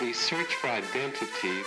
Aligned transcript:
the 0.00 0.12
search 0.12 0.54
for 0.54 0.68
identity, 0.68 1.58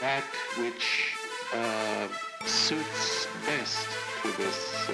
that 0.00 0.24
which 0.56 1.12
uh, 1.52 2.08
suits 2.46 3.26
best 3.44 3.86
to 4.22 4.32
this 4.38 4.88
uh, 4.88 4.92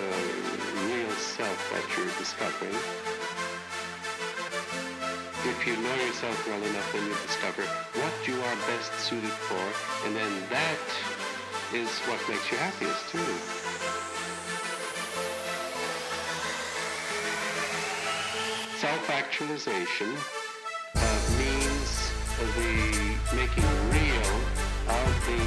real 0.90 1.10
self 1.12 1.70
that 1.70 1.86
you're 1.96 2.10
discovering. 2.18 2.74
If 5.44 5.66
you 5.66 5.76
know 5.76 5.94
yourself 6.04 6.48
well 6.48 6.62
enough, 6.62 6.92
then 6.92 7.06
you 7.06 7.14
discover 7.26 7.62
what 7.62 8.27
you 8.27 8.34
are 8.34 8.56
best 8.66 8.93
suited 8.98 9.30
for, 9.30 10.06
and 10.06 10.16
then 10.16 10.32
that 10.50 10.82
is 11.72 11.88
what 12.11 12.18
makes 12.29 12.50
you 12.50 12.59
happiest 12.59 13.09
too. 13.09 13.18
Self-actualization 18.79 20.41
the 22.43 23.14
making 23.36 23.62
real 23.95 24.35
of 24.90 25.11
the 25.30 25.39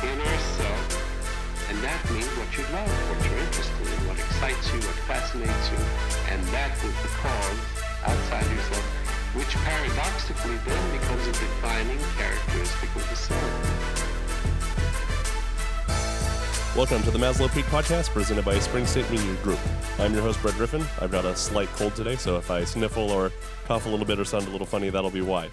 inner 0.00 0.38
self, 0.56 1.68
and 1.68 1.76
that 1.84 2.00
means 2.10 2.26
what 2.40 2.48
you 2.56 2.64
love, 2.72 2.88
what 2.88 3.20
you're 3.28 3.38
interested 3.38 3.86
in, 3.86 4.08
what 4.08 4.18
excites 4.18 4.72
you, 4.72 4.80
what 4.80 4.96
fascinates 5.04 5.70
you, 5.70 5.76
and 6.32 6.42
that 6.48 6.72
is 6.80 6.96
the 7.04 7.12
cause 7.20 7.60
outside 8.04 8.48
yourself, 8.48 8.84
which 9.36 9.52
paradoxically 9.60 10.56
then 10.64 10.90
becomes 10.96 11.26
a 11.28 11.32
defining 11.32 12.00
characteristic 12.16 12.96
of 12.96 13.04
the 13.10 13.16
self. 13.16 13.52
Welcome 16.74 17.02
to 17.02 17.10
the 17.10 17.18
Maslow 17.18 17.52
Peak 17.52 17.66
Podcast 17.66 18.08
presented 18.10 18.44
by 18.44 18.58
Spring 18.58 18.86
State 18.86 19.10
Media 19.10 19.34
Group. 19.42 19.58
I'm 19.98 20.14
your 20.14 20.22
host, 20.22 20.40
Brett 20.40 20.54
Griffin. 20.54 20.86
I've 21.00 21.10
got 21.10 21.26
a 21.26 21.36
slight 21.36 21.68
cold 21.76 21.94
today, 21.94 22.16
so 22.16 22.38
if 22.38 22.50
I 22.50 22.64
sniffle 22.64 23.10
or 23.10 23.32
cough 23.66 23.84
a 23.84 23.88
little 23.90 24.06
bit 24.06 24.18
or 24.18 24.24
sound 24.24 24.46
a 24.46 24.50
little 24.50 24.66
funny, 24.66 24.88
that'll 24.88 25.10
be 25.10 25.20
why. 25.20 25.50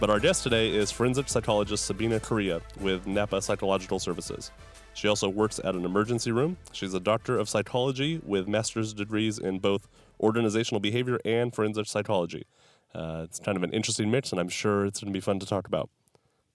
But 0.00 0.10
our 0.10 0.18
guest 0.18 0.42
today 0.42 0.74
is 0.74 0.90
forensic 0.90 1.28
psychologist 1.28 1.84
Sabina 1.84 2.18
Correa 2.18 2.60
with 2.80 3.06
Napa 3.06 3.40
Psychological 3.40 3.98
Services. 3.98 4.50
She 4.94 5.08
also 5.08 5.28
works 5.28 5.60
at 5.62 5.74
an 5.74 5.84
emergency 5.84 6.32
room. 6.32 6.56
She's 6.72 6.92
a 6.92 7.00
doctor 7.00 7.38
of 7.38 7.48
psychology 7.48 8.20
with 8.24 8.48
master's 8.48 8.92
degrees 8.92 9.38
in 9.38 9.58
both 9.58 9.88
organizational 10.20 10.80
behavior 10.80 11.20
and 11.24 11.54
forensic 11.54 11.86
psychology. 11.86 12.46
Uh, 12.94 13.22
it's 13.24 13.38
kind 13.38 13.56
of 13.56 13.62
an 13.62 13.70
interesting 13.72 14.10
mix, 14.10 14.32
and 14.32 14.40
I'm 14.40 14.48
sure 14.48 14.84
it's 14.84 15.00
going 15.00 15.12
to 15.12 15.16
be 15.16 15.20
fun 15.20 15.38
to 15.38 15.46
talk 15.46 15.66
about. 15.66 15.88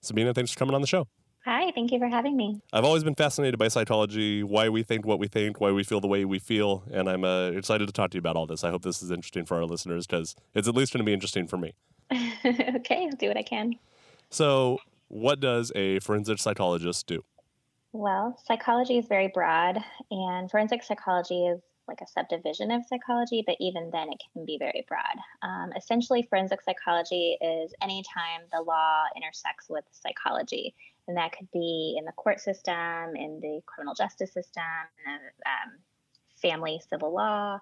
Sabina, 0.00 0.32
thanks 0.32 0.52
for 0.52 0.58
coming 0.58 0.74
on 0.74 0.80
the 0.80 0.86
show. 0.86 1.08
Hi, 1.48 1.72
thank 1.74 1.92
you 1.92 1.98
for 1.98 2.08
having 2.08 2.36
me. 2.36 2.60
I've 2.74 2.84
always 2.84 3.02
been 3.02 3.14
fascinated 3.14 3.58
by 3.58 3.68
psychology, 3.68 4.42
why 4.42 4.68
we 4.68 4.82
think 4.82 5.06
what 5.06 5.18
we 5.18 5.28
think, 5.28 5.62
why 5.62 5.70
we 5.70 5.82
feel 5.82 5.98
the 5.98 6.06
way 6.06 6.26
we 6.26 6.38
feel, 6.38 6.84
and 6.92 7.08
I'm 7.08 7.24
uh, 7.24 7.52
excited 7.52 7.86
to 7.86 7.92
talk 7.94 8.10
to 8.10 8.16
you 8.16 8.18
about 8.18 8.36
all 8.36 8.44
this. 8.44 8.64
I 8.64 8.68
hope 8.68 8.82
this 8.82 9.02
is 9.02 9.10
interesting 9.10 9.46
for 9.46 9.56
our 9.56 9.64
listeners 9.64 10.06
because 10.06 10.36
it's 10.54 10.68
at 10.68 10.74
least 10.74 10.92
going 10.92 10.98
to 10.98 11.06
be 11.06 11.14
interesting 11.14 11.46
for 11.46 11.56
me. 11.56 11.72
okay, 12.12 13.08
I'll 13.10 13.16
do 13.16 13.28
what 13.28 13.38
I 13.38 13.42
can. 13.42 13.76
So, 14.28 14.76
what 15.08 15.40
does 15.40 15.72
a 15.74 16.00
forensic 16.00 16.38
psychologist 16.38 17.06
do? 17.06 17.24
Well, 17.92 18.38
psychology 18.44 18.98
is 18.98 19.06
very 19.06 19.28
broad, 19.28 19.78
and 20.10 20.50
forensic 20.50 20.82
psychology 20.82 21.46
is 21.46 21.62
like 21.88 22.02
a 22.02 22.06
subdivision 22.06 22.70
of 22.70 22.84
psychology, 22.84 23.42
but 23.46 23.56
even 23.58 23.88
then 23.90 24.12
it 24.12 24.22
can 24.34 24.44
be 24.44 24.58
very 24.58 24.84
broad. 24.86 25.16
Um, 25.40 25.72
essentially, 25.74 26.26
forensic 26.28 26.60
psychology 26.60 27.38
is 27.40 27.72
anytime 27.80 28.42
the 28.52 28.60
law 28.60 29.04
intersects 29.16 29.70
with 29.70 29.84
psychology. 29.92 30.74
And 31.08 31.16
that 31.16 31.32
could 31.32 31.50
be 31.50 31.96
in 31.98 32.04
the 32.04 32.12
court 32.12 32.38
system, 32.38 33.16
in 33.16 33.40
the 33.40 33.60
criminal 33.66 33.94
justice 33.94 34.32
system, 34.32 34.62
um, 35.46 35.78
family 36.40 36.80
civil 36.88 37.12
law, 37.12 37.58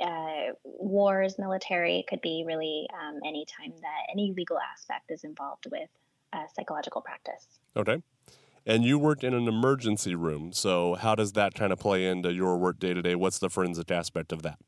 uh, 0.00 0.52
wars, 0.64 1.38
military. 1.38 1.98
It 1.98 2.06
could 2.06 2.20
be 2.20 2.44
really 2.46 2.86
um, 2.94 3.20
any 3.26 3.44
time 3.44 3.72
that 3.80 4.12
any 4.12 4.32
legal 4.32 4.58
aspect 4.58 5.10
is 5.10 5.24
involved 5.24 5.66
with 5.70 5.88
uh, 6.32 6.44
psychological 6.54 7.00
practice. 7.00 7.58
Okay. 7.76 8.00
And 8.64 8.84
you 8.84 8.98
worked 8.98 9.24
in 9.24 9.34
an 9.34 9.48
emergency 9.48 10.14
room. 10.14 10.52
So, 10.52 10.94
how 10.94 11.14
does 11.14 11.32
that 11.32 11.54
kind 11.54 11.72
of 11.72 11.78
play 11.78 12.06
into 12.06 12.32
your 12.32 12.58
work 12.58 12.78
day 12.78 12.94
to 12.94 13.02
day? 13.02 13.14
What's 13.14 13.38
the 13.38 13.48
forensic 13.48 13.90
aspect 13.90 14.32
of 14.32 14.42
that? 14.42 14.58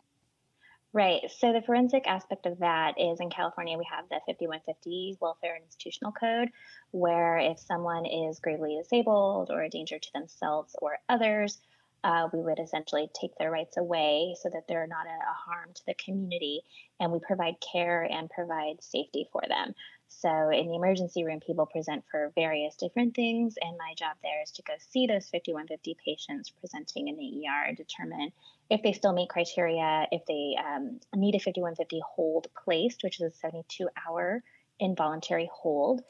Right. 0.92 1.30
So 1.38 1.52
the 1.52 1.62
forensic 1.62 2.08
aspect 2.08 2.46
of 2.46 2.58
that 2.58 2.98
is 2.98 3.20
in 3.20 3.30
California, 3.30 3.78
we 3.78 3.86
have 3.88 4.08
the 4.08 4.20
5150 4.26 5.18
Welfare 5.20 5.54
and 5.54 5.64
Institutional 5.64 6.10
Code, 6.10 6.50
where 6.90 7.38
if 7.38 7.60
someone 7.60 8.06
is 8.06 8.40
gravely 8.40 8.76
disabled 8.76 9.50
or 9.50 9.62
a 9.62 9.68
danger 9.68 10.00
to 10.00 10.12
themselves 10.12 10.74
or 10.82 10.98
others, 11.08 11.60
uh, 12.02 12.28
we 12.32 12.40
would 12.40 12.58
essentially 12.58 13.08
take 13.14 13.36
their 13.36 13.52
rights 13.52 13.76
away 13.76 14.34
so 14.40 14.48
that 14.52 14.66
they're 14.66 14.88
not 14.88 15.06
a, 15.06 15.10
a 15.10 15.32
harm 15.32 15.68
to 15.74 15.82
the 15.86 15.94
community. 15.94 16.62
And 16.98 17.12
we 17.12 17.20
provide 17.20 17.54
care 17.60 18.02
and 18.02 18.28
provide 18.28 18.82
safety 18.82 19.28
for 19.30 19.42
them. 19.46 19.74
So 20.08 20.50
in 20.50 20.66
the 20.66 20.74
emergency 20.74 21.22
room, 21.24 21.38
people 21.38 21.66
present 21.66 22.04
for 22.10 22.32
various 22.34 22.74
different 22.74 23.14
things, 23.14 23.54
and 23.62 23.78
my 23.78 23.94
job 23.96 24.16
there 24.24 24.42
is 24.42 24.50
to 24.52 24.62
go 24.62 24.74
see 24.90 25.06
those 25.06 25.28
5150 25.30 25.96
patients 26.04 26.50
presenting 26.50 27.06
in 27.06 27.16
the 27.16 27.46
ER 27.46 27.68
and 27.68 27.76
determine 27.76 28.32
if 28.70 28.82
they 28.82 28.92
still 28.92 29.12
meet 29.12 29.28
criteria, 29.28 30.06
if 30.12 30.22
they 30.26 30.54
um, 30.58 31.00
need 31.14 31.34
a 31.34 31.38
5150 31.38 32.00
hold 32.06 32.46
placed, 32.64 33.02
which 33.02 33.20
is 33.20 33.32
a 33.32 33.36
72 33.36 33.88
hour 34.08 34.42
involuntary 34.78 35.50
hold, 35.52 36.02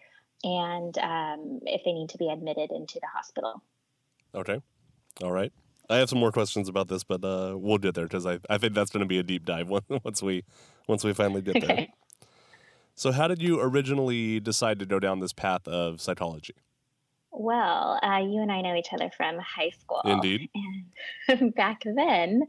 and 0.44 0.96
um, 0.98 1.60
if 1.64 1.82
they 1.84 1.92
need 1.92 2.10
to 2.10 2.18
be 2.18 2.28
admitted 2.28 2.70
into 2.70 3.00
the 3.00 3.06
hospital. 3.12 3.62
Okay. 4.34 4.60
All 5.22 5.32
right. 5.32 5.52
I 5.88 5.96
have 5.96 6.08
some 6.08 6.20
more 6.20 6.30
questions 6.30 6.68
about 6.68 6.88
this, 6.88 7.02
but 7.02 7.24
uh, 7.24 7.56
we'll 7.56 7.78
get 7.78 7.94
there 7.94 8.04
because 8.04 8.24
I, 8.24 8.38
I 8.48 8.58
think 8.58 8.74
that's 8.74 8.90
going 8.90 9.00
to 9.00 9.08
be 9.08 9.18
a 9.18 9.24
deep 9.24 9.44
dive 9.44 9.68
once 10.04 10.22
we 10.22 10.44
once 10.86 11.02
we 11.02 11.12
finally 11.12 11.42
get 11.42 11.60
there. 11.60 11.72
Okay. 11.72 11.92
So, 12.96 13.12
how 13.12 13.28
did 13.28 13.40
you 13.40 13.58
originally 13.62 14.40
decide 14.40 14.78
to 14.80 14.84
go 14.84 14.98
down 15.00 15.20
this 15.20 15.32
path 15.32 15.66
of 15.66 16.02
psychology? 16.02 16.52
Well, 17.32 17.98
uh, 18.02 18.18
you 18.18 18.42
and 18.42 18.50
I 18.50 18.60
know 18.60 18.74
each 18.74 18.92
other 18.92 19.10
from 19.16 19.38
high 19.38 19.70
school. 19.70 20.02
Indeed. 20.04 20.50
And 21.28 21.54
back 21.54 21.82
then, 21.84 22.42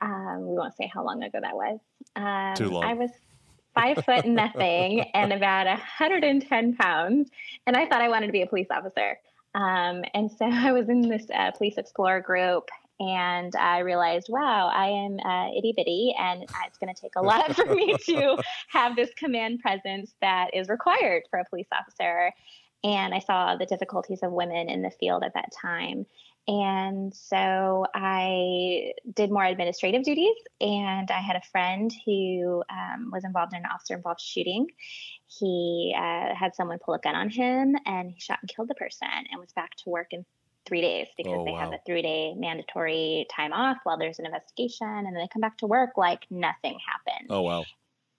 um, 0.00 0.48
we 0.48 0.56
won't 0.56 0.76
say 0.76 0.90
how 0.92 1.04
long 1.04 1.22
ago 1.22 1.38
that 1.40 1.54
was. 1.54 1.78
Um, 2.16 2.54
Too 2.54 2.70
long. 2.70 2.84
I 2.84 2.94
was 2.94 3.10
five 3.74 4.04
foot 4.04 4.26
nothing 4.26 5.00
and 5.14 5.32
about 5.32 5.66
110 5.66 6.76
pounds, 6.76 7.30
and 7.66 7.76
I 7.76 7.86
thought 7.86 8.02
I 8.02 8.08
wanted 8.08 8.26
to 8.26 8.32
be 8.32 8.42
a 8.42 8.46
police 8.46 8.68
officer. 8.70 9.18
Um, 9.54 10.04
and 10.14 10.30
so 10.30 10.44
I 10.50 10.72
was 10.72 10.88
in 10.88 11.08
this 11.08 11.26
uh, 11.34 11.52
police 11.52 11.78
explorer 11.78 12.20
group, 12.20 12.68
and 13.00 13.54
I 13.54 13.78
realized, 13.78 14.26
wow, 14.28 14.70
I 14.74 14.88
am 14.88 15.18
uh, 15.24 15.56
itty 15.56 15.72
bitty, 15.76 16.14
and 16.18 16.42
it's 16.66 16.78
going 16.78 16.92
to 16.92 17.00
take 17.00 17.16
a 17.16 17.22
lot 17.22 17.54
for 17.54 17.74
me 17.74 17.94
to 18.06 18.36
have 18.68 18.96
this 18.96 19.10
command 19.16 19.60
presence 19.60 20.14
that 20.20 20.50
is 20.52 20.68
required 20.68 21.22
for 21.30 21.38
a 21.38 21.44
police 21.44 21.68
officer. 21.72 22.32
And 22.84 23.14
I 23.14 23.18
saw 23.18 23.56
the 23.56 23.66
difficulties 23.66 24.20
of 24.22 24.32
women 24.32 24.68
in 24.68 24.82
the 24.82 24.90
field 24.90 25.22
at 25.24 25.34
that 25.34 25.50
time. 25.60 26.06
And 26.46 27.12
so 27.14 27.84
I 27.94 28.92
did 29.12 29.30
more 29.30 29.44
administrative 29.44 30.02
duties, 30.02 30.34
and 30.62 31.10
I 31.10 31.20
had 31.20 31.36
a 31.36 31.42
friend 31.52 31.92
who 32.06 32.62
um, 32.70 33.10
was 33.12 33.24
involved 33.24 33.52
in 33.52 33.58
an 33.58 33.66
officer 33.70 33.94
involved 33.94 34.22
shooting. 34.22 34.66
He 35.26 35.94
uh, 35.94 36.34
had 36.34 36.54
someone 36.54 36.78
pull 36.78 36.94
a 36.94 37.00
gun 37.00 37.14
on 37.14 37.28
him, 37.28 37.76
and 37.84 38.10
he 38.10 38.18
shot 38.18 38.38
and 38.40 38.48
killed 38.48 38.68
the 38.68 38.74
person 38.76 39.08
and 39.30 39.38
was 39.38 39.52
back 39.52 39.74
to 39.84 39.90
work 39.90 40.08
in 40.12 40.24
three 40.64 40.80
days 40.80 41.08
because 41.18 41.34
Oh, 41.36 41.44
they 41.44 41.52
wow. 41.52 41.60
have 41.60 41.72
a 41.74 41.80
three 41.84 42.00
day 42.00 42.32
mandatory 42.34 43.26
time 43.30 43.52
off 43.52 43.76
while 43.84 43.98
there's 43.98 44.18
an 44.18 44.24
investigation, 44.24 44.86
and 44.88 45.06
then 45.06 45.14
they 45.14 45.28
come 45.30 45.42
back 45.42 45.58
to 45.58 45.66
work 45.66 45.98
like 45.98 46.24
nothing 46.30 46.78
happened. 46.86 47.26
Oh, 47.28 47.42
wow. 47.42 47.64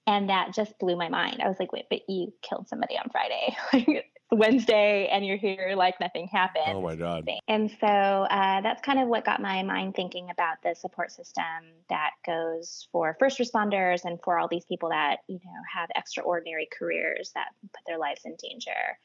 And 0.06 0.30
that 0.30 0.54
just 0.54 0.78
blew 0.78 0.96
my 0.96 1.10
mind. 1.10 1.42
I 1.42 1.48
was 1.48 1.60
like, 1.60 1.72
wait, 1.72 1.86
but 1.90 2.02
you 2.08 2.32
killed 2.44 2.68
somebody 2.68 2.96
on 2.96 3.10
Friday. 3.12 4.04
Like, 4.32 4.40
it's 4.40 4.50
Wednesday 4.50 5.08
and 5.08 5.26
you're 5.26 5.38
here 5.38 5.74
like 5.76 6.00
nothing 6.00 6.28
happened. 6.28 6.64
Oh, 6.68 6.82
my 6.82 6.96
God. 6.96 7.28
And 7.48 7.72
so 7.80 7.88
uh, 7.88 8.62
that's 8.62 8.82
kind 8.82 9.00
of 9.00 9.08
what 9.08 9.26
got 9.26 9.42
my 9.42 9.64
mind 9.64 9.96
thinking 9.96 10.30
about 10.30 10.62
the 10.64 10.76
support 10.76 11.12
system 11.12 11.44
that 11.90 12.12
goes 12.26 12.88
for 12.92 13.16
first 13.20 13.40
responders 13.40 14.06
and 14.06 14.20
for 14.24 14.40
all 14.40 14.48
these 14.48 14.66
people 14.66 14.90
that 14.90 15.18
you 15.28 15.40
know 15.44 15.62
have 15.74 15.90
extraordinary 15.96 16.68
careers 16.78 17.32
that 17.36 17.50
put 17.62 17.82
their 17.88 17.98
lives 17.98 18.22
in 18.26 18.36
danger. 18.36 18.98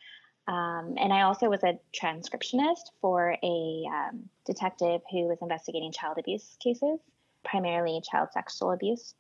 Um, 0.47 0.97
and 0.99 1.13
I 1.13 1.23
also 1.23 1.49
was 1.49 1.63
a 1.63 1.79
transcriptionist 1.99 2.91
for 3.01 3.37
a 3.43 3.85
um, 3.91 4.29
detective 4.45 5.01
who 5.11 5.27
was 5.27 5.39
investigating 5.41 5.91
child 5.91 6.19
abuse 6.19 6.57
cases, 6.61 7.01
primarily 7.45 8.03
child 8.11 8.29
sexual 8.33 8.73
abuse. 8.73 9.15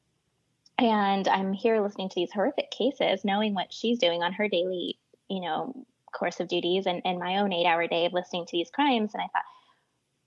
And 0.78 1.26
I'm 1.28 1.52
here 1.52 1.80
listening 1.80 2.10
to 2.10 2.14
these 2.14 2.32
horrific 2.32 2.70
cases, 2.70 3.24
knowing 3.24 3.54
what 3.54 3.72
she's 3.72 3.98
doing 3.98 4.22
on 4.22 4.32
her 4.34 4.48
daily, 4.48 4.98
you 5.30 5.40
know, 5.40 5.86
course 6.14 6.40
of 6.40 6.48
duties 6.48 6.86
and, 6.86 7.02
and 7.04 7.18
my 7.18 7.38
own 7.38 7.52
eight 7.52 7.66
hour 7.66 7.86
day 7.86 8.06
of 8.06 8.12
listening 8.12 8.46
to 8.46 8.52
these 8.52 8.70
crimes. 8.70 9.12
And 9.14 9.22
I 9.22 9.26
thought, 9.26 9.44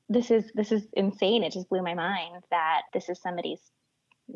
this 0.09 0.31
is 0.31 0.51
this 0.53 0.71
is 0.71 0.87
insane. 0.93 1.43
It 1.43 1.53
just 1.53 1.69
blew 1.69 1.81
my 1.81 1.93
mind 1.93 2.43
that 2.51 2.83
this 2.93 3.09
is 3.09 3.21
somebody's 3.21 3.59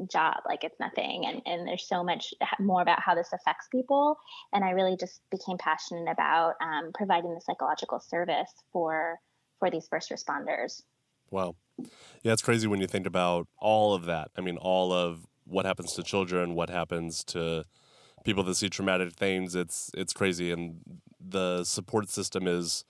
job 0.10 0.38
like 0.48 0.64
it's 0.64 0.80
nothing 0.80 1.26
and 1.26 1.42
and 1.46 1.68
there's 1.68 1.86
so 1.86 2.02
much 2.02 2.34
more 2.62 2.82
about 2.82 3.02
how 3.02 3.14
this 3.14 3.28
affects 3.34 3.68
people 3.70 4.18
and 4.54 4.64
i 4.64 4.70
really 4.70 4.96
just 4.98 5.20
became 5.30 5.58
passionate 5.58 6.10
about 6.10 6.54
um, 6.62 6.92
providing 6.94 7.34
the 7.34 7.42
psychological 7.42 8.00
service 8.00 8.54
for 8.72 9.20
for 9.60 9.70
these 9.70 9.90
first 9.90 10.10
responders 10.10 10.82
Wow. 11.32 11.56
Yeah, 12.22 12.34
it's 12.34 12.42
crazy 12.44 12.68
when 12.68 12.82
you 12.82 12.88
think 12.88 13.08
about 13.08 13.48
all 13.58 13.96
of 13.96 14.06
that. 14.06 14.30
I 14.38 14.42
mean, 14.42 14.58
all 14.58 14.92
of 14.92 15.26
what 15.46 15.66
happens 15.66 15.94
to 15.94 16.04
children, 16.04 16.54
what 16.54 16.70
happens 16.70 17.24
to 17.26 17.66
people 18.24 18.44
that 18.44 18.56
see 18.56 18.70
traumatic 18.70 19.14
things, 19.14 19.56
it's 19.56 19.92
it's 19.94 20.14
crazy, 20.14 20.52
and 20.52 20.82
the 21.20 21.64
support 21.64 22.10
system 22.10 22.48
is 22.48 22.86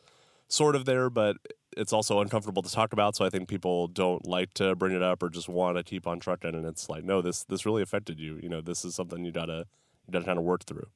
sort 0.47 0.75
of 0.75 0.85
there, 0.85 1.09
but 1.09 1.37
it's 1.77 1.93
also 1.93 2.19
uncomfortable 2.19 2.61
to 2.61 2.71
talk 2.71 2.93
about. 2.93 3.15
So 3.15 3.25
I 3.25 3.29
think 3.29 3.47
people 3.47 3.87
don't 3.87 4.25
like 4.27 4.53
to 4.55 4.75
bring 4.75 4.93
it 4.93 5.01
up 5.01 5.23
or 5.23 5.29
just 5.29 5.47
want 5.47 5.77
to 5.77 5.83
keep 5.83 6.05
on 6.05 6.19
trucking. 6.19 6.53
And 6.53 6.65
it's 6.65 6.89
like, 6.89 7.03
no, 7.03 7.21
this 7.21 7.43
this 7.43 7.65
really 7.65 7.81
affected 7.81 8.19
you. 8.19 8.39
You 8.41 8.49
know, 8.49 8.61
this 8.61 8.83
is 8.85 8.95
something 8.95 9.23
you 9.23 9.31
gotta 9.31 9.65
you 10.07 10.11
gotta 10.11 10.25
kind 10.25 10.39
of 10.39 10.43
work 10.43 10.65
through. 10.65 10.87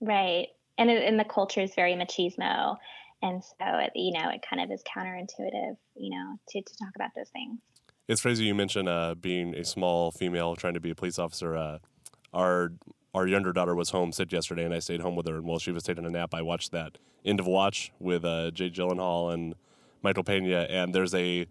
Right, 0.00 0.48
and 0.78 0.90
it, 0.90 1.02
and 1.04 1.18
the 1.18 1.24
culture 1.24 1.62
is 1.62 1.74
very 1.74 1.94
machismo, 1.94 2.76
and 3.22 3.42
so 3.42 3.54
it, 3.60 3.92
you 3.94 4.12
know 4.12 4.28
it 4.30 4.44
kind 4.48 4.62
of 4.62 4.70
is 4.70 4.82
counterintuitive, 4.82 5.76
you 5.96 6.10
know, 6.10 6.38
to 6.48 6.62
to 6.62 6.76
talk 6.76 6.94
about 6.94 7.10
those 7.16 7.30
things. 7.30 7.58
It's 8.08 8.22
crazy 8.22 8.44
you 8.44 8.54
mentioned 8.54 8.88
uh, 8.88 9.16
being 9.16 9.54
a 9.56 9.64
small 9.64 10.12
female 10.12 10.54
trying 10.54 10.74
to 10.74 10.80
be 10.80 10.90
a 10.90 10.94
police 10.94 11.18
officer. 11.18 11.56
Uh, 11.56 11.78
our 12.32 12.72
our 13.16 13.26
younger 13.26 13.50
daughter 13.50 13.74
was 13.74 13.90
home 13.90 14.12
sick 14.12 14.30
yesterday, 14.30 14.64
and 14.64 14.74
I 14.74 14.78
stayed 14.78 15.00
home 15.00 15.16
with 15.16 15.26
her. 15.26 15.36
And 15.36 15.46
while 15.46 15.58
she 15.58 15.72
was 15.72 15.82
taking 15.82 16.04
a 16.04 16.10
nap, 16.10 16.34
I 16.34 16.42
watched 16.42 16.70
that 16.72 16.98
end 17.24 17.40
of 17.40 17.46
watch 17.46 17.90
with 17.98 18.26
uh, 18.26 18.50
Jake 18.50 18.74
Gyllenhaal 18.74 19.32
and 19.32 19.54
Michael 20.02 20.22
Pena. 20.22 20.66
And 20.68 20.94
there's 20.94 21.14
a 21.14 21.46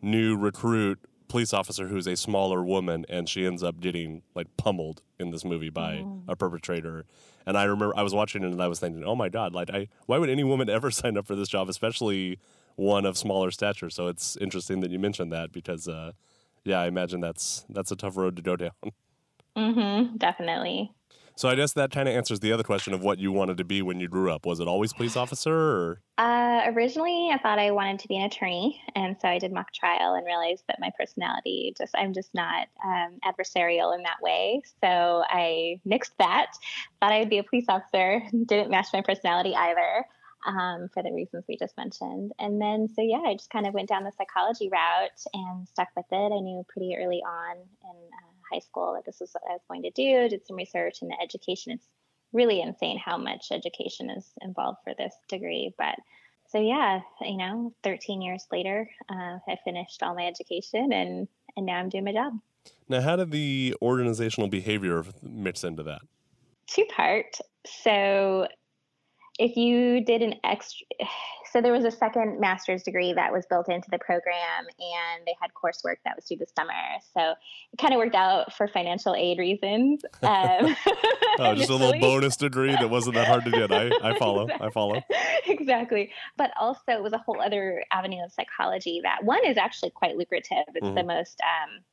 new 0.00 0.36
recruit 0.36 0.98
police 1.28 1.52
officer 1.52 1.88
who's 1.88 2.06
a 2.06 2.16
smaller 2.16 2.64
woman, 2.64 3.04
and 3.10 3.28
she 3.28 3.44
ends 3.44 3.62
up 3.62 3.78
getting 3.78 4.22
like 4.34 4.46
pummeled 4.56 5.02
in 5.18 5.30
this 5.30 5.44
movie 5.44 5.68
by 5.68 5.96
mm. 5.96 6.22
a 6.28 6.34
perpetrator. 6.34 7.04
And 7.44 7.58
I 7.58 7.64
remember 7.64 7.94
I 7.94 8.02
was 8.02 8.14
watching 8.14 8.42
it, 8.42 8.50
and 8.50 8.62
I 8.62 8.68
was 8.68 8.80
thinking, 8.80 9.04
oh 9.04 9.14
my 9.14 9.28
god, 9.28 9.54
like 9.54 9.68
I 9.68 9.88
why 10.06 10.16
would 10.16 10.30
any 10.30 10.44
woman 10.44 10.70
ever 10.78 10.90
sign 10.90 11.18
up 11.18 11.26
for 11.26 11.36
this 11.36 11.48
job, 11.48 11.68
especially 11.68 12.38
one 12.76 13.04
of 13.04 13.18
smaller 13.18 13.50
stature? 13.50 13.90
So 13.90 14.06
it's 14.06 14.38
interesting 14.38 14.80
that 14.80 14.90
you 14.90 14.98
mentioned 14.98 15.30
that 15.32 15.52
because, 15.52 15.88
uh, 15.88 16.12
yeah, 16.64 16.80
I 16.80 16.86
imagine 16.86 17.20
that's 17.20 17.66
that's 17.68 17.90
a 17.90 17.96
tough 17.96 18.16
road 18.16 18.34
to 18.36 18.42
go 18.42 18.56
down. 18.56 18.72
Mm-hmm. 19.56 20.16
Definitely. 20.16 20.90
So 21.36 21.48
I 21.48 21.54
guess 21.54 21.72
that 21.72 21.90
kind 21.90 22.08
of 22.08 22.14
answers 22.14 22.40
the 22.40 22.52
other 22.52 22.62
question 22.62 22.92
of 22.92 23.02
what 23.02 23.18
you 23.18 23.32
wanted 23.32 23.56
to 23.58 23.64
be 23.64 23.82
when 23.82 24.00
you 24.00 24.08
grew 24.08 24.30
up. 24.30 24.46
Was 24.46 24.60
it 24.60 24.68
always 24.68 24.92
police 24.92 25.16
officer 25.16 25.52
or? 25.54 26.00
Uh, 26.18 26.62
originally, 26.66 27.30
I 27.32 27.38
thought 27.38 27.58
I 27.58 27.70
wanted 27.70 28.00
to 28.00 28.08
be 28.08 28.16
an 28.16 28.24
attorney, 28.24 28.80
and 28.94 29.16
so 29.20 29.28
I 29.28 29.38
did 29.38 29.52
mock 29.52 29.72
trial 29.72 30.14
and 30.14 30.26
realized 30.26 30.64
that 30.68 30.78
my 30.80 30.90
personality 30.98 31.74
just 31.76 31.94
I'm 31.96 32.12
just 32.12 32.34
not 32.34 32.68
um, 32.84 33.18
adversarial 33.24 33.94
in 33.94 34.02
that 34.02 34.20
way. 34.22 34.62
So 34.82 35.24
I 35.28 35.80
nixed 35.86 36.12
that. 36.18 36.52
Thought 37.00 37.12
I 37.12 37.20
would 37.20 37.30
be 37.30 37.38
a 37.38 37.44
police 37.44 37.66
officer. 37.68 38.22
Didn't 38.46 38.70
match 38.70 38.88
my 38.92 39.02
personality 39.02 39.54
either. 39.54 40.04
Um, 40.44 40.88
for 40.92 41.04
the 41.04 41.12
reasons 41.12 41.44
we 41.48 41.56
just 41.56 41.76
mentioned. 41.76 42.32
And 42.40 42.60
then, 42.60 42.88
so 42.96 43.00
yeah, 43.00 43.22
I 43.24 43.34
just 43.34 43.48
kind 43.50 43.64
of 43.64 43.74
went 43.74 43.88
down 43.88 44.02
the 44.02 44.10
psychology 44.18 44.68
route 44.68 45.22
and 45.32 45.68
stuck 45.68 45.86
with 45.94 46.06
it. 46.10 46.16
I 46.16 46.40
knew 46.40 46.64
pretty 46.68 46.96
early 46.98 47.22
on 47.24 47.58
in 47.58 47.96
uh, 48.12 48.31
high 48.52 48.60
school 48.60 48.94
that 48.94 49.04
this 49.04 49.20
was 49.20 49.30
what 49.32 49.42
I 49.48 49.52
was 49.52 49.62
going 49.68 49.82
to 49.82 49.90
do, 49.90 50.28
did 50.28 50.46
some 50.46 50.56
research 50.56 51.02
in 51.02 51.08
the 51.08 51.16
education. 51.22 51.72
It's 51.72 51.88
really 52.32 52.60
insane 52.60 52.98
how 52.98 53.16
much 53.16 53.48
education 53.50 54.10
is 54.10 54.26
involved 54.40 54.78
for 54.84 54.94
this 54.96 55.14
degree. 55.28 55.74
But 55.78 55.96
so, 56.48 56.60
yeah, 56.60 57.00
you 57.20 57.36
know, 57.36 57.72
13 57.82 58.20
years 58.20 58.46
later, 58.50 58.88
uh, 59.08 59.38
I 59.48 59.56
finished 59.64 60.02
all 60.02 60.14
my 60.14 60.26
education 60.26 60.92
and, 60.92 61.28
and 61.56 61.66
now 61.66 61.74
I'm 61.74 61.88
doing 61.88 62.04
my 62.04 62.12
job. 62.12 62.34
Now, 62.88 63.00
how 63.00 63.16
did 63.16 63.30
the 63.30 63.74
organizational 63.82 64.48
behavior 64.48 65.04
mix 65.22 65.64
into 65.64 65.82
that? 65.84 66.02
Two 66.66 66.84
part. 66.94 67.38
So, 67.66 68.46
if 69.38 69.56
you 69.56 70.04
did 70.04 70.22
an 70.22 70.34
extra 70.44 70.86
so 71.52 71.60
there 71.60 71.72
was 71.72 71.84
a 71.84 71.90
second 71.90 72.40
master's 72.40 72.82
degree 72.82 73.12
that 73.12 73.30
was 73.30 73.44
built 73.44 73.68
into 73.68 73.90
the 73.90 73.98
program 73.98 74.64
and 74.78 75.26
they 75.26 75.34
had 75.38 75.50
coursework 75.52 75.96
that 76.02 76.16
was 76.16 76.24
due 76.24 76.38
the 76.38 76.46
summer. 76.56 76.72
So 77.12 77.34
it 77.72 77.76
kind 77.78 77.92
of 77.92 77.98
worked 77.98 78.14
out 78.14 78.54
for 78.54 78.66
financial 78.66 79.14
aid 79.14 79.38
reasons 79.38 80.02
um, 80.22 80.74
oh 81.38 81.54
just 81.54 81.68
a 81.68 81.74
little 81.74 82.00
bonus 82.00 82.36
degree 82.36 82.72
that 82.72 82.88
wasn't 82.88 83.16
that 83.16 83.28
hard 83.28 83.44
to 83.44 83.50
get. 83.50 83.70
I, 83.70 83.90
I 84.02 84.18
follow 84.18 84.48
i 84.48 84.70
follow. 84.70 85.02
exactly. 85.46 86.10
But 86.38 86.52
also 86.58 86.80
it 86.88 87.02
was 87.02 87.12
a 87.12 87.18
whole 87.18 87.38
other 87.38 87.84
avenue 87.92 88.24
of 88.24 88.32
psychology 88.32 89.00
that 89.02 89.22
one 89.24 89.44
is 89.44 89.58
actually 89.58 89.90
quite 89.90 90.16
lucrative. 90.16 90.64
It's 90.74 90.86
mm-hmm. 90.86 90.94
the 90.94 91.04
most 91.04 91.38
um, 91.42 91.84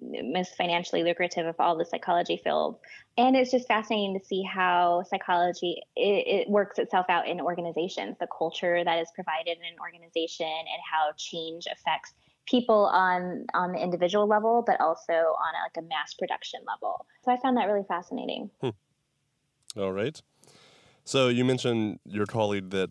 most 0.00 0.56
financially 0.56 1.02
lucrative 1.02 1.46
of 1.46 1.56
all 1.58 1.76
the 1.76 1.84
psychology 1.84 2.40
fields. 2.42 2.78
And 3.16 3.36
it's 3.36 3.50
just 3.50 3.66
fascinating 3.66 4.18
to 4.18 4.24
see 4.24 4.42
how 4.42 5.04
psychology 5.08 5.82
it, 5.96 6.46
it, 6.46 6.50
works 6.50 6.78
itself 6.78 7.06
out 7.08 7.26
in 7.26 7.40
organizations, 7.40 8.16
the 8.20 8.28
culture 8.36 8.82
that 8.84 8.98
is 9.00 9.08
provided 9.14 9.56
in 9.58 9.64
an 9.64 9.78
organization, 9.80 10.46
and 10.46 10.80
how 10.90 11.12
change 11.16 11.66
affects 11.70 12.12
people 12.46 12.86
on 12.86 13.46
on 13.54 13.72
the 13.72 13.78
individual 13.78 14.26
level, 14.26 14.62
but 14.66 14.80
also 14.80 15.12
on 15.12 15.54
a, 15.54 15.62
like 15.64 15.84
a 15.84 15.88
mass 15.88 16.14
production 16.14 16.60
level. 16.66 17.06
So 17.24 17.32
I 17.32 17.36
found 17.40 17.56
that 17.56 17.66
really 17.66 17.84
fascinating. 17.86 18.50
Hmm. 18.60 18.70
All 19.76 19.92
right. 19.92 20.20
So 21.04 21.28
you 21.28 21.44
mentioned 21.44 22.00
your 22.04 22.26
colleague 22.26 22.70
that 22.70 22.90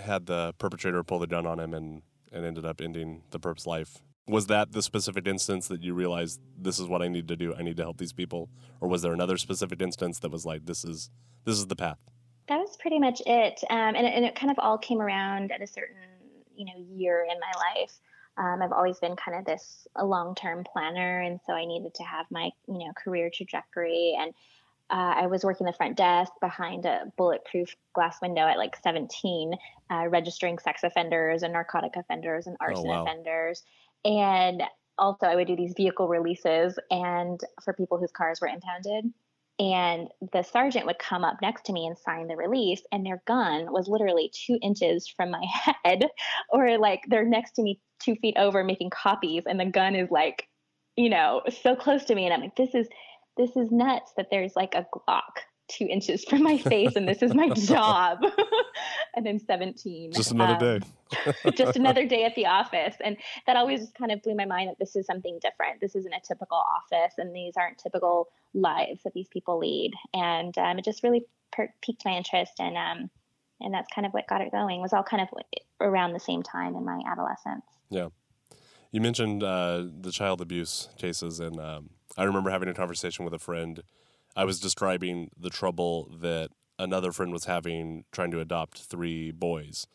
had 0.00 0.26
the 0.26 0.54
perpetrator 0.58 1.02
pull 1.02 1.18
the 1.18 1.26
gun 1.26 1.46
on 1.46 1.58
him 1.58 1.74
and 1.74 2.02
and 2.32 2.44
ended 2.44 2.66
up 2.66 2.80
ending 2.80 3.22
the 3.30 3.38
perp's 3.38 3.66
life 3.66 4.02
was 4.28 4.46
that 4.46 4.72
the 4.72 4.82
specific 4.82 5.26
instance 5.26 5.68
that 5.68 5.82
you 5.82 5.94
realized 5.94 6.40
this 6.58 6.78
is 6.78 6.86
what 6.86 7.02
I 7.02 7.08
need 7.08 7.28
to 7.28 7.36
do? 7.36 7.54
I 7.54 7.62
need 7.62 7.76
to 7.76 7.82
help 7.82 7.98
these 7.98 8.12
people, 8.12 8.48
or 8.80 8.88
was 8.88 9.02
there 9.02 9.12
another 9.12 9.36
specific 9.36 9.80
instance 9.80 10.18
that 10.20 10.30
was 10.30 10.44
like 10.44 10.66
this 10.66 10.84
is 10.84 11.10
this 11.44 11.56
is 11.56 11.66
the 11.66 11.76
path? 11.76 11.98
That 12.48 12.58
was 12.58 12.76
pretty 12.80 12.98
much 12.98 13.20
it, 13.26 13.60
um, 13.70 13.94
and, 13.96 14.06
and 14.06 14.24
it 14.24 14.34
kind 14.34 14.50
of 14.50 14.58
all 14.58 14.78
came 14.78 15.00
around 15.00 15.52
at 15.52 15.62
a 15.62 15.66
certain 15.66 15.96
you 16.56 16.66
know 16.66 16.84
year 16.96 17.26
in 17.30 17.38
my 17.38 17.80
life. 17.80 17.92
Um, 18.38 18.62
I've 18.62 18.72
always 18.72 18.98
been 18.98 19.16
kind 19.16 19.38
of 19.38 19.44
this 19.44 19.86
a 19.96 20.04
long 20.04 20.34
term 20.34 20.64
planner, 20.64 21.20
and 21.20 21.40
so 21.46 21.52
I 21.52 21.64
needed 21.64 21.94
to 21.94 22.02
have 22.02 22.26
my 22.30 22.50
you 22.66 22.78
know 22.78 22.92
career 23.02 23.30
trajectory 23.32 24.16
and. 24.18 24.34
Uh, 24.88 25.14
I 25.16 25.26
was 25.26 25.44
working 25.44 25.66
the 25.66 25.72
front 25.72 25.96
desk 25.96 26.32
behind 26.40 26.86
a 26.86 27.12
bulletproof 27.16 27.74
glass 27.94 28.18
window 28.22 28.42
at 28.42 28.56
like 28.56 28.76
17, 28.82 29.52
uh, 29.90 30.06
registering 30.08 30.58
sex 30.58 30.84
offenders 30.84 31.42
and 31.42 31.52
narcotic 31.52 31.96
offenders 31.96 32.46
and 32.46 32.56
oh, 32.60 32.64
arson 32.66 32.84
oh, 32.86 32.90
wow. 32.90 33.02
offenders. 33.02 33.62
And 34.04 34.62
also, 34.98 35.26
I 35.26 35.34
would 35.34 35.48
do 35.48 35.56
these 35.56 35.74
vehicle 35.76 36.08
releases 36.08 36.78
and 36.90 37.40
for 37.62 37.74
people 37.74 37.98
whose 37.98 38.12
cars 38.12 38.40
were 38.40 38.48
impounded. 38.48 39.12
And 39.58 40.08
the 40.32 40.42
sergeant 40.42 40.84
would 40.86 40.98
come 40.98 41.24
up 41.24 41.38
next 41.40 41.64
to 41.66 41.72
me 41.72 41.86
and 41.86 41.96
sign 41.96 42.28
the 42.28 42.36
release, 42.36 42.82
and 42.92 43.04
their 43.04 43.22
gun 43.26 43.72
was 43.72 43.88
literally 43.88 44.30
two 44.34 44.58
inches 44.60 45.08
from 45.08 45.30
my 45.30 45.42
head, 45.84 46.04
or 46.50 46.76
like 46.76 47.04
they're 47.08 47.24
next 47.24 47.52
to 47.52 47.62
me 47.62 47.80
two 47.98 48.16
feet 48.16 48.36
over 48.36 48.62
making 48.62 48.90
copies, 48.90 49.44
and 49.46 49.58
the 49.58 49.64
gun 49.64 49.94
is 49.94 50.10
like, 50.10 50.46
you 50.96 51.08
know, 51.08 51.40
so 51.62 51.74
close 51.74 52.04
to 52.04 52.14
me. 52.14 52.26
And 52.26 52.34
I'm 52.34 52.42
like, 52.42 52.56
this 52.56 52.74
is 52.74 52.86
this 53.36 53.56
is 53.56 53.70
nuts 53.70 54.12
that 54.16 54.28
there's 54.30 54.56
like 54.56 54.74
a 54.74 54.86
Glock 54.94 55.44
two 55.68 55.86
inches 55.86 56.24
from 56.24 56.42
my 56.42 56.58
face 56.58 56.94
and 56.96 57.08
this 57.08 57.22
is 57.22 57.34
my 57.34 57.48
job. 57.54 58.20
And 59.16 59.24
then 59.24 59.40
17 59.40 60.12
just 60.12 60.32
another 60.32 60.76
um, 60.76 60.80
day. 61.30 61.50
just 61.56 61.76
another 61.78 62.06
day 62.06 62.24
at 62.24 62.34
the 62.34 62.44
office. 62.44 62.94
And 63.02 63.16
that 63.46 63.56
always 63.56 63.80
just 63.80 63.94
kind 63.94 64.12
of 64.12 64.20
blew 64.20 64.34
my 64.34 64.44
mind 64.44 64.68
that 64.68 64.78
this 64.78 64.94
is 64.94 65.06
something 65.06 65.38
different. 65.40 65.80
This 65.80 65.96
isn't 65.96 66.12
a 66.12 66.20
typical 66.20 66.58
office 66.58 67.14
and 67.16 67.34
these 67.34 67.54
aren't 67.56 67.78
typical 67.78 68.28
lives 68.52 69.02
that 69.04 69.14
these 69.14 69.28
people 69.28 69.58
lead. 69.58 69.92
And 70.12 70.56
um, 70.58 70.78
it 70.78 70.84
just 70.84 71.02
really 71.02 71.24
per- 71.50 71.72
piqued 71.80 72.04
my 72.04 72.12
interest 72.12 72.52
and 72.58 72.76
um, 72.76 73.10
and 73.58 73.72
that's 73.72 73.88
kind 73.94 74.06
of 74.06 74.12
what 74.12 74.28
got 74.28 74.42
it 74.42 74.52
going. 74.52 74.80
It 74.80 74.82
was 74.82 74.92
all 74.92 75.02
kind 75.02 75.22
of 75.22 75.28
around 75.80 76.12
the 76.12 76.20
same 76.20 76.42
time 76.42 76.76
in 76.76 76.84
my 76.84 77.00
adolescence. 77.10 77.64
Yeah. 77.88 78.08
You 78.92 79.00
mentioned 79.00 79.42
uh, 79.42 79.84
the 79.98 80.12
child 80.12 80.42
abuse 80.42 80.90
cases 80.98 81.40
and 81.40 81.58
um, 81.58 81.90
i 82.16 82.24
remember 82.24 82.50
having 82.50 82.68
a 82.68 82.74
conversation 82.74 83.24
with 83.24 83.34
a 83.34 83.38
friend 83.38 83.82
I 84.36 84.44
was 84.44 84.60
describing 84.60 85.30
the 85.36 85.48
trouble 85.48 86.14
that 86.20 86.50
another 86.78 87.10
friend 87.10 87.32
was 87.32 87.46
having 87.46 88.04
trying 88.12 88.30
to 88.32 88.40
adopt 88.40 88.82
three 88.82 89.30
boys. 89.30 89.86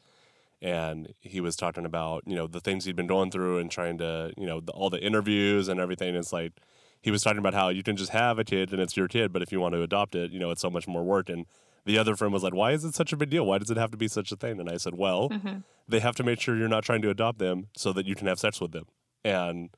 And 0.63 1.13
he 1.21 1.39
was 1.39 1.55
talking 1.55 1.85
about, 1.85 2.23
you 2.25 2.35
know, 2.35 2.47
the 2.47 2.59
things 2.59 2.85
he'd 2.85 2.95
been 2.95 3.07
going 3.07 3.31
through 3.31 3.59
and 3.59 3.69
trying 3.69 3.99
to, 3.99 4.33
you 4.35 4.47
know, 4.47 4.59
the, 4.59 4.71
all 4.71 4.89
the 4.89 5.03
interviews 5.03 5.67
and 5.67 5.79
everything. 5.79 6.15
It's 6.15 6.33
like, 6.33 6.53
he 7.01 7.09
was 7.09 7.23
talking 7.23 7.39
about 7.39 7.55
how 7.55 7.69
you 7.69 7.81
can 7.81 7.95
just 7.95 8.11
have 8.11 8.37
a 8.37 8.43
kid 8.43 8.71
and 8.71 8.81
it's 8.81 8.95
your 8.95 9.07
kid, 9.07 9.31
but 9.33 9.41
if 9.41 9.51
you 9.51 9.59
want 9.59 9.73
to 9.73 9.81
adopt 9.81 10.13
it, 10.13 10.31
you 10.31 10.39
know, 10.39 10.51
it's 10.51 10.61
so 10.61 10.69
much 10.69 10.87
more 10.87 11.03
work. 11.03 11.29
And 11.29 11.45
the 11.85 11.97
other 11.97 12.15
friend 12.15 12.31
was 12.31 12.43
like, 12.43 12.53
why 12.53 12.73
is 12.73 12.83
it 12.83 12.93
such 12.93 13.11
a 13.11 13.17
big 13.17 13.31
deal? 13.31 13.45
Why 13.45 13.57
does 13.57 13.71
it 13.71 13.77
have 13.77 13.89
to 13.91 13.97
be 13.97 14.07
such 14.07 14.31
a 14.31 14.35
thing? 14.35 14.59
And 14.59 14.69
I 14.69 14.77
said, 14.77 14.95
well, 14.95 15.29
mm-hmm. 15.29 15.59
they 15.87 15.99
have 15.99 16.15
to 16.17 16.23
make 16.23 16.39
sure 16.39 16.55
you're 16.55 16.67
not 16.67 16.83
trying 16.83 17.01
to 17.01 17.09
adopt 17.09 17.39
them 17.39 17.67
so 17.75 17.91
that 17.93 18.05
you 18.05 18.13
can 18.13 18.27
have 18.27 18.39
sex 18.39 18.61
with 18.61 18.71
them. 18.71 18.85
And 19.23 19.71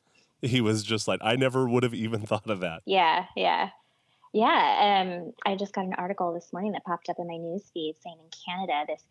he 0.43 0.61
was 0.61 0.83
just 0.83 1.07
like, 1.07 1.19
I 1.23 1.35
never 1.35 1.67
would 1.67 1.83
have 1.83 1.93
even 1.93 2.21
thought 2.25 2.49
of 2.49 2.59
that. 2.61 2.81
Yeah, 2.85 3.25
yeah. 3.35 3.69
Yeah, 4.33 5.03
um, 5.05 5.33
I 5.45 5.55
just 5.55 5.73
got 5.73 5.85
an 5.85 5.93
article 5.93 6.33
this 6.33 6.51
morning 6.51 6.71
that 6.71 6.83
popped 6.85 7.07
up 7.07 7.17
in 7.19 7.27
my 7.27 7.37
news 7.37 7.69
feed 7.71 7.95
saying 8.03 8.17
in 8.19 8.29
Canada 8.45 8.85
this 8.87 9.03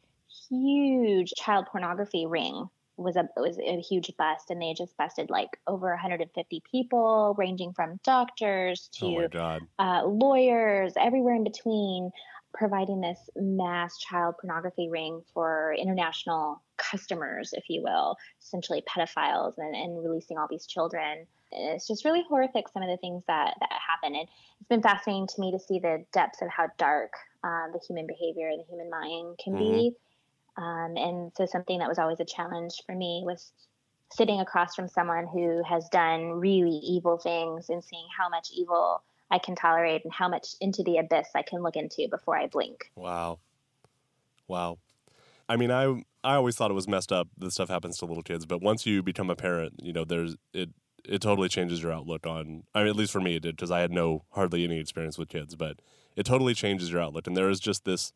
huge 0.48 1.32
child 1.36 1.66
pornography 1.70 2.26
ring 2.26 2.68
was 2.96 3.16
a 3.16 3.28
was 3.36 3.58
a 3.58 3.80
huge 3.80 4.12
bust, 4.18 4.50
and 4.50 4.60
they 4.60 4.74
just 4.74 4.96
busted 4.96 5.30
like 5.30 5.48
over 5.66 5.90
150 5.90 6.62
people, 6.70 7.34
ranging 7.38 7.72
from 7.72 8.00
doctors 8.04 8.88
to 8.94 9.28
oh 9.40 9.58
uh, 9.78 10.04
lawyers, 10.04 10.92
everywhere 10.98 11.34
in 11.34 11.44
between, 11.44 12.10
providing 12.54 13.00
this 13.00 13.18
mass 13.36 13.98
child 13.98 14.34
pornography 14.40 14.88
ring 14.88 15.22
for 15.32 15.74
international 15.78 16.62
customers, 16.76 17.54
if 17.54 17.64
you 17.68 17.82
will, 17.82 18.16
essentially 18.40 18.82
pedophiles, 18.88 19.54
and, 19.58 19.74
and 19.74 20.02
releasing 20.02 20.38
all 20.38 20.46
these 20.50 20.66
children. 20.66 21.26
It's 21.50 21.86
just 21.86 22.04
really 22.04 22.24
horrific 22.28 22.68
some 22.68 22.82
of 22.82 22.88
the 22.88 22.96
things 22.96 23.22
that 23.26 23.54
that 23.60 23.70
happen. 23.70 24.16
And 24.16 24.28
it's 24.60 24.68
been 24.68 24.82
fascinating 24.82 25.26
to 25.28 25.40
me 25.40 25.52
to 25.52 25.58
see 25.58 25.78
the 25.78 26.04
depths 26.12 26.42
of 26.42 26.48
how 26.48 26.68
dark 26.78 27.12
um, 27.44 27.70
the 27.72 27.80
human 27.86 28.06
behavior 28.06 28.48
and 28.48 28.60
the 28.60 28.64
human 28.68 28.88
mind 28.90 29.38
can 29.42 29.54
mm-hmm. 29.54 29.72
be 29.72 29.96
um, 30.56 30.96
and 30.96 31.32
so 31.36 31.46
something 31.46 31.78
that 31.78 31.88
was 31.88 31.98
always 31.98 32.20
a 32.20 32.24
challenge 32.24 32.82
for 32.84 32.94
me 32.94 33.22
was 33.24 33.52
sitting 34.12 34.40
across 34.40 34.74
from 34.74 34.88
someone 34.88 35.26
who 35.26 35.62
has 35.64 35.88
done 35.88 36.32
really 36.32 36.76
evil 36.84 37.16
things 37.16 37.70
and 37.70 37.82
seeing 37.82 38.06
how 38.16 38.28
much 38.28 38.50
evil 38.54 39.02
I 39.32 39.38
can 39.38 39.56
tolerate 39.56 40.04
and 40.04 40.12
how 40.12 40.28
much 40.28 40.54
into 40.60 40.82
the 40.82 40.98
abyss 40.98 41.30
I 41.34 41.42
can 41.42 41.62
look 41.62 41.74
into 41.74 42.06
before 42.08 42.36
I 42.36 42.46
blink. 42.46 42.90
Wow. 42.94 43.38
Wow. 44.46 44.78
I 45.48 45.56
mean, 45.56 45.70
I 45.70 46.04
I 46.22 46.34
always 46.34 46.54
thought 46.54 46.70
it 46.70 46.74
was 46.74 46.86
messed 46.86 47.10
up 47.10 47.28
that 47.38 47.50
stuff 47.50 47.70
happens 47.70 47.96
to 47.98 48.04
little 48.04 48.22
kids, 48.22 48.44
but 48.44 48.60
once 48.60 48.84
you 48.84 49.02
become 49.02 49.30
a 49.30 49.34
parent, 49.34 49.74
you 49.82 49.92
know, 49.92 50.04
there's 50.04 50.36
it 50.52 50.68
it 51.02 51.22
totally 51.22 51.48
changes 51.48 51.82
your 51.82 51.92
outlook 51.92 52.26
on. 52.26 52.64
I 52.74 52.80
mean, 52.80 52.88
at 52.88 52.96
least 52.96 53.10
for 53.10 53.20
me, 53.20 53.36
it 53.36 53.42
did 53.42 53.56
because 53.56 53.70
I 53.70 53.80
had 53.80 53.90
no 53.90 54.24
hardly 54.32 54.64
any 54.64 54.78
experience 54.78 55.16
with 55.16 55.30
kids, 55.30 55.56
but 55.56 55.78
it 56.14 56.26
totally 56.26 56.52
changes 56.52 56.92
your 56.92 57.00
outlook. 57.00 57.26
And 57.26 57.34
there 57.34 57.48
is 57.48 57.58
just 57.58 57.86
this. 57.86 58.12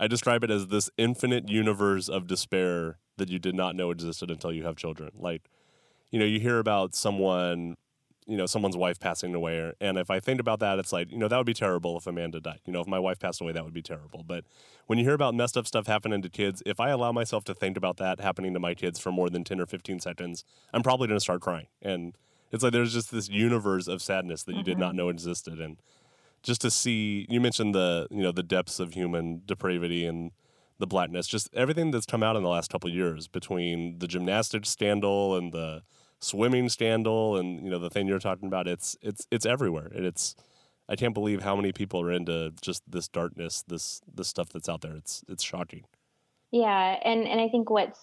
I 0.00 0.08
describe 0.08 0.42
it 0.42 0.50
as 0.50 0.66
this 0.66 0.90
infinite 0.98 1.48
universe 1.48 2.08
of 2.08 2.26
despair 2.26 2.98
that 3.18 3.28
you 3.28 3.38
did 3.38 3.54
not 3.54 3.76
know 3.76 3.90
existed 3.92 4.30
until 4.30 4.50
you 4.50 4.64
have 4.64 4.74
children. 4.74 5.10
Like, 5.14 5.42
you 6.10 6.18
know, 6.18 6.24
you 6.24 6.40
hear 6.40 6.58
about 6.58 6.94
someone 6.96 7.76
you 8.26 8.36
know 8.36 8.46
someone's 8.46 8.76
wife 8.76 8.98
passing 9.00 9.34
away 9.34 9.72
and 9.80 9.98
if 9.98 10.10
i 10.10 10.20
think 10.20 10.40
about 10.40 10.60
that 10.60 10.78
it's 10.78 10.92
like 10.92 11.10
you 11.10 11.18
know 11.18 11.28
that 11.28 11.36
would 11.36 11.46
be 11.46 11.54
terrible 11.54 11.96
if 11.96 12.06
amanda 12.06 12.40
died 12.40 12.60
you 12.66 12.72
know 12.72 12.80
if 12.80 12.86
my 12.86 12.98
wife 12.98 13.18
passed 13.18 13.40
away 13.40 13.52
that 13.52 13.64
would 13.64 13.74
be 13.74 13.82
terrible 13.82 14.22
but 14.26 14.44
when 14.86 14.98
you 14.98 15.04
hear 15.04 15.14
about 15.14 15.34
messed 15.34 15.56
up 15.56 15.66
stuff 15.66 15.86
happening 15.86 16.22
to 16.22 16.28
kids 16.28 16.62
if 16.66 16.78
i 16.80 16.90
allow 16.90 17.12
myself 17.12 17.44
to 17.44 17.54
think 17.54 17.76
about 17.76 17.96
that 17.96 18.20
happening 18.20 18.52
to 18.52 18.60
my 18.60 18.74
kids 18.74 18.98
for 18.98 19.10
more 19.10 19.30
than 19.30 19.42
10 19.44 19.60
or 19.60 19.66
15 19.66 20.00
seconds 20.00 20.44
i'm 20.72 20.82
probably 20.82 21.08
going 21.08 21.16
to 21.16 21.22
start 21.22 21.40
crying 21.40 21.66
and 21.82 22.14
it's 22.52 22.62
like 22.62 22.72
there's 22.72 22.92
just 22.92 23.10
this 23.10 23.28
universe 23.28 23.88
of 23.88 24.02
sadness 24.02 24.42
that 24.42 24.52
you 24.52 24.58
mm-hmm. 24.58 24.64
did 24.64 24.78
not 24.78 24.90
mm-hmm. 24.90 24.98
know 24.98 25.08
existed 25.08 25.60
and 25.60 25.78
just 26.42 26.60
to 26.60 26.70
see 26.70 27.26
you 27.28 27.40
mentioned 27.40 27.74
the 27.74 28.06
you 28.10 28.22
know 28.22 28.32
the 28.32 28.42
depths 28.42 28.80
of 28.80 28.94
human 28.94 29.42
depravity 29.46 30.06
and 30.06 30.30
the 30.78 30.86
blackness 30.86 31.26
just 31.26 31.52
everything 31.54 31.90
that's 31.90 32.06
come 32.06 32.22
out 32.22 32.36
in 32.36 32.42
the 32.42 32.48
last 32.48 32.70
couple 32.70 32.88
years 32.90 33.28
between 33.28 33.98
the 33.98 34.08
gymnastics 34.08 34.70
scandal 34.70 35.36
and 35.36 35.52
the 35.52 35.82
swimming 36.20 36.68
scandal 36.68 37.36
and 37.36 37.64
you 37.64 37.70
know 37.70 37.78
the 37.78 37.90
thing 37.90 38.06
you're 38.06 38.18
talking 38.18 38.46
about 38.46 38.68
it's 38.68 38.96
it's 39.02 39.26
it's 39.30 39.46
everywhere. 39.46 39.90
And 39.94 40.04
it's 40.04 40.34
i 40.88 40.96
can't 40.96 41.14
believe 41.14 41.42
how 41.42 41.56
many 41.56 41.72
people 41.72 42.00
are 42.00 42.12
into 42.12 42.52
just 42.60 42.82
this 42.88 43.08
darkness 43.08 43.64
this 43.66 44.00
this 44.12 44.28
stuff 44.28 44.50
that's 44.50 44.68
out 44.68 44.82
there. 44.82 44.96
It's 44.96 45.24
it's 45.28 45.42
shocking. 45.42 45.84
Yeah 46.50 46.98
and 47.04 47.26
and 47.26 47.40
i 47.40 47.48
think 47.48 47.70
what's 47.70 48.00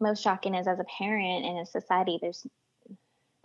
most 0.00 0.22
shocking 0.22 0.54
is 0.54 0.66
as 0.66 0.78
a 0.80 0.84
parent 0.98 1.44
in 1.44 1.58
a 1.58 1.66
society 1.66 2.18
there's 2.20 2.46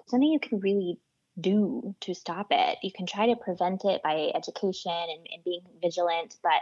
something 0.08 0.30
you 0.30 0.40
can 0.40 0.60
really 0.60 0.98
do 1.40 1.94
to 2.00 2.14
stop 2.14 2.48
it. 2.52 2.78
You 2.82 2.92
can 2.96 3.06
try 3.06 3.28
to 3.28 3.36
prevent 3.36 3.84
it 3.84 4.02
by 4.04 4.32
education 4.34 4.92
and, 4.92 5.28
and 5.34 5.44
being 5.44 5.62
vigilant 5.82 6.38
but 6.42 6.62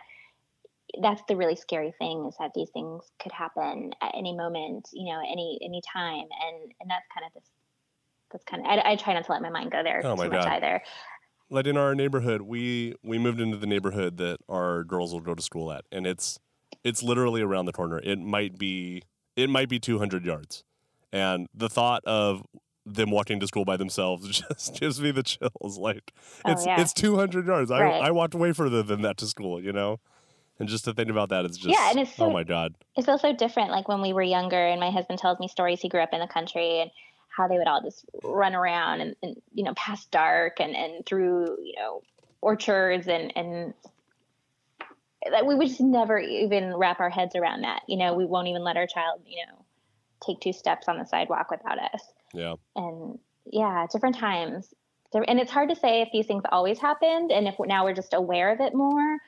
that's 1.01 1.21
the 1.27 1.35
really 1.35 1.55
scary 1.55 1.93
thing 1.97 2.25
is 2.27 2.35
that 2.39 2.51
these 2.53 2.69
things 2.69 3.11
could 3.21 3.31
happen 3.31 3.91
at 4.01 4.13
any 4.15 4.35
moment, 4.35 4.89
you 4.93 5.11
know, 5.11 5.19
any 5.19 5.59
any 5.63 5.81
time, 5.91 6.25
and 6.41 6.73
and 6.79 6.89
that's 6.89 7.05
kind 7.13 7.25
of 7.25 7.33
this. 7.33 7.49
That's 8.31 8.43
kind 8.45 8.61
of 8.61 8.67
I, 8.67 8.93
I 8.93 8.95
try 8.95 9.13
not 9.13 9.25
to 9.25 9.31
let 9.31 9.41
my 9.41 9.49
mind 9.49 9.71
go 9.71 9.83
there 9.83 10.01
oh 10.03 10.15
too 10.15 10.29
much 10.29 10.45
either. 10.45 10.81
Like 11.49 11.67
in 11.67 11.77
our 11.77 11.93
neighborhood, 11.93 12.41
we 12.41 12.95
we 13.03 13.17
moved 13.17 13.39
into 13.39 13.57
the 13.57 13.67
neighborhood 13.67 14.17
that 14.17 14.37
our 14.49 14.83
girls 14.83 15.13
will 15.13 15.21
go 15.21 15.35
to 15.35 15.41
school 15.41 15.71
at, 15.71 15.85
and 15.91 16.07
it's 16.07 16.39
it's 16.83 17.03
literally 17.03 17.41
around 17.41 17.65
the 17.65 17.73
corner. 17.73 17.99
It 17.99 18.19
might 18.19 18.57
be 18.57 19.03
it 19.35 19.49
might 19.49 19.69
be 19.69 19.79
200 19.79 20.25
yards, 20.25 20.63
and 21.11 21.47
the 21.53 21.69
thought 21.69 22.03
of 22.05 22.43
them 22.85 23.11
walking 23.11 23.39
to 23.39 23.47
school 23.47 23.65
by 23.65 23.77
themselves 23.77 24.27
just 24.49 24.79
gives 24.79 24.99
me 24.99 25.11
the 25.11 25.23
chills. 25.23 25.77
Like 25.77 26.11
oh, 26.45 26.51
it's 26.51 26.65
yeah. 26.65 26.81
it's 26.81 26.93
200 26.93 27.45
yards. 27.45 27.71
Right. 27.71 28.01
I 28.01 28.07
I 28.07 28.11
walked 28.11 28.35
way 28.35 28.51
further 28.51 28.83
than 28.83 29.01
that 29.03 29.17
to 29.17 29.27
school. 29.27 29.61
You 29.61 29.73
know. 29.73 29.99
And 30.59 30.69
just 30.69 30.85
to 30.85 30.93
think 30.93 31.09
about 31.09 31.29
that, 31.29 31.45
it's 31.45 31.57
just 31.57 31.69
yeah, 31.69 31.89
and 31.89 31.99
it's 31.99 32.11
oh 32.11 32.15
so, 32.17 32.25
oh 32.25 32.33
my 32.33 32.43
god. 32.43 32.75
It's 32.95 33.07
also 33.07 33.33
different. 33.33 33.71
Like 33.71 33.87
when 33.87 34.01
we 34.01 34.13
were 34.13 34.21
younger, 34.21 34.67
and 34.67 34.79
my 34.79 34.91
husband 34.91 35.19
tells 35.19 35.39
me 35.39 35.47
stories. 35.47 35.81
He 35.81 35.89
grew 35.89 36.01
up 36.01 36.13
in 36.13 36.19
the 36.19 36.27
country, 36.27 36.79
and 36.79 36.91
how 37.35 37.47
they 37.47 37.57
would 37.57 37.67
all 37.67 37.81
just 37.81 38.05
run 38.23 38.53
around 38.53 39.01
and, 39.01 39.15
and 39.23 39.41
you 39.53 39.63
know 39.63 39.73
past 39.73 40.11
dark 40.11 40.59
and 40.59 40.75
and 40.75 41.05
through 41.05 41.57
you 41.63 41.73
know 41.75 42.01
orchards 42.41 43.07
and 43.07 43.35
and 43.35 43.73
that 45.31 45.45
we 45.45 45.55
would 45.55 45.67
just 45.69 45.81
never 45.81 46.19
even 46.19 46.75
wrap 46.75 46.99
our 46.99 47.09
heads 47.09 47.35
around 47.35 47.61
that. 47.61 47.81
You 47.87 47.97
know, 47.97 48.13
we 48.13 48.25
won't 48.25 48.47
even 48.47 48.63
let 48.63 48.77
our 48.77 48.87
child 48.87 49.21
you 49.25 49.43
know 49.45 49.65
take 50.23 50.39
two 50.39 50.53
steps 50.53 50.87
on 50.87 50.97
the 50.97 51.05
sidewalk 51.05 51.49
without 51.49 51.79
us. 51.79 52.03
Yeah. 52.33 52.55
And 52.75 53.17
yeah, 53.45 53.87
different 53.91 54.15
times. 54.15 54.73
And 55.13 55.39
it's 55.39 55.51
hard 55.51 55.69
to 55.69 55.75
say 55.75 56.01
if 56.01 56.09
these 56.11 56.25
things 56.25 56.43
always 56.51 56.79
happened 56.79 57.31
and 57.31 57.47
if 57.47 57.55
now 57.59 57.83
we're 57.83 57.93
just 57.93 58.15
aware 58.15 58.51
of 58.51 58.59
it 58.61 58.73
more 58.73 59.19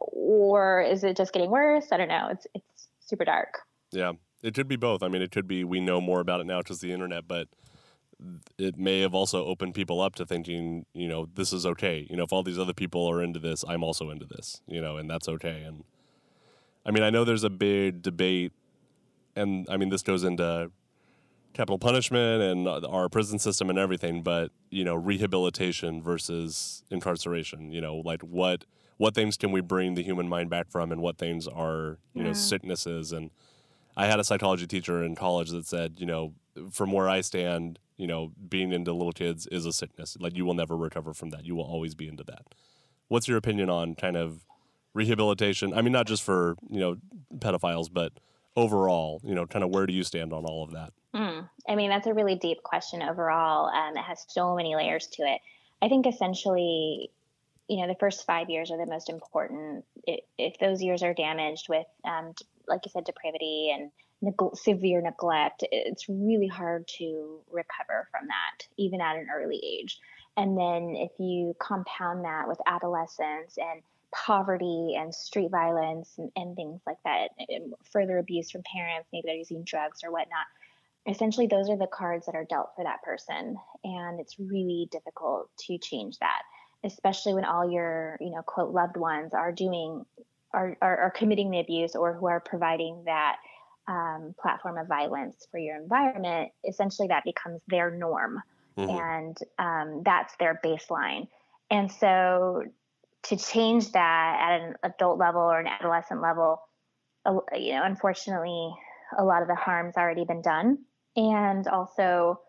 or 0.00 0.80
is 0.80 1.04
it 1.04 1.16
just 1.16 1.32
getting 1.32 1.50
worse? 1.50 1.86
I 1.92 1.96
don't 1.96 2.08
know. 2.08 2.28
It's 2.30 2.46
it's 2.54 2.88
super 3.00 3.24
dark. 3.24 3.60
Yeah, 3.92 4.12
it 4.42 4.54
could 4.54 4.68
be 4.68 4.76
both. 4.76 5.02
I 5.02 5.08
mean, 5.08 5.22
it 5.22 5.30
could 5.30 5.46
be 5.46 5.64
we 5.64 5.80
know 5.80 6.00
more 6.00 6.20
about 6.20 6.40
it 6.40 6.46
now 6.46 6.58
because 6.58 6.80
the 6.80 6.92
internet, 6.92 7.26
but 7.28 7.48
it 8.58 8.76
may 8.76 9.00
have 9.00 9.14
also 9.14 9.44
opened 9.44 9.74
people 9.74 10.00
up 10.00 10.14
to 10.16 10.26
thinking, 10.26 10.86
you 10.94 11.08
know, 11.08 11.28
this 11.34 11.52
is 11.52 11.66
okay. 11.66 12.06
You 12.08 12.16
know, 12.16 12.24
if 12.24 12.32
all 12.32 12.42
these 12.42 12.58
other 12.58 12.72
people 12.72 13.06
are 13.06 13.22
into 13.22 13.38
this, 13.38 13.64
I'm 13.66 13.82
also 13.82 14.10
into 14.10 14.26
this. 14.26 14.60
You 14.66 14.80
know, 14.80 14.96
and 14.96 15.08
that's 15.08 15.28
okay. 15.28 15.62
And 15.62 15.84
I 16.86 16.90
mean, 16.90 17.02
I 17.02 17.10
know 17.10 17.24
there's 17.24 17.44
a 17.44 17.50
big 17.50 18.02
debate, 18.02 18.52
and 19.36 19.66
I 19.70 19.76
mean, 19.76 19.88
this 19.88 20.02
goes 20.02 20.24
into 20.24 20.70
capital 21.54 21.78
punishment 21.78 22.42
and 22.42 22.68
our 22.68 23.08
prison 23.08 23.38
system 23.38 23.70
and 23.70 23.78
everything, 23.78 24.22
but 24.22 24.50
you 24.70 24.84
know, 24.84 24.94
rehabilitation 24.94 26.02
versus 26.02 26.84
incarceration. 26.90 27.70
You 27.72 27.80
know, 27.80 27.96
like 27.96 28.22
what 28.22 28.64
what 28.96 29.14
things 29.14 29.36
can 29.36 29.50
we 29.52 29.60
bring 29.60 29.94
the 29.94 30.02
human 30.02 30.28
mind 30.28 30.50
back 30.50 30.70
from 30.70 30.92
and 30.92 31.00
what 31.00 31.18
things 31.18 31.46
are 31.46 31.98
you 32.14 32.22
know 32.22 32.32
sicknesses. 32.32 33.12
And 33.12 33.30
i 33.96 34.06
had 34.06 34.20
a 34.20 34.24
psychology 34.24 34.66
teacher 34.66 35.02
in 35.02 35.14
college 35.14 35.50
that 35.50 35.66
said 35.66 35.94
you 35.98 36.06
know 36.06 36.34
from 36.70 36.92
where 36.92 37.08
i 37.08 37.20
stand 37.20 37.78
you 37.96 38.06
know 38.06 38.32
being 38.48 38.72
into 38.72 38.92
little 38.92 39.12
kids 39.12 39.46
is 39.48 39.66
a 39.66 39.72
sickness. 39.72 40.16
Like 40.18 40.36
you 40.36 40.44
will 40.44 40.54
never 40.54 40.76
recover 40.76 41.14
from 41.14 41.30
that. 41.30 41.44
You 41.44 41.54
will 41.54 41.64
always 41.64 41.94
be 41.94 42.08
into 42.08 42.24
that. 42.24 42.42
What's 43.08 43.28
your 43.28 43.36
opinion 43.36 43.70
on 43.70 43.94
kind 43.94 44.16
of 44.16 44.44
rehabilitation? 44.94 45.72
I 45.74 45.82
mean 45.82 45.92
not 45.92 46.06
just 46.06 46.22
for 46.22 46.56
you 46.68 46.80
know 46.80 46.96
pedophiles 47.38 47.88
but 47.92 48.12
overall 48.56 49.20
you 49.24 49.34
know 49.34 49.46
kind 49.46 49.64
of 49.64 49.70
where 49.70 49.86
do 49.86 49.92
you 49.92 50.04
stand 50.04 50.32
on 50.32 50.44
all 50.44 50.62
of 50.62 50.72
that? 50.72 50.92
Mm. 51.14 51.48
i 51.68 51.76
mean 51.76 51.90
that's 51.90 52.08
a 52.08 52.12
really 52.12 52.34
deep 52.34 52.60
question 52.64 53.00
overall 53.00 53.68
um, 53.68 53.96
it 53.96 54.02
has 54.02 54.24
so 54.26 54.56
many 54.56 54.74
layers 54.74 55.06
to 55.12 55.22
it. 55.22 55.40
I 55.80 55.88
think 55.88 56.06
essentially 56.06 57.10
you 57.68 57.80
know 57.80 57.88
the 57.88 57.98
first 57.98 58.26
five 58.26 58.50
years 58.50 58.70
are 58.70 58.78
the 58.78 58.90
most 58.90 59.08
important. 59.08 59.84
If 60.38 60.58
those 60.58 60.82
years 60.82 61.02
are 61.02 61.14
damaged 61.14 61.68
with 61.68 61.86
um, 62.04 62.34
like 62.66 62.80
you 62.84 62.90
said 62.90 63.04
depravity 63.04 63.72
and 63.74 63.90
neg- 64.22 64.56
severe 64.56 65.00
neglect 65.00 65.64
it's 65.70 66.08
really 66.08 66.46
hard 66.46 66.86
to 66.98 67.40
recover 67.50 68.08
from 68.10 68.26
that 68.28 68.66
even 68.76 69.00
at 69.00 69.16
an 69.16 69.28
early 69.34 69.60
age. 69.62 69.98
And 70.36 70.58
then 70.58 70.96
if 70.96 71.12
you 71.18 71.54
compound 71.60 72.24
that 72.24 72.48
with 72.48 72.58
adolescence 72.66 73.56
and 73.56 73.82
poverty 74.12 74.94
and 74.96 75.14
street 75.14 75.50
violence 75.50 76.14
and, 76.18 76.30
and 76.36 76.54
things 76.56 76.80
like 76.86 76.98
that 77.04 77.30
further 77.92 78.18
abuse 78.18 78.50
from 78.50 78.62
parents 78.62 79.08
maybe 79.12 79.24
they're 79.26 79.36
using 79.36 79.64
drugs 79.64 80.04
or 80.04 80.12
whatnot 80.12 80.46
essentially 81.06 81.46
those 81.46 81.68
are 81.68 81.76
the 81.76 81.86
cards 81.86 82.26
that 82.26 82.34
are 82.34 82.44
dealt 82.44 82.70
for 82.74 82.84
that 82.84 83.02
person. 83.02 83.56
And 83.84 84.20
it's 84.20 84.38
really 84.38 84.88
difficult 84.90 85.50
to 85.66 85.78
change 85.78 86.18
that 86.18 86.42
especially 86.84 87.34
when 87.34 87.44
all 87.44 87.70
your 87.70 88.16
you 88.20 88.30
know 88.30 88.42
quote 88.42 88.72
loved 88.72 88.96
ones 88.96 89.32
are 89.34 89.52
doing 89.52 90.04
are, 90.52 90.76
are, 90.80 90.98
are 90.98 91.10
committing 91.10 91.50
the 91.50 91.58
abuse 91.58 91.96
or 91.96 92.14
who 92.14 92.26
are 92.26 92.40
providing 92.40 93.02
that 93.06 93.36
um, 93.88 94.34
platform 94.40 94.78
of 94.78 94.86
violence 94.86 95.46
for 95.50 95.58
your 95.58 95.76
environment 95.76 96.52
essentially 96.68 97.08
that 97.08 97.24
becomes 97.24 97.60
their 97.68 97.90
norm. 97.90 98.40
Mm-hmm. 98.76 98.90
and 98.90 99.38
um, 99.60 100.02
that's 100.04 100.34
their 100.40 100.60
baseline. 100.64 101.28
And 101.70 101.92
so 101.92 102.64
to 103.24 103.36
change 103.36 103.92
that 103.92 104.38
at 104.40 104.60
an 104.60 104.74
adult 104.82 105.16
level 105.16 105.42
or 105.42 105.60
an 105.60 105.68
adolescent 105.68 106.20
level 106.20 106.60
you 107.54 107.72
know 107.72 107.84
unfortunately 107.84 108.74
a 109.16 109.24
lot 109.24 109.42
of 109.42 109.48
the 109.48 109.54
harm's 109.54 109.96
already 109.96 110.24
been 110.24 110.42
done. 110.42 110.78
And 111.16 111.68
also 111.68 112.40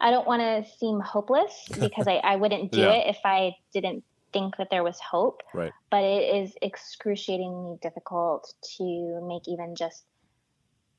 I 0.00 0.10
don't 0.10 0.26
want 0.26 0.42
to 0.42 0.70
seem 0.78 1.00
hopeless 1.00 1.52
because 1.80 2.06
I, 2.06 2.16
I 2.16 2.36
wouldn't 2.36 2.72
do 2.72 2.80
yeah. 2.80 2.92
it 2.92 3.08
if 3.08 3.18
I 3.24 3.56
didn't 3.72 4.04
think 4.32 4.56
that 4.56 4.68
there 4.70 4.82
was 4.82 4.98
hope. 5.00 5.42
Right. 5.52 5.72
But 5.90 6.04
it 6.04 6.42
is 6.42 6.54
excruciatingly 6.60 7.78
difficult 7.80 8.52
to 8.78 9.20
make 9.26 9.48
even 9.48 9.76
just, 9.76 10.04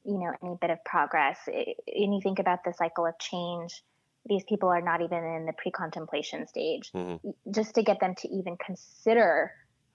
you 0.05 0.17
know, 0.17 0.31
any 0.41 0.55
bit 0.59 0.69
of 0.69 0.83
progress. 0.85 1.37
It, 1.47 1.77
and 1.87 2.13
you 2.13 2.21
think 2.23 2.39
about 2.39 2.63
the 2.63 2.73
cycle 2.73 3.05
of 3.05 3.17
change. 3.19 3.83
These 4.27 4.43
people 4.45 4.69
are 4.69 4.81
not 4.81 5.01
even 5.01 5.23
in 5.23 5.45
the 5.45 5.53
pre-contemplation 5.53 6.47
stage. 6.47 6.91
Mm-hmm. 6.93 7.51
Just 7.51 7.75
to 7.75 7.83
get 7.83 7.99
them 7.99 8.15
to 8.19 8.27
even 8.29 8.57
consider 8.57 9.51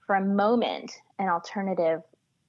for 0.07 0.15
a 0.17 0.25
moment 0.25 0.93
an 1.19 1.29
alternative 1.29 2.03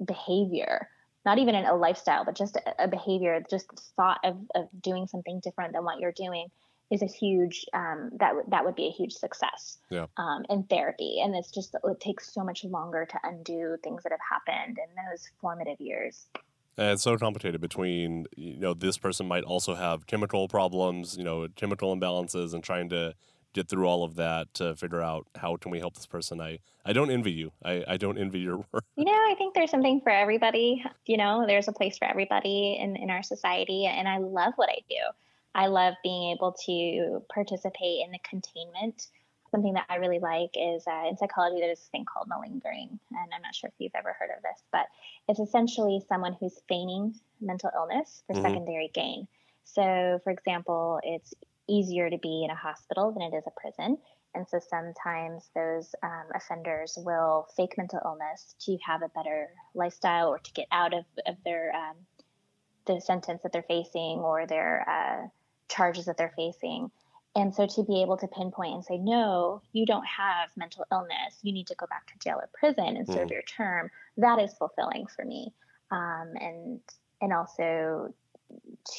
behavior 0.05 0.89
not 1.25 1.37
even 1.37 1.55
in 1.55 1.65
a 1.65 1.75
lifestyle, 1.75 2.25
but 2.25 2.35
just 2.35 2.57
a, 2.79 2.87
behavior, 2.87 3.43
just 3.49 3.67
the 3.69 3.81
thought 3.95 4.19
of, 4.23 4.37
of 4.55 4.67
doing 4.81 5.07
something 5.07 5.39
different 5.39 5.73
than 5.73 5.83
what 5.83 5.99
you're 5.99 6.11
doing 6.11 6.47
is 6.89 7.01
a 7.01 7.05
huge 7.07 7.65
um, 7.73 8.09
that 8.19 8.29
w- 8.29 8.45
that 8.49 8.65
would 8.65 8.75
be 8.75 8.87
a 8.87 8.91
huge 8.91 9.13
success 9.13 9.77
Yeah. 9.89 10.07
um, 10.17 10.45
in 10.49 10.63
therapy, 10.63 11.21
and 11.23 11.33
it's 11.35 11.51
just 11.51 11.75
it 11.83 11.99
takes 11.99 12.33
so 12.33 12.43
much 12.43 12.63
longer 12.65 13.05
to 13.05 13.19
undo 13.23 13.77
things 13.83 14.03
that 14.03 14.11
have 14.11 14.19
happened 14.29 14.77
in 14.77 15.09
those 15.09 15.29
formative 15.39 15.79
years. 15.79 16.27
And 16.77 16.91
it's 16.91 17.03
so 17.03 17.17
complicated 17.17 17.61
between, 17.61 18.25
you 18.35 18.59
know, 18.59 18.73
this 18.73 18.97
person 18.97 19.27
might 19.27 19.43
also 19.43 19.75
have 19.75 20.07
chemical 20.07 20.47
problems, 20.47 21.17
you 21.17 21.23
know, 21.23 21.47
chemical 21.55 21.95
imbalances 21.95 22.53
and 22.53 22.63
trying 22.63 22.89
to 22.89 23.13
get 23.53 23.67
through 23.69 23.85
all 23.87 24.03
of 24.03 24.15
that 24.15 24.53
to 24.55 24.75
figure 24.75 25.01
out 25.01 25.27
how 25.35 25.55
can 25.57 25.71
we 25.71 25.79
help 25.79 25.95
this 25.95 26.05
person. 26.05 26.39
I, 26.41 26.59
I 26.85 26.93
don't 26.93 27.11
envy 27.11 27.31
you. 27.31 27.51
I, 27.63 27.83
I 27.87 27.97
don't 27.97 28.17
envy 28.17 28.39
your 28.39 28.57
work. 28.71 28.83
You 28.95 29.05
know, 29.05 29.11
I 29.11 29.35
think 29.37 29.53
there's 29.53 29.71
something 29.71 30.01
for 30.01 30.09
everybody. 30.09 30.83
You 31.05 31.17
know, 31.17 31.45
there's 31.47 31.67
a 31.67 31.73
place 31.73 31.97
for 31.97 32.05
everybody 32.05 32.77
in, 32.79 32.95
in 32.95 33.09
our 33.09 33.23
society, 33.23 33.85
and 33.85 34.07
I 34.07 34.17
love 34.17 34.53
what 34.55 34.69
I 34.69 34.79
do. 34.89 34.95
I 35.53 35.67
love 35.67 35.95
being 36.03 36.31
able 36.31 36.55
to 36.65 37.23
participate 37.33 38.05
in 38.05 38.11
the 38.11 38.19
containment. 38.27 39.07
Something 39.51 39.73
that 39.73 39.85
I 39.89 39.95
really 39.95 40.19
like 40.19 40.51
is 40.55 40.87
uh, 40.87 41.07
in 41.09 41.17
psychology, 41.17 41.59
there's 41.59 41.79
this 41.79 41.89
thing 41.89 42.05
called 42.05 42.29
malingering. 42.29 42.97
And 43.11 43.31
I'm 43.35 43.41
not 43.41 43.53
sure 43.53 43.67
if 43.67 43.73
you've 43.79 43.91
ever 43.95 44.15
heard 44.17 44.29
of 44.35 44.41
this, 44.43 44.63
but 44.71 44.85
it's 45.27 45.41
essentially 45.41 46.01
someone 46.07 46.37
who's 46.39 46.61
feigning 46.69 47.13
mental 47.41 47.69
illness 47.75 48.23
for 48.27 48.33
Mhm. 48.33 48.41
secondary 48.43 48.89
gain. 48.93 49.27
So, 49.65 50.21
for 50.23 50.31
example, 50.31 51.01
it's 51.03 51.33
easier 51.71 52.09
to 52.09 52.17
be 52.17 52.43
in 52.43 52.51
a 52.51 52.55
hospital 52.55 53.11
than 53.11 53.23
it 53.23 53.35
is 53.35 53.43
a 53.47 53.59
prison. 53.61 53.97
And 54.33 54.47
so 54.47 54.59
sometimes 54.59 55.49
those 55.55 55.93
um, 56.03 56.27
offenders 56.33 56.97
will 56.97 57.47
fake 57.57 57.73
mental 57.77 57.99
illness 58.05 58.55
to 58.61 58.77
have 58.85 59.01
a 59.01 59.09
better 59.09 59.49
lifestyle 59.73 60.29
or 60.29 60.39
to 60.39 60.51
get 60.53 60.67
out 60.71 60.93
of, 60.93 61.05
of 61.27 61.35
their 61.43 61.73
um, 61.75 61.97
the 62.85 62.99
sentence 63.01 63.43
that 63.43 63.51
they're 63.51 63.63
facing 63.63 64.19
or 64.19 64.47
their 64.47 64.85
uh, 64.89 65.27
charges 65.69 66.05
that 66.05 66.17
they're 66.17 66.33
facing. 66.35 66.89
And 67.35 67.53
so 67.53 67.65
to 67.65 67.83
be 67.83 68.01
able 68.01 68.17
to 68.17 68.27
pinpoint 68.27 68.73
and 68.73 68.85
say, 68.85 68.97
no, 68.97 69.61
you 69.71 69.85
don't 69.85 70.05
have 70.05 70.49
mental 70.57 70.85
illness, 70.91 71.39
you 71.43 71.53
need 71.53 71.67
to 71.67 71.75
go 71.75 71.85
back 71.87 72.07
to 72.07 72.19
jail 72.19 72.37
or 72.37 72.49
prison 72.53 72.97
and 72.97 73.07
serve 73.07 73.27
Mhm. 73.27 73.31
your 73.31 73.43
term, 73.43 73.89
that 74.17 74.39
is 74.39 74.53
fulfilling 74.55 75.07
for 75.07 75.23
me. 75.25 75.53
Um, 75.91 76.33
and 76.39 76.79
and 77.21 77.33
also 77.33 78.13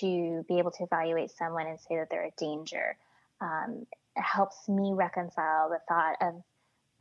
to 0.00 0.44
be 0.48 0.58
able 0.58 0.70
to 0.72 0.84
evaluate 0.84 1.30
someone 1.30 1.66
and 1.66 1.78
say 1.80 1.96
that 1.96 2.08
they're 2.10 2.24
a 2.24 2.32
danger 2.38 2.96
um, 3.40 3.86
helps 4.16 4.68
me 4.68 4.92
reconcile 4.94 5.68
the 5.68 5.80
thought 5.88 6.16
of 6.20 6.42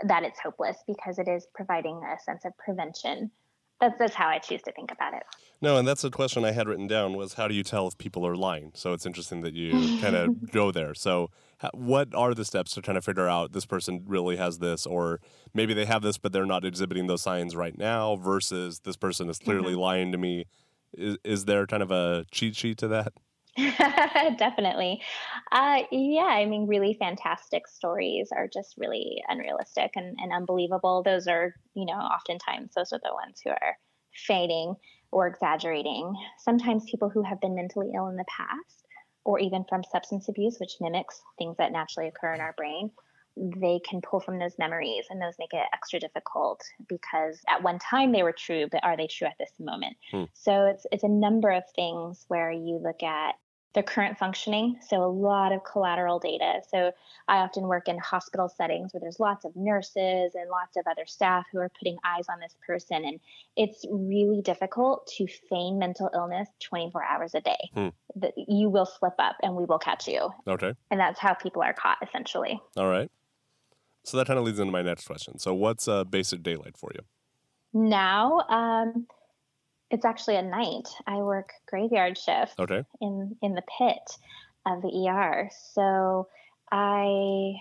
that 0.08 0.24
it's 0.24 0.40
hopeless 0.40 0.78
because 0.88 1.20
it 1.20 1.28
is 1.28 1.46
providing 1.54 2.02
a 2.04 2.20
sense 2.20 2.46
of 2.46 2.58
prevention. 2.58 3.32
That's 3.80 3.98
that's 3.98 4.14
how 4.14 4.28
I 4.28 4.40
choose 4.40 4.62
to 4.64 4.72
think 4.72 4.92
about 4.92 5.14
it. 5.14 5.24
No, 5.62 5.78
and 5.78 5.88
that's 5.88 6.04
a 6.04 6.10
question 6.10 6.44
I 6.44 6.52
had 6.52 6.68
written 6.68 6.88
down 6.88 7.16
was 7.16 7.34
how 7.34 7.48
do 7.48 7.54
you 7.54 7.64
tell 7.64 7.88
if 7.88 7.98
people 7.98 8.26
are 8.26 8.36
lying? 8.36 8.72
So 8.76 8.94
it's 8.94 9.06
interesting 9.06 9.42
that 9.42 9.54
you 9.54 10.00
kind 10.00 10.16
of 10.16 10.52
go 10.52 10.72
there. 10.72 10.94
So 10.94 11.30
what 11.74 12.14
are 12.16 12.34
the 12.34 12.46
steps 12.46 12.74
to 12.74 12.82
trying 12.82 12.96
to 12.96 13.02
figure 13.02 13.28
out 13.28 13.54
this 13.54 13.66
person 13.66 14.04
really 14.06 14.38
has 14.38 14.60
this 14.60 14.86
or 14.86 15.20
maybe 15.54 15.74
they 15.76 15.86
have 15.86 16.02
this 16.02 16.18
but 16.18 16.32
they're 16.32 16.46
not 16.46 16.66
exhibiting 16.66 17.06
those 17.06 17.22
signs 17.22 17.56
right 17.56 17.78
now 17.78 18.16
versus 18.16 18.80
this 18.80 18.98
person 18.98 19.30
is 19.30 19.40
clearly 19.40 19.76
lying 19.76 20.12
to 20.12 20.18
me? 20.18 20.46
Is, 20.94 21.18
is 21.24 21.46
there 21.46 21.66
kind 21.68 21.84
of 21.84 21.92
a 21.92 22.26
cheat 22.32 22.56
sheet 22.56 22.78
to 22.80 22.88
that? 22.90 23.14
Definitely. 24.38 25.02
Uh, 25.52 25.84
yeah, 25.92 26.22
I 26.24 26.46
mean, 26.46 26.68
really 26.68 26.96
fantastic 27.00 27.68
stories 27.68 28.30
are 28.36 28.48
just 28.48 28.76
really 28.78 29.22
unrealistic 29.28 29.92
and, 29.96 30.16
and 30.20 30.32
unbelievable. 30.32 31.04
Those 31.04 31.28
are, 31.28 31.54
you 31.76 31.86
know, 31.86 31.94
oftentimes 31.94 32.72
those 32.76 32.94
are 32.94 33.02
the 33.04 33.14
ones 33.14 33.42
who 33.44 33.52
are 33.52 33.78
feigning 34.14 34.76
or 35.12 35.28
exaggerating. 35.28 36.14
Sometimes 36.40 36.90
people 36.90 37.10
who 37.10 37.24
have 37.24 37.42
been 37.42 37.56
mentally 37.56 37.92
ill 37.96 38.08
in 38.08 38.16
the 38.16 38.26
past, 38.30 38.86
or 39.26 39.38
even 39.40 39.66
from 39.68 39.84
substance 39.84 40.30
abuse, 40.30 40.58
which 40.60 40.78
mimics 40.80 41.22
things 41.38 41.58
that 41.58 41.72
naturally 41.72 42.08
occur 42.08 42.34
in 42.34 42.42
our 42.42 42.54
brain, 42.58 42.90
they 43.38 43.80
can 43.88 44.02
pull 44.02 44.20
from 44.20 44.40
those 44.40 44.58
memories 44.60 45.06
and 45.10 45.22
those 45.22 45.36
make 45.40 45.54
it 45.54 45.66
extra 45.74 46.00
difficult 46.00 46.64
because 46.88 47.40
at 47.48 47.64
one 47.64 47.80
time 47.80 48.12
they 48.12 48.24
were 48.24 48.34
true, 48.34 48.68
but 48.72 48.84
are 48.84 48.98
they 48.98 49.08
true 49.08 49.28
at 49.28 49.38
this 49.40 49.52
moment? 49.60 49.96
Hmm. 50.12 50.26
So 50.34 50.66
it's 50.66 50.86
it's 50.92 51.04
a 51.04 51.10
number 51.10 51.50
of 51.50 51.64
things 51.76 52.26
where 52.28 52.52
you 52.52 52.78
look 52.78 53.04
at 53.04 53.36
their 53.74 53.84
current 53.84 54.18
functioning. 54.18 54.78
So 54.86 55.04
a 55.04 55.08
lot 55.08 55.52
of 55.52 55.64
collateral 55.64 56.20
data. 56.20 56.62
So 56.70 56.92
I 57.28 57.38
often 57.38 57.64
work 57.64 57.88
in 57.88 57.98
hospital 58.00 58.50
settings 58.50 58.94
where 58.94 59.00
there's 59.00 59.20
lots 59.20 59.46
of 59.46 59.56
nurses 59.56 60.36
and 60.36 60.50
lots 60.50 60.76
of 60.76 60.86
other 60.90 61.06
staff 61.06 61.46
who 61.52 61.60
are 61.60 61.72
putting 61.80 61.98
eyes 62.04 62.26
on 62.30 62.40
this 62.40 62.56
person. 62.66 63.06
And 63.06 63.20
it's 63.56 63.86
really 63.90 64.42
difficult 64.42 65.08
to 65.18 65.28
feign 65.50 65.80
mental 65.80 66.10
illness 66.14 66.50
24 66.60 67.04
hours 67.04 67.34
a 67.34 67.42
day. 67.42 67.70
Hmm. 67.74 67.88
You 68.36 68.70
will 68.70 68.86
slip 68.86 69.16
up 69.20 69.38
and 69.42 69.56
we 69.56 69.66
will 69.66 69.80
catch 69.80 70.08
you. 70.08 70.30
Okay. 70.48 70.74
And 70.90 71.00
that's 71.00 71.20
how 71.20 71.34
people 71.34 71.62
are 71.62 71.74
caught 71.74 71.98
essentially. 72.04 72.60
All 72.76 72.90
right. 72.90 73.10
So 74.04 74.18
that 74.18 74.28
kind 74.28 74.40
of 74.40 74.46
leads 74.46 74.60
into 74.60 74.72
my 74.72 74.82
next 74.82 75.06
question. 75.06 75.38
So 75.40 75.54
what's 75.54 75.88
a 75.88 76.06
basic 76.06 76.44
daylight 76.44 76.78
for 76.78 76.92
you? 76.94 77.02
Now, 77.74 78.40
um, 78.50 79.08
it's 79.90 80.06
actually 80.06 80.38
a 80.38 80.42
night. 80.42 80.88
I 81.06 81.18
work 81.18 81.52
graveyard 81.68 82.18
shift. 82.18 82.60
Okay. 82.60 82.84
in 83.00 83.36
in 83.42 83.54
the 83.54 83.64
pit 83.78 84.18
of 84.66 84.82
the 84.82 85.08
ER. 85.08 85.50
So 85.74 86.28
I 86.72 87.54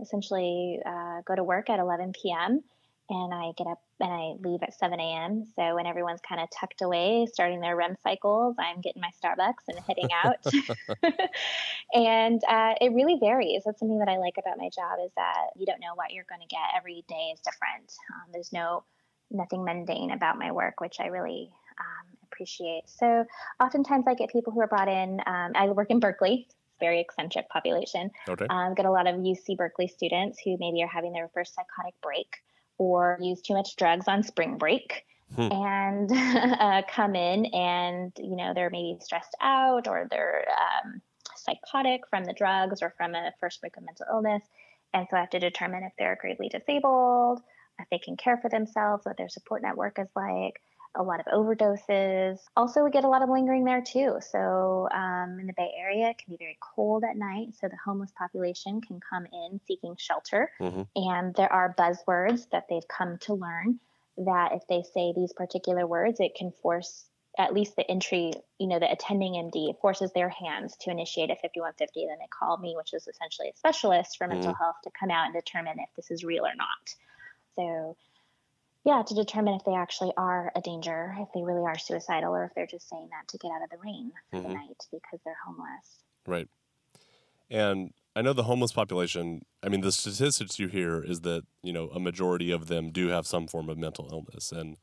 essentially 0.00 0.78
uh, 0.84 1.20
go 1.26 1.34
to 1.34 1.44
work 1.44 1.70
at 1.70 1.78
11 1.78 2.12
p.m. 2.20 2.62
and 3.08 3.34
I 3.34 3.52
get 3.56 3.66
up 3.66 3.80
and 4.00 4.12
I 4.12 4.34
leave 4.40 4.62
at 4.62 4.74
7 4.74 4.98
a.m. 4.98 5.46
So 5.56 5.74
when 5.74 5.86
everyone's 5.86 6.20
kind 6.26 6.40
of 6.40 6.48
tucked 6.50 6.82
away, 6.82 7.26
starting 7.32 7.60
their 7.60 7.76
REM 7.76 7.96
cycles, 8.02 8.56
I'm 8.58 8.80
getting 8.80 9.02
my 9.02 9.10
Starbucks 9.22 9.68
and 9.68 9.78
heading 9.86 10.08
out. 10.12 10.44
and 11.94 12.42
uh, 12.48 12.74
it 12.80 12.92
really 12.92 13.18
varies. 13.20 13.62
That's 13.64 13.78
something 13.78 13.98
that 13.98 14.08
I 14.08 14.18
like 14.18 14.34
about 14.38 14.58
my 14.58 14.68
job 14.74 14.98
is 15.04 15.12
that 15.16 15.50
you 15.56 15.66
don't 15.66 15.80
know 15.80 15.94
what 15.94 16.12
you're 16.12 16.26
going 16.28 16.40
to 16.40 16.46
get. 16.46 16.76
Every 16.76 17.04
day 17.08 17.30
is 17.32 17.40
different. 17.40 17.92
Um, 18.14 18.30
there's 18.32 18.52
no 18.52 18.84
nothing 19.30 19.64
mundane 19.64 20.10
about 20.10 20.38
my 20.38 20.50
work, 20.50 20.80
which 20.80 20.96
I 20.98 21.06
really 21.06 21.50
um, 21.78 22.16
appreciate. 22.24 22.82
So 22.86 23.24
oftentimes 23.62 24.06
I 24.08 24.14
get 24.14 24.30
people 24.30 24.52
who 24.52 24.60
are 24.60 24.66
brought 24.66 24.88
in. 24.88 25.20
Um, 25.26 25.52
I 25.54 25.66
work 25.68 25.90
in 25.90 26.00
Berkeley, 26.00 26.48
very 26.80 27.00
eccentric 27.00 27.48
population. 27.48 28.10
Okay. 28.28 28.46
Um, 28.50 28.74
get 28.74 28.86
a 28.86 28.90
lot 28.90 29.06
of 29.06 29.16
UC 29.16 29.56
Berkeley 29.56 29.86
students 29.86 30.40
who 30.44 30.56
maybe 30.58 30.82
are 30.82 30.88
having 30.88 31.12
their 31.12 31.30
first 31.32 31.54
psychotic 31.54 31.94
break 32.02 32.26
or 32.80 33.18
use 33.20 33.42
too 33.42 33.52
much 33.52 33.76
drugs 33.76 34.08
on 34.08 34.22
spring 34.22 34.56
break. 34.56 35.04
Hmm. 35.36 35.52
And 35.52 36.10
uh, 36.58 36.82
come 36.88 37.14
in, 37.14 37.44
and 37.46 38.10
you 38.18 38.34
know 38.34 38.52
they're 38.54 38.70
maybe 38.70 38.98
stressed 39.00 39.36
out, 39.40 39.86
or 39.86 40.08
they're 40.10 40.46
um, 40.50 41.00
psychotic 41.36 42.00
from 42.08 42.24
the 42.24 42.32
drugs, 42.32 42.82
or 42.82 42.92
from 42.96 43.14
a 43.14 43.32
first 43.38 43.60
break 43.60 43.76
of 43.76 43.84
mental 43.84 44.06
illness. 44.10 44.42
And 44.92 45.06
so 45.08 45.18
I 45.18 45.20
have 45.20 45.30
to 45.30 45.38
determine 45.38 45.84
if 45.84 45.92
they're 45.98 46.18
gravely 46.20 46.48
disabled, 46.48 47.40
if 47.78 47.88
they 47.90 47.98
can 47.98 48.16
care 48.16 48.38
for 48.38 48.48
themselves, 48.48 49.04
what 49.04 49.16
their 49.16 49.28
support 49.28 49.62
network 49.62 49.98
is 50.00 50.08
like, 50.16 50.60
a 50.96 51.02
lot 51.02 51.20
of 51.20 51.26
overdoses. 51.26 52.38
Also, 52.56 52.82
we 52.82 52.90
get 52.90 53.04
a 53.04 53.08
lot 53.08 53.22
of 53.22 53.28
malingering 53.28 53.64
there 53.64 53.82
too. 53.82 54.18
So, 54.20 54.88
um, 54.92 55.38
in 55.40 55.46
the 55.46 55.52
Bay 55.56 55.72
Area, 55.78 56.10
it 56.10 56.18
can 56.18 56.34
be 56.34 56.36
very 56.36 56.58
cold 56.60 57.04
at 57.04 57.16
night. 57.16 57.54
So, 57.60 57.68
the 57.68 57.76
homeless 57.84 58.12
population 58.16 58.80
can 58.80 59.00
come 59.00 59.26
in 59.32 59.60
seeking 59.66 59.96
shelter. 59.96 60.50
Mhm. 60.60 60.88
And 60.96 61.34
there 61.34 61.52
are 61.52 61.74
buzzwords 61.74 62.48
that 62.50 62.66
they've 62.68 62.86
come 62.88 63.18
to 63.18 63.34
learn 63.34 63.78
that 64.18 64.52
if 64.52 64.66
they 64.66 64.82
say 64.82 65.12
these 65.12 65.32
particular 65.32 65.86
words, 65.86 66.20
it 66.20 66.34
can 66.34 66.50
force 66.50 67.06
at 67.38 67.54
least 67.54 67.76
the 67.76 67.88
entry, 67.88 68.32
you 68.58 68.66
know, 68.66 68.78
the 68.78 68.90
attending 68.90 69.34
MD 69.34 69.72
forces 69.80 70.12
their 70.12 70.28
hands 70.28 70.76
to 70.78 70.90
initiate 70.90 71.30
a 71.30 71.36
5150. 71.36 72.06
Then 72.06 72.18
they 72.18 72.26
call 72.26 72.58
me, 72.58 72.74
which 72.76 72.92
is 72.92 73.06
essentially 73.06 73.48
a 73.48 73.56
specialist 73.56 74.18
for 74.18 74.26
mental 74.26 74.52
health, 74.52 74.76
to 74.82 74.90
come 74.90 75.10
out 75.10 75.26
and 75.26 75.34
determine 75.34 75.78
if 75.78 75.88
this 75.94 76.10
is 76.10 76.24
real 76.24 76.44
or 76.44 76.54
not. 76.56 76.94
So, 77.54 77.96
yeah, 78.84 79.02
to 79.02 79.14
determine 79.14 79.54
if 79.54 79.64
they 79.64 79.74
actually 79.74 80.12
are 80.16 80.50
a 80.56 80.60
danger, 80.60 81.14
if 81.18 81.28
they 81.34 81.42
really 81.42 81.66
are 81.66 81.78
suicidal, 81.78 82.34
or 82.34 82.44
if 82.44 82.54
they're 82.54 82.66
just 82.66 82.88
saying 82.88 83.08
that 83.10 83.28
to 83.28 83.38
get 83.38 83.50
out 83.52 83.62
of 83.62 83.70
the 83.70 83.78
rain 83.78 84.12
for 84.30 84.40
the 84.42 84.48
Mhm. 84.48 84.54
night 84.54 84.86
because 84.90 85.20
they're 85.24 85.36
homeless. 85.46 86.02
Right. 86.26 86.48
And 87.50 87.92
I 88.16 88.22
know 88.22 88.32
the 88.32 88.44
homeless 88.44 88.72
population, 88.72 89.44
I 89.62 89.68
mean, 89.68 89.80
the 89.82 89.92
statistics 89.92 90.58
you 90.58 90.68
hear 90.68 91.02
is 91.02 91.20
that, 91.22 91.44
you 91.62 91.72
know, 91.72 91.88
a 91.88 92.00
majority 92.00 92.50
of 92.50 92.68
them 92.68 92.90
do 92.90 93.08
have 93.08 93.26
some 93.26 93.46
form 93.46 93.68
of 93.68 93.76
mental 93.78 94.08
illness. 94.10 94.52
And, 94.52 94.76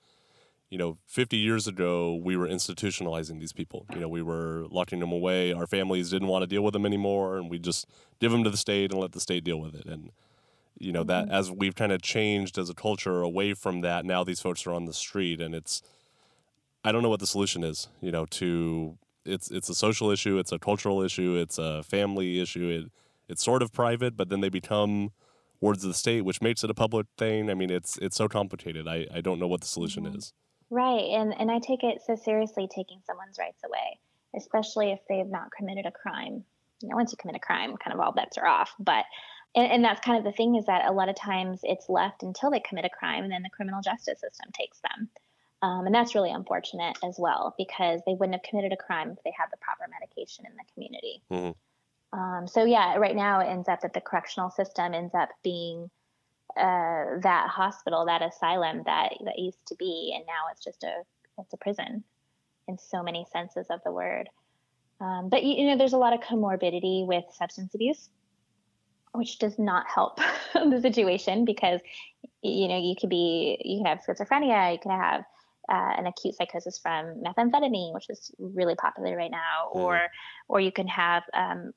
you 0.69 0.77
know, 0.77 0.97
50 1.05 1.38
years 1.38 1.67
ago, 1.67 2.13
we 2.15 2.36
were 2.38 2.47
institutionalizing 2.47 3.39
these 3.39 3.53
people. 3.53 3.86
You 3.93 4.01
know, 4.01 4.10
we 4.10 4.21
were 4.21 4.65
locking 4.69 4.99
them 4.99 5.12
away. 5.12 5.53
Our 5.53 5.67
families 5.67 6.10
didn't 6.10 6.27
want 6.27 6.43
to 6.43 6.47
deal 6.47 6.62
with 6.63 6.73
them 6.73 6.86
anymore. 6.86 7.38
And 7.38 7.49
we 7.49 7.57
just 7.60 7.88
give 8.19 8.31
them 8.31 8.43
to 8.43 8.49
the 8.49 8.57
state 8.57 8.91
and 8.91 8.99
let 8.99 9.13
the 9.13 9.21
state 9.21 9.43
deal 9.43 9.60
with 9.60 9.75
it. 9.75 9.86
And, 9.86 10.12
you 10.80 10.92
know, 10.92 11.04
that 11.04 11.30
as 11.30 11.52
we've 11.52 11.76
kind 11.76 11.92
of 11.92 12.02
changed 12.02 12.58
as 12.58 12.70
a 12.70 12.74
culture 12.74 13.22
away 13.22 13.54
from 13.54 13.82
that, 13.82 14.06
now 14.06 14.24
these 14.24 14.40
folks 14.40 14.66
are 14.68 14.74
on 14.74 14.86
the 14.86 14.94
street. 14.94 15.42
And 15.42 15.56
it's, 15.56 15.82
I 16.84 16.92
don't 16.92 17.04
know 17.04 17.10
what 17.10 17.20
the 17.20 17.28
solution 17.28 17.63
is, 17.63 17.88
you 18.02 18.12
know, 18.12 18.26
to 18.26 18.98
it's 19.26 19.52
it's 19.52 19.68
a 19.70 19.76
social 19.76 20.10
issue, 20.10 20.38
it's 20.38 20.52
a 20.54 20.60
cultural 20.60 21.02
issue, 21.02 21.36
it's 21.36 21.58
a 21.58 21.84
family 21.84 22.40
issue. 22.40 22.70
It 22.70 22.92
it's 23.30 23.44
sort 23.44 23.62
of 23.62 23.74
private, 23.74 24.16
but 24.16 24.30
then 24.30 24.40
they 24.42 24.50
become 24.50 25.12
wards 25.60 25.84
of 25.84 25.90
the 25.90 25.94
state, 25.94 26.22
which 26.22 26.42
makes 26.42 26.63
it 26.63 26.70
a 26.70 26.74
public 26.74 27.08
thing. 27.18 27.50
I 27.50 27.54
mean, 27.56 27.70
it's 27.70 27.98
it's 27.98 28.16
so 28.16 28.28
complicated. 28.30 28.88
I, 28.88 29.08
I 29.13 29.22
don't 29.22 29.40
know 29.40 29.48
what 29.48 29.62
the 29.62 29.68
solution 29.68 30.06
Mhm. 30.06 30.18
is. 30.18 30.34
Right. 30.70 31.06
And, 31.12 31.34
and 31.40 31.50
I 31.50 31.60
take 31.60 31.84
it 31.84 32.02
so 32.06 32.16
seriously 32.16 32.68
taking 32.68 33.00
someone's 33.06 33.38
rights 33.40 33.62
away, 33.66 34.00
especially 34.36 34.92
if 34.92 35.00
they 35.08 35.18
have 35.20 35.30
not 35.30 35.52
committed 35.52 35.86
a 35.86 35.92
crime. 35.92 36.44
you 36.82 36.90
know, 36.90 36.96
once 36.98 37.12
you 37.12 37.18
commit 37.18 37.36
a 37.36 37.40
crime, 37.40 37.76
kind 37.78 37.94
of 37.94 38.00
all 38.00 38.12
bets 38.12 38.38
are 38.38 38.46
off. 38.46 38.74
But 38.80 39.06
and, 39.58 39.72
and 39.72 39.84
that's 39.84 40.00
kind 40.06 40.17
of 40.20 40.24
the 40.24 40.32
thing 40.32 40.56
is 40.56 40.65
that 40.67 40.86
a 40.86 40.93
lot 40.93 41.10
of 41.10 41.15
times 41.15 41.62
it's 41.63 41.89
left 41.89 42.22
until 42.22 42.52
they 42.52 42.60
commit 42.60 42.86
a 42.86 42.89
crime, 42.89 43.24
and 43.24 43.34
then 43.34 43.41
the 43.41 43.50
criminal 43.50 43.82
justice 43.82 44.22
system 44.22 44.52
takes 44.54 44.80
them. 44.80 45.10
Um, 45.63 45.88
and 45.88 45.96
that's 45.96 46.13
really 46.13 46.30
unfortunate 46.30 46.96
as 47.04 47.15
well 47.17 47.56
because 47.58 48.02
they 48.06 48.13
wouldn't 48.13 48.36
have 48.36 48.43
committed 48.43 48.72
a 48.72 48.78
crime 48.78 49.10
if 49.10 49.24
they 49.24 49.34
had 49.36 49.48
the 49.52 49.58
proper 49.58 49.89
medication 49.89 50.46
in 50.46 50.52
the 50.56 50.63
community. 50.72 51.24
Mm-hmm. 51.32 52.20
Um, 52.20 52.48
so 52.48 52.63
yeah, 52.63 52.98
right 52.98 53.15
now 53.15 53.39
it 53.39 53.48
ends 53.48 53.67
up 53.67 53.82
that 53.82 53.93
the 53.93 54.02
correctional 54.02 54.52
system 54.52 54.93
ends 54.93 55.15
up 55.15 55.30
being 55.43 55.89
uh, 56.56 57.20
that 57.24 57.50
hospital, 57.50 58.06
that 58.06 58.22
asylum 58.22 58.84
that 58.86 59.13
that 59.26 59.39
used 59.39 59.65
to 59.67 59.76
be, 59.76 60.13
and 60.15 60.26
now 60.28 60.52
it's 60.52 60.63
just 60.63 60.84
a 60.84 61.02
it's 61.39 61.54
a 61.54 61.58
prison 61.58 62.04
in 62.67 62.78
so 62.78 63.02
many 63.02 63.26
senses 63.32 63.65
of 63.72 63.82
the 63.84 63.91
word. 63.91 64.30
Um, 65.02 65.30
but 65.30 65.43
you 65.43 65.67
know, 65.67 65.78
there's 65.78 65.93
a 65.93 65.98
lot 65.98 66.13
of 66.13 66.22
comorbidity 66.22 67.06
with 67.06 67.26
substance 67.34 67.74
abuse, 67.74 68.10
which 69.17 69.39
does 69.39 69.58
not 69.58 69.86
help 69.93 70.19
the 70.53 70.80
situation 70.82 71.45
because 71.45 71.82
you 72.41 72.67
know 72.67 72.77
you 72.77 72.95
could 72.99 73.10
be 73.10 73.58
you 73.63 73.80
can 73.80 73.86
have 73.86 73.99
schizophrenia, 74.08 74.73
you 74.73 74.80
can 74.80 74.91
have 74.91 75.21
uh, 75.69 75.93
an 75.97 76.08
acute 76.08 76.36
psychosis 76.36 76.80
from 76.80 77.21
methamphetamine, 77.23 77.93
which 77.93 78.10
is 78.10 78.32
really 78.39 78.75
popular 78.75 79.15
right 79.17 79.32
now, 79.32 79.69
mm. 79.73 79.75
or 79.75 80.01
or 80.47 80.60
you 80.60 80.71
can 80.71 80.88
have 80.88 81.23
um, 81.34 81.71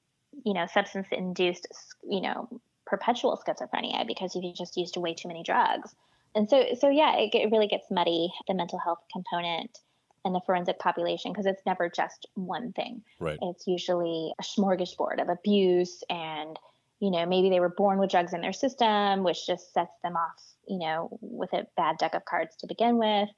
you 0.44 0.54
know 0.54 0.66
substance 0.72 1.08
induced 1.10 1.66
you 2.08 2.20
know 2.20 2.48
perpetual 2.86 3.40
schizophrenia 3.46 4.06
because 4.06 4.34
you've 4.34 4.54
just 4.54 4.76
used 4.76 4.96
way 4.96 5.14
too 5.14 5.28
many 5.28 5.42
drugs. 5.42 5.94
And 6.34 6.48
so 6.48 6.64
so 6.78 6.88
yeah, 6.88 7.16
it, 7.16 7.34
it 7.34 7.50
really 7.50 7.66
gets 7.66 7.90
muddy 7.90 8.32
the 8.46 8.54
mental 8.54 8.78
health 8.78 9.00
component 9.12 9.76
and 10.24 10.34
the 10.34 10.40
forensic 10.44 10.78
population 10.78 11.32
because 11.32 11.46
it's 11.46 11.62
never 11.66 11.88
just 11.88 12.26
one 12.34 12.72
thing. 12.72 13.02
Right. 13.18 13.38
It's 13.40 13.66
usually 13.66 14.32
a 14.38 14.42
smorgasbord 14.42 15.20
of 15.20 15.28
abuse 15.28 16.02
and 16.10 16.58
you 17.00 17.10
know 17.10 17.26
maybe 17.26 17.50
they 17.50 17.60
were 17.60 17.68
born 17.68 17.98
with 17.98 18.10
drugs 18.10 18.32
in 18.32 18.40
their 18.40 18.52
system 18.52 19.22
which 19.22 19.46
just 19.46 19.72
sets 19.72 19.94
them 20.02 20.16
off 20.16 20.42
you 20.68 20.78
know 20.78 21.08
with 21.20 21.52
a 21.52 21.66
bad 21.76 21.98
deck 21.98 22.14
of 22.14 22.24
cards 22.24 22.56
to 22.56 22.66
begin 22.66 22.98
with. 22.98 23.28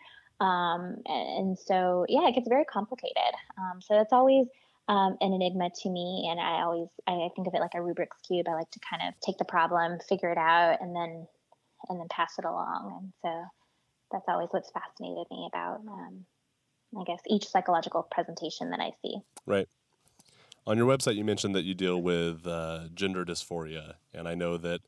Um, 0.40 0.96
and, 1.06 1.38
and, 1.38 1.58
so 1.58 2.04
yeah 2.08 2.26
it 2.26 2.34
gets 2.34 2.48
very 2.48 2.64
complicated. 2.64 3.32
Um, 3.58 3.80
so 3.80 4.00
it's 4.00 4.12
always 4.12 4.48
um, 4.88 5.16
an 5.20 5.32
enigma 5.32 5.70
to 5.82 5.88
me. 5.88 6.26
And 6.28 6.40
i 6.40 6.62
always 6.62 6.88
I 7.06 7.28
think 7.36 7.46
of 7.46 7.54
it 7.54 7.60
like 7.60 7.74
a 7.74 7.78
rubik's 7.78 8.18
cube. 8.26 8.48
I 8.48 8.54
like 8.54 8.70
to 8.72 8.80
kind 8.80 9.02
of 9.06 9.14
take 9.20 9.38
the 9.38 9.44
problem 9.44 9.98
figure 10.08 10.30
it 10.30 10.38
out 10.38 10.78
and 10.80 10.96
then 10.96 11.26
and 11.88 12.00
then 12.00 12.08
pass 12.10 12.34
it 12.38 12.44
along. 12.44 12.98
And 13.00 13.12
so 13.22 13.44
that's 14.10 14.28
always 14.28 14.48
what's 14.50 14.70
fascinated 14.70 15.26
me 15.30 15.48
about 15.52 15.80
um, 15.86 16.24
I 16.98 17.04
guess, 17.04 17.20
each 17.26 17.48
psychological 17.48 18.06
presentation 18.10 18.70
that 18.70 18.80
I 18.80 18.92
see. 19.02 19.16
Right. 19.46 19.68
On 20.66 20.76
your 20.76 20.86
website, 20.86 21.16
you 21.16 21.24
mentioned 21.24 21.54
that 21.54 21.64
you 21.64 21.74
deal 21.74 22.00
with 22.00 22.46
uh, 22.46 22.84
gender 22.94 23.24
dysphoria, 23.24 23.94
and 24.14 24.28
I 24.28 24.34
know 24.34 24.56
that 24.58 24.80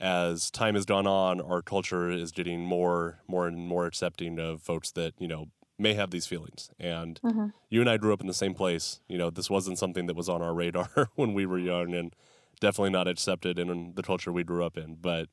as 0.00 0.50
time 0.50 0.74
has 0.74 0.84
gone 0.84 1.06
on, 1.06 1.40
our 1.40 1.62
culture 1.62 2.10
is 2.10 2.32
getting 2.32 2.60
more, 2.60 3.20
more 3.28 3.46
and 3.46 3.68
more 3.68 3.86
accepting 3.86 4.38
of 4.38 4.62
folks 4.62 4.90
that 4.92 5.14
you 5.18 5.28
know 5.28 5.48
may 5.78 5.94
have 5.94 6.10
these 6.10 6.26
feelings. 6.26 6.70
And 6.78 7.20
mm-hmm. 7.22 7.46
you 7.68 7.80
and 7.80 7.90
I 7.90 7.96
grew 7.98 8.12
up 8.12 8.20
in 8.20 8.26
the 8.26 8.34
same 8.34 8.54
place. 8.54 9.00
You 9.08 9.18
know, 9.18 9.30
this 9.30 9.50
wasn't 9.50 9.78
something 9.78 10.06
that 10.06 10.16
was 10.16 10.28
on 10.28 10.42
our 10.42 10.54
radar 10.54 11.10
when 11.14 11.34
we 11.34 11.46
were 11.46 11.58
young, 11.58 11.94
and 11.94 12.14
definitely 12.60 12.90
not 12.90 13.08
accepted 13.08 13.58
in 13.58 13.92
the 13.94 14.02
culture 14.02 14.32
we 14.32 14.44
grew 14.44 14.64
up 14.64 14.78
in. 14.78 14.96
But 15.00 15.28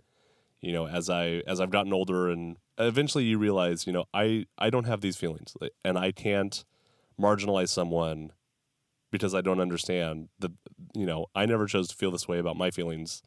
you 0.61 0.73
know, 0.73 0.87
as 0.87 1.09
I 1.09 1.41
as 1.47 1.61
I've 1.61 1.71
gotten 1.71 1.93
older 1.93 2.29
and 2.29 2.57
eventually 2.77 3.25
you 3.25 3.37
realize, 3.37 3.87
you 3.87 3.93
know, 3.93 4.05
I 4.13 4.45
I 4.57 4.69
don't 4.69 4.85
have 4.85 5.01
these 5.01 5.17
feelings, 5.17 5.55
and 5.83 5.97
I 5.97 6.11
can't 6.11 6.63
marginalize 7.19 7.69
someone 7.69 8.31
because 9.13 9.33
I 9.35 9.41
don't 9.41 9.61
understand 9.61 10.27
the. 10.39 10.51
You 10.93 11.05
know, 11.05 11.27
I 11.33 11.45
never 11.45 11.67
chose 11.67 11.87
to 11.87 11.95
feel 11.95 12.11
this 12.11 12.27
way 12.27 12.39
about 12.39 12.57
my 12.57 12.71
feelings. 12.71 13.21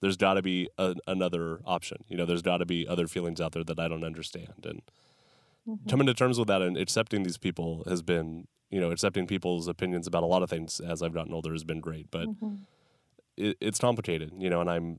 There's 0.00 0.16
got 0.16 0.34
to 0.34 0.42
be 0.42 0.68
a, 0.78 0.94
another 1.08 1.60
option. 1.64 2.04
You 2.08 2.16
know, 2.16 2.26
there's 2.26 2.42
got 2.42 2.58
to 2.58 2.66
be 2.66 2.86
other 2.86 3.08
feelings 3.08 3.40
out 3.40 3.52
there 3.52 3.64
that 3.64 3.80
I 3.80 3.88
don't 3.88 4.04
understand, 4.04 4.64
and 4.64 4.82
mm-hmm. 5.68 5.88
coming 5.88 6.06
to 6.06 6.14
terms 6.14 6.38
with 6.38 6.48
that 6.48 6.62
and 6.62 6.76
accepting 6.76 7.22
these 7.22 7.38
people 7.38 7.82
has 7.88 8.02
been, 8.02 8.46
you 8.70 8.80
know, 8.80 8.90
accepting 8.90 9.26
people's 9.26 9.66
opinions 9.66 10.06
about 10.06 10.22
a 10.22 10.26
lot 10.26 10.42
of 10.42 10.50
things 10.50 10.78
as 10.78 11.02
I've 11.02 11.14
gotten 11.14 11.32
older 11.32 11.52
has 11.52 11.64
been 11.64 11.80
great, 11.80 12.10
but. 12.10 12.28
Mm-hmm. 12.28 12.54
It, 13.36 13.56
it's 13.58 13.78
complicated, 13.78 14.32
you 14.38 14.50
know, 14.50 14.60
and 14.60 14.68
I'm 14.68 14.98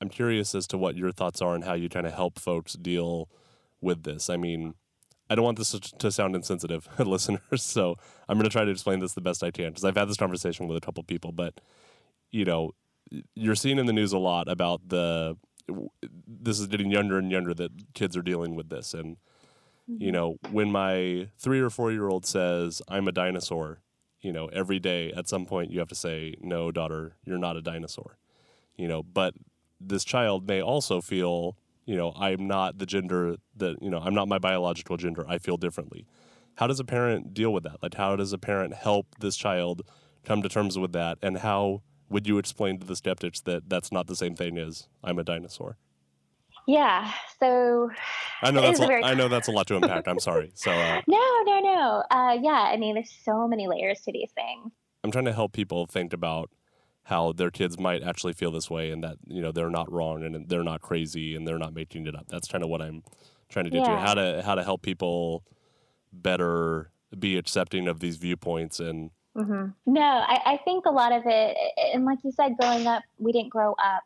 I'm 0.00 0.08
curious 0.08 0.54
as 0.54 0.66
to 0.68 0.78
what 0.78 0.96
your 0.96 1.12
thoughts 1.12 1.42
are 1.42 1.54
and 1.54 1.64
how 1.64 1.74
you 1.74 1.90
kind 1.90 2.06
of 2.06 2.14
help 2.14 2.38
folks 2.38 2.72
deal 2.72 3.28
with 3.82 4.04
this. 4.04 4.30
I 4.30 4.38
mean, 4.38 4.74
I 5.32 5.34
don't 5.34 5.46
want 5.46 5.56
this 5.56 5.70
to 5.70 6.12
sound 6.12 6.36
insensitive, 6.36 6.86
listeners, 6.98 7.62
so 7.62 7.96
I'm 8.28 8.36
going 8.36 8.44
to 8.44 8.52
try 8.52 8.66
to 8.66 8.70
explain 8.70 9.00
this 9.00 9.14
the 9.14 9.22
best 9.22 9.42
I 9.42 9.50
can 9.50 9.70
because 9.70 9.82
I've 9.82 9.96
had 9.96 10.06
this 10.06 10.18
conversation 10.18 10.68
with 10.68 10.76
a 10.76 10.80
couple 10.80 11.02
people. 11.04 11.32
But 11.32 11.58
you 12.30 12.44
know, 12.44 12.72
you're 13.34 13.54
seeing 13.54 13.78
in 13.78 13.86
the 13.86 13.94
news 13.94 14.12
a 14.12 14.18
lot 14.18 14.46
about 14.46 14.90
the 14.90 15.38
this 16.26 16.60
is 16.60 16.66
getting 16.66 16.90
younger 16.90 17.16
and 17.16 17.30
younger 17.30 17.54
that 17.54 17.94
kids 17.94 18.14
are 18.14 18.22
dealing 18.22 18.56
with 18.56 18.68
this, 18.68 18.92
and 18.92 19.16
mm-hmm. 19.90 20.02
you 20.02 20.12
know, 20.12 20.36
when 20.50 20.70
my 20.70 21.28
three 21.38 21.60
or 21.60 21.70
four 21.70 21.90
year 21.90 22.08
old 22.08 22.26
says 22.26 22.82
I'm 22.86 23.08
a 23.08 23.12
dinosaur, 23.12 23.80
you 24.20 24.34
know, 24.34 24.48
every 24.48 24.78
day 24.78 25.12
at 25.12 25.30
some 25.30 25.46
point 25.46 25.70
you 25.70 25.78
have 25.78 25.88
to 25.88 25.94
say, 25.94 26.34
no, 26.42 26.70
daughter, 26.70 27.16
you're 27.24 27.38
not 27.38 27.56
a 27.56 27.62
dinosaur, 27.62 28.18
you 28.76 28.86
know, 28.86 29.02
but 29.02 29.32
this 29.80 30.04
child 30.04 30.46
may 30.46 30.60
also 30.60 31.00
feel 31.00 31.56
you 31.84 31.96
know, 31.96 32.12
I'm 32.16 32.46
not 32.46 32.78
the 32.78 32.86
gender 32.86 33.36
that, 33.56 33.82
you 33.82 33.90
know, 33.90 33.98
I'm 33.98 34.14
not 34.14 34.28
my 34.28 34.38
biological 34.38 34.96
gender. 34.96 35.24
I 35.28 35.38
feel 35.38 35.56
differently. 35.56 36.06
How 36.56 36.66
does 36.66 36.80
a 36.80 36.84
parent 36.84 37.34
deal 37.34 37.52
with 37.52 37.64
that? 37.64 37.82
Like, 37.82 37.94
how 37.94 38.16
does 38.16 38.32
a 38.32 38.38
parent 38.38 38.74
help 38.74 39.06
this 39.20 39.36
child 39.36 39.82
come 40.24 40.42
to 40.42 40.48
terms 40.48 40.78
with 40.78 40.92
that? 40.92 41.18
And 41.22 41.38
how 41.38 41.82
would 42.08 42.26
you 42.26 42.38
explain 42.38 42.78
to 42.78 42.86
the 42.86 42.94
skeptics 42.94 43.40
that 43.42 43.68
that's 43.68 43.90
not 43.90 44.06
the 44.06 44.16
same 44.16 44.36
thing 44.36 44.58
as 44.58 44.88
I'm 45.02 45.18
a 45.18 45.24
dinosaur? 45.24 45.78
Yeah. 46.66 47.10
So 47.40 47.90
I 48.42 48.50
know 48.50 48.60
that's 48.60 48.78
a, 48.78 48.86
very... 48.86 49.02
I 49.02 49.14
know 49.14 49.28
that's 49.28 49.48
a 49.48 49.50
lot 49.50 49.66
to 49.68 49.76
unpack. 49.76 50.06
I'm 50.06 50.20
sorry. 50.20 50.52
So 50.54 50.70
uh, 50.70 51.00
no, 51.08 51.42
no, 51.44 51.60
no. 51.60 52.04
Uh, 52.10 52.38
yeah. 52.40 52.70
I 52.72 52.76
mean, 52.76 52.94
there's 52.94 53.12
so 53.24 53.48
many 53.48 53.66
layers 53.66 54.00
to 54.02 54.12
these 54.12 54.30
things. 54.34 54.70
I'm 55.02 55.10
trying 55.10 55.24
to 55.24 55.32
help 55.32 55.52
people 55.52 55.86
think 55.86 56.12
about 56.12 56.50
how 57.04 57.32
their 57.32 57.50
kids 57.50 57.78
might 57.78 58.02
actually 58.02 58.32
feel 58.32 58.50
this 58.50 58.70
way 58.70 58.90
and 58.90 59.02
that 59.02 59.16
you 59.26 59.42
know 59.42 59.52
they're 59.52 59.70
not 59.70 59.90
wrong 59.90 60.22
and 60.22 60.48
they're 60.48 60.62
not 60.62 60.80
crazy 60.80 61.34
and 61.34 61.46
they're 61.46 61.58
not 61.58 61.74
making 61.74 62.06
it 62.06 62.14
up 62.14 62.26
that's 62.28 62.48
kind 62.48 62.62
of 62.62 62.70
what 62.70 62.80
i'm 62.80 63.02
trying 63.48 63.64
to 63.64 63.70
do 63.70 63.78
yeah. 63.78 64.06
how 64.06 64.14
to 64.14 64.42
how 64.44 64.54
to 64.54 64.62
help 64.62 64.82
people 64.82 65.44
better 66.12 66.90
be 67.18 67.36
accepting 67.36 67.88
of 67.88 68.00
these 68.00 68.16
viewpoints 68.16 68.80
and 68.80 69.10
mm-hmm. 69.36 69.66
no 69.86 70.00
I, 70.00 70.40
I 70.46 70.60
think 70.64 70.86
a 70.86 70.90
lot 70.90 71.12
of 71.12 71.22
it 71.26 71.56
and 71.92 72.04
like 72.04 72.18
you 72.24 72.32
said 72.32 72.56
growing 72.58 72.86
up 72.86 73.02
we 73.18 73.32
didn't 73.32 73.50
grow 73.50 73.72
up 73.72 74.04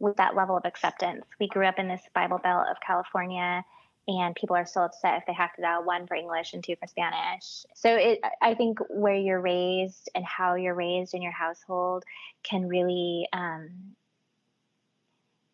with 0.00 0.16
that 0.16 0.34
level 0.34 0.56
of 0.56 0.64
acceptance 0.64 1.24
we 1.38 1.48
grew 1.48 1.66
up 1.66 1.78
in 1.78 1.88
this 1.88 2.02
bible 2.14 2.38
belt 2.42 2.66
of 2.68 2.76
california 2.84 3.64
and 4.06 4.34
people 4.34 4.56
are 4.56 4.66
still 4.66 4.84
upset 4.84 5.18
if 5.18 5.26
they 5.26 5.32
have 5.32 5.54
to 5.54 5.62
dial 5.62 5.84
one 5.84 6.06
for 6.06 6.14
English 6.14 6.52
and 6.52 6.62
two 6.62 6.76
for 6.76 6.86
Spanish. 6.86 7.64
So 7.74 7.94
it, 7.94 8.20
I 8.42 8.54
think 8.54 8.78
where 8.90 9.14
you're 9.14 9.40
raised 9.40 10.10
and 10.14 10.24
how 10.24 10.56
you're 10.56 10.74
raised 10.74 11.14
in 11.14 11.22
your 11.22 11.32
household 11.32 12.04
can 12.42 12.68
really 12.68 13.26
um, 13.32 13.70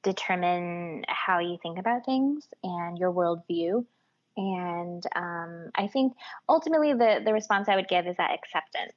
determine 0.02 1.04
how 1.08 1.38
you 1.38 1.58
think 1.62 1.78
about 1.78 2.04
things 2.04 2.46
and 2.64 2.98
your 2.98 3.12
worldview. 3.12 3.84
And 4.36 5.04
um, 5.14 5.70
I 5.74 5.86
think 5.88 6.14
ultimately 6.48 6.92
the 6.92 7.20
the 7.24 7.32
response 7.32 7.68
I 7.68 7.76
would 7.76 7.88
give 7.88 8.06
is 8.06 8.16
that 8.16 8.32
acceptance. 8.32 8.92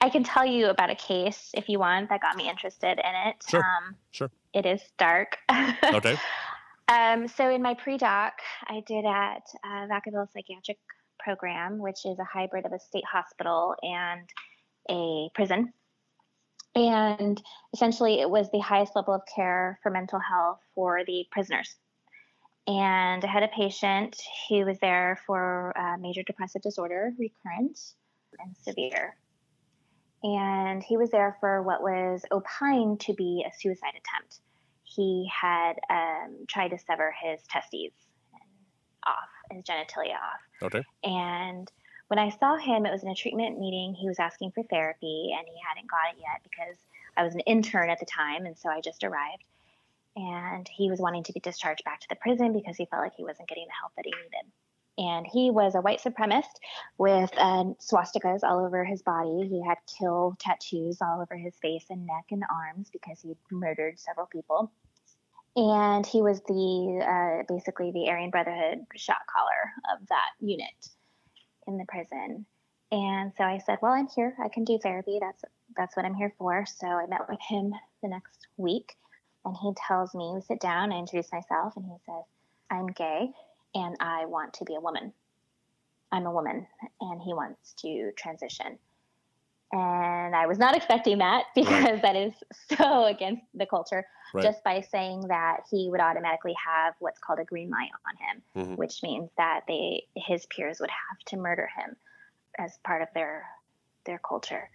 I 0.00 0.10
can 0.10 0.22
tell 0.22 0.44
you 0.44 0.68
about 0.68 0.90
a 0.90 0.94
case 0.94 1.50
if 1.54 1.68
you 1.68 1.78
want 1.78 2.10
that 2.10 2.20
got 2.20 2.36
me 2.36 2.48
interested 2.48 2.98
in 2.98 3.28
it. 3.28 3.36
Sure. 3.48 3.60
Um, 3.60 3.96
sure. 4.12 4.30
It 4.52 4.66
is 4.66 4.82
dark. 4.98 5.38
okay. 5.84 6.18
Um, 6.88 7.28
so 7.28 7.48
in 7.48 7.62
my 7.62 7.74
pre-doc, 7.74 8.34
I 8.66 8.82
did 8.86 9.06
at 9.06 9.42
uh, 9.64 9.86
Vacaville 9.86 10.28
Psychiatric 10.32 10.78
Program, 11.18 11.78
which 11.78 12.04
is 12.04 12.18
a 12.18 12.24
hybrid 12.24 12.66
of 12.66 12.72
a 12.72 12.78
state 12.78 13.04
hospital 13.10 13.74
and 13.82 14.28
a 14.90 15.30
prison. 15.34 15.72
And 16.74 17.42
essentially, 17.72 18.20
it 18.20 18.28
was 18.28 18.50
the 18.50 18.58
highest 18.58 18.96
level 18.96 19.14
of 19.14 19.22
care 19.34 19.78
for 19.82 19.90
mental 19.90 20.18
health 20.18 20.60
for 20.74 21.04
the 21.06 21.24
prisoners. 21.30 21.74
And 22.66 23.24
I 23.24 23.28
had 23.28 23.42
a 23.42 23.48
patient 23.48 24.20
who 24.48 24.66
was 24.66 24.78
there 24.80 25.20
for 25.26 25.72
major 26.00 26.22
depressive 26.22 26.62
disorder, 26.62 27.12
recurrent 27.18 27.78
and 28.38 28.56
severe. 28.60 29.16
And 30.22 30.82
he 30.82 30.96
was 30.96 31.10
there 31.10 31.36
for 31.40 31.62
what 31.62 31.82
was 31.82 32.24
opined 32.32 33.00
to 33.00 33.14
be 33.14 33.44
a 33.46 33.52
suicide 33.58 33.90
attempt 33.90 34.40
he 34.94 35.30
had 35.32 35.74
um, 35.90 36.44
tried 36.48 36.68
to 36.68 36.78
sever 36.78 37.14
his 37.22 37.40
testes 37.50 37.92
off, 39.06 39.28
his 39.50 39.64
genitalia 39.64 40.14
off. 40.14 40.40
Okay. 40.62 40.82
And 41.02 41.70
when 42.08 42.18
I 42.18 42.30
saw 42.30 42.56
him, 42.56 42.86
it 42.86 42.92
was 42.92 43.02
in 43.02 43.08
a 43.08 43.14
treatment 43.14 43.58
meeting. 43.58 43.94
He 43.94 44.06
was 44.06 44.18
asking 44.18 44.52
for 44.52 44.62
therapy, 44.64 45.34
and 45.36 45.46
he 45.46 45.60
hadn't 45.66 45.90
got 45.90 46.14
it 46.14 46.18
yet 46.18 46.42
because 46.42 46.76
I 47.16 47.24
was 47.24 47.34
an 47.34 47.40
intern 47.40 47.90
at 47.90 48.00
the 48.00 48.06
time, 48.06 48.46
and 48.46 48.56
so 48.56 48.68
I 48.68 48.80
just 48.80 49.04
arrived. 49.04 49.44
And 50.16 50.68
he 50.68 50.90
was 50.90 51.00
wanting 51.00 51.24
to 51.24 51.32
be 51.32 51.40
discharged 51.40 51.84
back 51.84 52.00
to 52.00 52.08
the 52.08 52.16
prison 52.16 52.52
because 52.52 52.76
he 52.76 52.86
felt 52.86 53.02
like 53.02 53.14
he 53.16 53.24
wasn't 53.24 53.48
getting 53.48 53.66
the 53.66 53.72
help 53.80 53.92
that 53.96 54.04
he 54.04 54.12
needed. 54.12 54.52
And 54.96 55.26
he 55.26 55.50
was 55.50 55.74
a 55.74 55.80
white 55.80 56.00
supremacist 56.00 56.54
with 56.98 57.30
uh, 57.36 57.64
swastikas 57.80 58.44
all 58.44 58.64
over 58.64 58.84
his 58.84 59.02
body. 59.02 59.48
He 59.48 59.62
had 59.66 59.78
kill 59.98 60.36
tattoos 60.38 60.98
all 61.00 61.20
over 61.20 61.36
his 61.36 61.56
face 61.60 61.86
and 61.90 62.06
neck 62.06 62.26
and 62.30 62.44
arms 62.48 62.90
because 62.92 63.20
he'd 63.20 63.36
murdered 63.50 63.98
several 63.98 64.26
people. 64.26 64.70
And 65.56 66.06
he 66.06 66.22
was 66.22 66.40
the 66.42 67.04
uh, 67.04 67.52
basically 67.52 67.90
the 67.92 68.08
Aryan 68.08 68.30
Brotherhood 68.30 68.78
shot 68.96 69.18
caller 69.32 69.72
of 69.92 70.06
that 70.08 70.30
unit 70.40 70.88
in 71.66 71.76
the 71.76 71.84
prison. 71.86 72.46
And 72.92 73.32
so 73.36 73.44
I 73.44 73.58
said, 73.58 73.78
"Well, 73.80 73.92
I'm 73.92 74.08
here. 74.08 74.36
I 74.42 74.48
can 74.48 74.64
do 74.64 74.78
therapy. 74.78 75.18
That's 75.20 75.44
that's 75.76 75.96
what 75.96 76.04
I'm 76.04 76.14
here 76.14 76.32
for." 76.38 76.66
So 76.66 76.86
I 76.86 77.06
met 77.06 77.28
with 77.28 77.40
him 77.40 77.72
the 78.02 78.08
next 78.08 78.48
week, 78.56 78.96
and 79.44 79.56
he 79.56 79.72
tells 79.86 80.14
me, 80.14 80.32
we 80.34 80.40
sit 80.40 80.60
down, 80.60 80.92
I 80.92 80.98
introduce 80.98 81.32
myself, 81.32 81.74
and 81.76 81.84
he 81.84 81.96
says, 82.04 82.24
I'm 82.70 82.86
gay 82.88 83.32
and 83.74 83.96
I 84.00 84.26
want 84.26 84.54
to 84.54 84.64
be 84.64 84.74
a 84.74 84.80
woman. 84.80 85.12
I'm 86.12 86.26
a 86.26 86.32
woman, 86.32 86.66
and 87.00 87.20
he 87.20 87.34
wants 87.34 87.74
to 87.78 88.12
transition. 88.16 88.78
And 89.72 90.36
I 90.36 90.46
was 90.46 90.58
not 90.58 90.76
expecting 90.76 91.18
that 91.18 91.46
because 91.54 91.70
right. 91.70 92.02
that 92.02 92.16
is 92.16 92.32
so 92.78 93.06
against 93.06 93.42
the 93.54 93.66
culture. 93.66 94.06
Right. 94.32 94.44
Just 94.44 94.62
by 94.62 94.80
saying 94.80 95.22
that, 95.28 95.62
he 95.70 95.88
would 95.90 96.00
automatically 96.00 96.54
have 96.64 96.94
what's 97.00 97.18
called 97.18 97.40
a 97.40 97.44
green 97.44 97.70
light 97.70 97.90
on 98.06 98.16
him, 98.16 98.42
mm-hmm. 98.56 98.74
which 98.76 99.02
means 99.02 99.30
that 99.36 99.62
they 99.66 100.04
his 100.14 100.46
peers 100.46 100.78
would 100.80 100.90
have 100.90 101.18
to 101.26 101.36
murder 101.36 101.68
him 101.76 101.96
as 102.58 102.78
part 102.84 103.02
of 103.02 103.08
their 103.14 103.44
their 104.06 104.18
culture. 104.18 104.70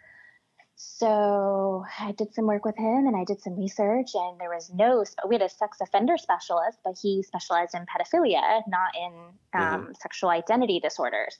So 0.81 1.83
I 1.99 2.13
did 2.13 2.33
some 2.33 2.45
work 2.45 2.63
with 2.63 2.77
him 2.77 3.05
and 3.05 3.13
I 3.13 3.25
did 3.25 3.41
some 3.41 3.57
research, 3.57 4.11
and 4.13 4.39
there 4.39 4.49
was 4.49 4.71
no, 4.73 5.03
we 5.27 5.35
had 5.35 5.41
a 5.41 5.49
sex 5.49 5.79
offender 5.81 6.17
specialist, 6.17 6.79
but 6.85 6.97
he 7.01 7.21
specialized 7.21 7.75
in 7.75 7.85
pedophilia, 7.85 8.61
not 8.65 8.95
in 8.95 9.13
um, 9.53 9.81
mm-hmm. 9.81 9.91
sexual 9.99 10.29
identity 10.29 10.79
disorders. 10.79 11.37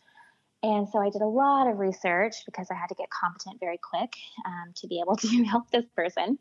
And 0.61 0.89
so 0.89 0.99
I 0.99 1.09
did 1.09 1.21
a 1.21 1.25
lot 1.25 1.69
of 1.69 1.79
research 1.79 2.35
because 2.45 2.67
I 2.69 2.73
had 2.73 2.87
to 2.87 2.95
get 2.95 3.09
competent 3.11 3.61
very 3.61 3.79
quick 3.81 4.13
um, 4.45 4.73
to 4.75 4.87
be 4.87 4.99
able 4.99 5.15
to 5.15 5.43
help 5.45 5.71
this 5.71 5.85
person. 5.95 6.37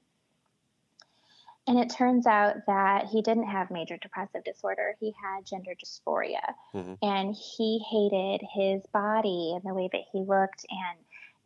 And 1.69 1.79
it 1.79 1.91
turns 1.91 2.27
out 2.27 2.67
that 2.67 3.05
he 3.13 3.23
didn't 3.23 3.47
have 3.47 3.71
major 3.71 3.97
depressive 3.99 4.43
disorder. 4.43 4.97
He 4.99 5.15
had 5.23 5.47
gender 5.47 5.73
dysphoria. 5.73 6.55
Mm-hmm. 6.75 6.95
And 7.03 7.37
he 7.37 7.79
hated 7.79 8.45
his 8.55 8.83
body 8.93 9.53
and 9.55 9.63
the 9.63 9.75
way 9.75 9.89
that 9.93 10.03
he 10.11 10.19
looked 10.19 10.67
and 10.69 10.99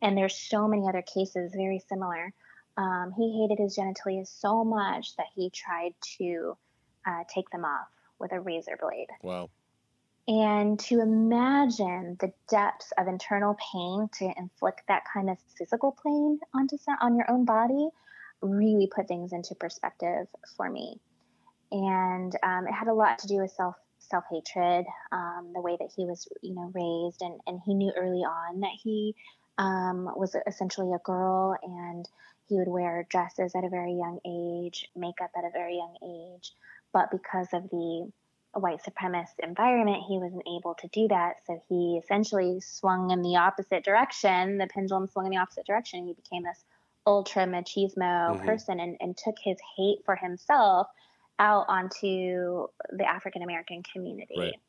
and 0.03 0.17
there's 0.17 0.35
so 0.35 0.67
many 0.67 0.87
other 0.87 1.01
cases 1.01 1.53
very 1.55 1.79
similar. 1.89 2.31
Um, 2.77 3.13
he 3.15 3.41
hated 3.41 3.61
his 3.61 3.77
genitalia 3.77 4.27
so 4.27 4.63
much 4.63 5.15
that 5.15 5.27
he 5.33 5.49
tried 5.49 5.93
to 6.19 6.57
uh, 7.07 7.23
take 7.33 7.49
them 7.49 7.65
off 7.65 7.87
with 8.19 8.33
a 8.33 8.39
razor 8.39 8.77
blade. 8.79 9.07
Wow. 9.21 9.49
And 10.27 10.79
to 10.81 11.01
imagine 11.01 12.17
the 12.19 12.31
depths 12.49 12.93
of 12.97 13.07
internal 13.07 13.57
pain 13.73 14.09
to 14.19 14.33
inflict 14.37 14.83
that 14.87 15.03
kind 15.11 15.29
of 15.29 15.37
physical 15.57 15.97
pain 16.03 16.39
onto 16.53 16.77
on 17.01 17.15
your 17.15 17.29
own 17.29 17.45
body 17.45 17.89
really 18.41 18.89
put 18.93 19.07
things 19.07 19.33
into 19.33 19.55
perspective 19.55 20.27
for 20.55 20.69
me. 20.69 20.99
And 21.71 22.33
um, 22.43 22.67
it 22.67 22.73
had 22.73 22.87
a 22.87 22.93
lot 22.93 23.19
to 23.19 23.27
do 23.27 23.37
with 23.37 23.51
self 23.51 23.75
self 23.99 24.25
hatred, 24.29 24.85
um, 25.11 25.51
the 25.53 25.61
way 25.61 25.77
that 25.79 25.89
he 25.95 26.05
was, 26.05 26.27
you 26.41 26.53
know, 26.53 26.71
raised, 26.73 27.21
and 27.21 27.39
and 27.47 27.59
he 27.65 27.73
knew 27.73 27.91
early 27.97 28.19
on 28.19 28.61
that 28.61 28.73
he 28.81 29.15
um, 29.57 30.05
was 30.15 30.35
essentially 30.47 30.93
a 30.93 30.99
girl 30.99 31.55
and 31.61 32.07
he 32.49 32.55
would 32.55 32.67
wear 32.67 33.05
dresses 33.09 33.53
at 33.55 33.63
a 33.63 33.69
very 33.69 33.93
young 33.93 34.19
age, 34.25 34.89
makeup 34.95 35.31
at 35.37 35.45
a 35.45 35.49
very 35.51 35.77
young 35.77 35.95
age. 36.03 36.51
But 36.91 37.11
because 37.11 37.47
of 37.53 37.69
the 37.69 38.11
white 38.53 38.81
supremacist 38.83 39.39
environment, 39.39 40.03
he 40.07 40.19
wasn't 40.19 40.43
able 40.47 40.75
to 40.75 40.87
do 40.89 41.07
that. 41.07 41.37
So 41.47 41.59
he 41.69 41.99
essentially 42.03 42.59
swung 42.59 43.11
in 43.11 43.21
the 43.21 43.37
opposite 43.37 43.83
direction. 43.83 44.57
The 44.57 44.67
pendulum 44.67 45.07
swung 45.07 45.25
in 45.25 45.31
the 45.31 45.37
opposite 45.37 45.65
direction. 45.65 46.05
He 46.05 46.13
became 46.13 46.43
this 46.43 46.63
ultra 47.05 47.45
machismo 47.45 47.97
mm-hmm. 47.97 48.45
person 48.45 48.79
and, 48.79 48.97
and 48.99 49.17
took 49.17 49.35
his 49.43 49.57
hate 49.75 49.99
for 50.05 50.15
himself 50.15 50.87
out 51.39 51.65
onto 51.67 52.67
the 52.91 53.05
African 53.05 53.41
American 53.41 53.81
community. 53.91 54.35
Right. 54.37 54.59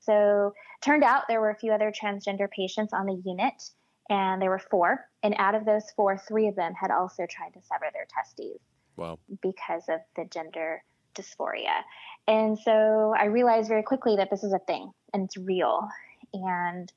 So 0.00 0.54
turned 0.80 1.04
out 1.04 1.24
there 1.28 1.40
were 1.40 1.50
a 1.50 1.56
few 1.56 1.72
other 1.72 1.92
transgender 1.92 2.50
patients 2.50 2.92
on 2.92 3.06
the 3.06 3.20
unit 3.24 3.70
and 4.08 4.40
there 4.40 4.50
were 4.50 4.58
four. 4.58 5.06
And 5.22 5.34
out 5.38 5.54
of 5.54 5.64
those 5.64 5.90
four, 5.96 6.16
three 6.16 6.48
of 6.48 6.56
them 6.56 6.74
had 6.74 6.90
also 6.90 7.26
tried 7.28 7.54
to 7.54 7.60
sever 7.62 7.86
their 7.92 8.06
testes. 8.12 8.60
Wow. 8.96 9.18
Because 9.42 9.84
of 9.88 10.00
the 10.16 10.24
gender 10.24 10.82
dysphoria. 11.14 11.82
And 12.26 12.58
so 12.58 13.14
I 13.16 13.26
realized 13.26 13.68
very 13.68 13.82
quickly 13.82 14.16
that 14.16 14.30
this 14.30 14.44
is 14.44 14.52
a 14.52 14.58
thing 14.60 14.90
and 15.12 15.24
it's 15.24 15.36
real. 15.36 15.88
And 16.32 16.92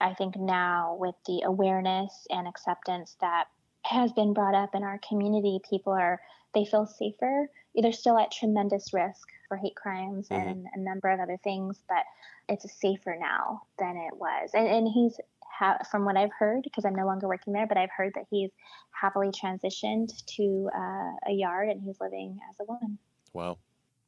I 0.00 0.14
think 0.14 0.36
now, 0.36 0.96
with 0.98 1.14
the 1.26 1.42
awareness 1.44 2.26
and 2.30 2.48
acceptance 2.48 3.16
that 3.20 3.44
has 3.82 4.12
been 4.12 4.32
brought 4.32 4.54
up 4.54 4.74
in 4.74 4.82
our 4.82 4.98
community, 5.06 5.60
people 5.68 5.92
are, 5.92 6.20
they 6.54 6.64
feel 6.64 6.86
safer. 6.86 7.48
They're 7.74 7.92
still 7.92 8.18
at 8.18 8.30
tremendous 8.30 8.92
risk 8.92 9.28
for 9.48 9.56
hate 9.56 9.76
crimes 9.76 10.28
mm-hmm. 10.28 10.48
and 10.48 10.66
a 10.74 10.80
number 10.80 11.10
of 11.10 11.20
other 11.20 11.38
things, 11.42 11.80
but 11.88 12.04
it's 12.48 12.66
safer 12.80 13.16
now 13.18 13.62
than 13.78 13.96
it 13.96 14.16
was. 14.16 14.50
And, 14.54 14.66
and 14.66 14.88
he's 14.88 15.18
ha- 15.58 15.78
from 15.90 16.04
what 16.04 16.16
I've 16.16 16.32
heard, 16.38 16.62
because 16.62 16.84
I'm 16.84 16.94
no 16.94 17.06
longer 17.06 17.28
working 17.28 17.52
there, 17.52 17.66
but 17.66 17.76
I've 17.76 17.90
heard 17.96 18.12
that 18.14 18.24
he's 18.30 18.50
happily 18.90 19.28
transitioned 19.28 20.10
to 20.36 20.68
uh, 20.74 21.30
a 21.30 21.32
yard 21.32 21.68
and 21.68 21.82
he's 21.82 21.96
living 22.00 22.38
as 22.50 22.56
a 22.60 22.64
woman. 22.64 22.98
Wow. 23.32 23.58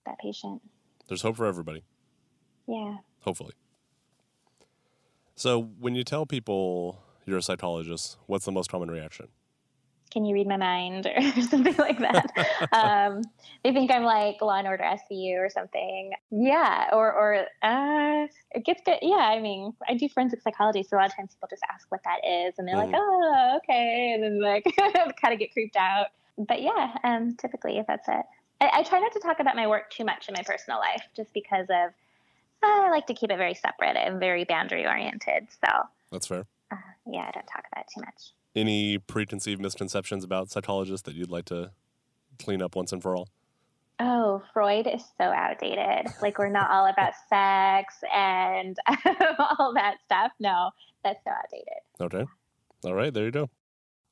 That 0.05 0.19
patient. 0.19 0.63
There's 1.09 1.23
hope 1.23 1.37
for 1.37 1.47
everybody. 1.47 1.83
Yeah. 2.67 2.97
Hopefully. 3.21 3.55
So 5.35 5.61
when 5.79 5.95
you 5.95 6.03
tell 6.03 6.27
people 6.27 7.03
you're 7.27 7.39
a 7.39 7.43
psychologist, 7.43 8.17
what's 8.27 8.45
the 8.45 8.53
most 8.53 8.71
common 8.71 8.91
reaction? 8.91 9.29
Can 10.11 10.25
you 10.25 10.35
read 10.35 10.47
my 10.47 10.57
mind 10.57 11.07
or 11.37 11.43
something 11.43 11.77
like 11.77 11.99
that. 11.99 12.27
um, 12.73 13.23
they 13.65 13.73
think 13.73 13.91
I'm 13.91 14.05
like 14.05 14.41
Law 14.41 14.57
and 14.57 14.67
Order 14.67 14.85
SVU 14.85 15.39
or 15.39 15.51
something. 15.51 16.13
Yeah, 16.31 16.89
or 16.93 17.13
or 17.13 17.47
uh, 17.63 18.27
it 18.53 18.65
gets 18.65 18.83
good. 18.85 18.99
Yeah, 19.03 19.17
I 19.17 19.41
mean, 19.41 19.75
I 19.89 19.95
do 19.95 20.09
forensic 20.09 20.43
psychology, 20.43 20.83
so 20.83 20.97
a 20.97 20.99
lot 20.99 21.07
of 21.07 21.17
times 21.17 21.35
people 21.35 21.49
just 21.51 21.63
ask 21.73 21.91
what 21.91 22.03
that 22.05 22.27
is, 22.27 22.55
and 22.59 22.67
they're 22.67 22.77
mm. 22.77 22.93
like, 22.93 22.95
oh, 22.95 23.59
okay, 23.59 24.13
and 24.15 24.23
then 24.23 24.41
like 24.41 24.65
kind 25.21 25.33
of 25.33 25.39
get 25.39 25.53
creeped 25.53 25.77
out. 25.77 26.07
But 26.39 26.63
yeah, 26.63 26.97
um, 27.05 27.35
typically 27.35 27.79
if 27.79 27.87
that's 27.87 28.09
it. 28.09 28.27
I, 28.61 28.71
I 28.75 28.83
try 28.85 29.01
not 29.01 29.13
to 29.13 29.21
talk 29.21 29.41
about 29.41 29.57
my 29.57 29.67
work 29.67 29.91
too 29.91 30.05
much 30.05 30.29
in 30.29 30.35
my 30.35 30.43
personal 30.43 30.79
life, 30.79 31.03
just 31.17 31.33
because 31.33 31.67
of 31.69 31.93
I 32.63 32.91
like 32.91 33.07
to 33.07 33.15
keep 33.15 33.31
it 33.31 33.37
very 33.37 33.55
separate 33.55 33.97
and 33.97 34.19
very 34.19 34.45
boundary 34.45 34.87
oriented. 34.87 35.49
So 35.65 35.71
that's 36.11 36.27
fair. 36.27 36.47
Uh, 36.71 36.77
yeah, 37.07 37.27
I 37.29 37.31
don't 37.33 37.47
talk 37.47 37.65
about 37.71 37.85
it 37.85 37.93
too 37.95 38.01
much 38.01 38.33
any 38.57 38.99
preconceived 38.99 39.61
misconceptions 39.61 40.25
about 40.25 40.51
psychologists 40.51 41.05
that 41.07 41.15
you'd 41.15 41.31
like 41.31 41.45
to 41.47 41.71
clean 42.43 42.63
up 42.63 42.75
once 42.75 42.93
and 42.93 43.03
for 43.03 43.15
all? 43.15 43.29
Oh, 43.99 44.43
Freud 44.53 44.87
is 44.87 45.03
so 45.19 45.25
outdated. 45.25 46.13
Like 46.21 46.39
we're 46.39 46.49
not 46.49 46.71
all 46.71 46.87
about 46.87 47.13
sex 47.29 47.95
and 48.13 48.77
all 49.59 49.73
that 49.75 49.99
stuff. 50.05 50.33
No, 50.41 50.71
that's 51.05 51.23
so 51.25 51.31
outdated. 51.31 51.81
Okay. 52.01 52.25
All 52.85 52.95
right, 52.95 53.13
there 53.13 53.25
you 53.25 53.31
go. 53.31 53.51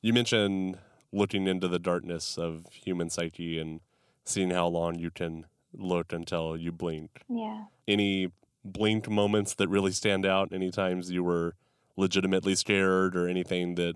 You 0.01 0.13
mentioned 0.13 0.77
looking 1.11 1.47
into 1.47 1.67
the 1.67 1.79
darkness 1.79 2.37
of 2.37 2.65
human 2.71 3.09
psyche 3.09 3.59
and 3.59 3.79
seeing 4.23 4.51
how 4.51 4.67
long 4.67 4.99
you 4.99 5.11
can 5.11 5.45
look 5.73 6.11
until 6.11 6.57
you 6.57 6.71
blink. 6.71 7.21
Yeah. 7.29 7.65
Any 7.87 8.31
blink 8.63 9.09
moments 9.09 9.53
that 9.55 9.69
really 9.69 9.91
stand 9.91 10.25
out? 10.25 10.49
Any 10.51 10.71
times 10.71 11.11
you 11.11 11.23
were 11.23 11.55
legitimately 11.95 12.55
scared 12.55 13.15
or 13.15 13.27
anything 13.27 13.75
that 13.75 13.95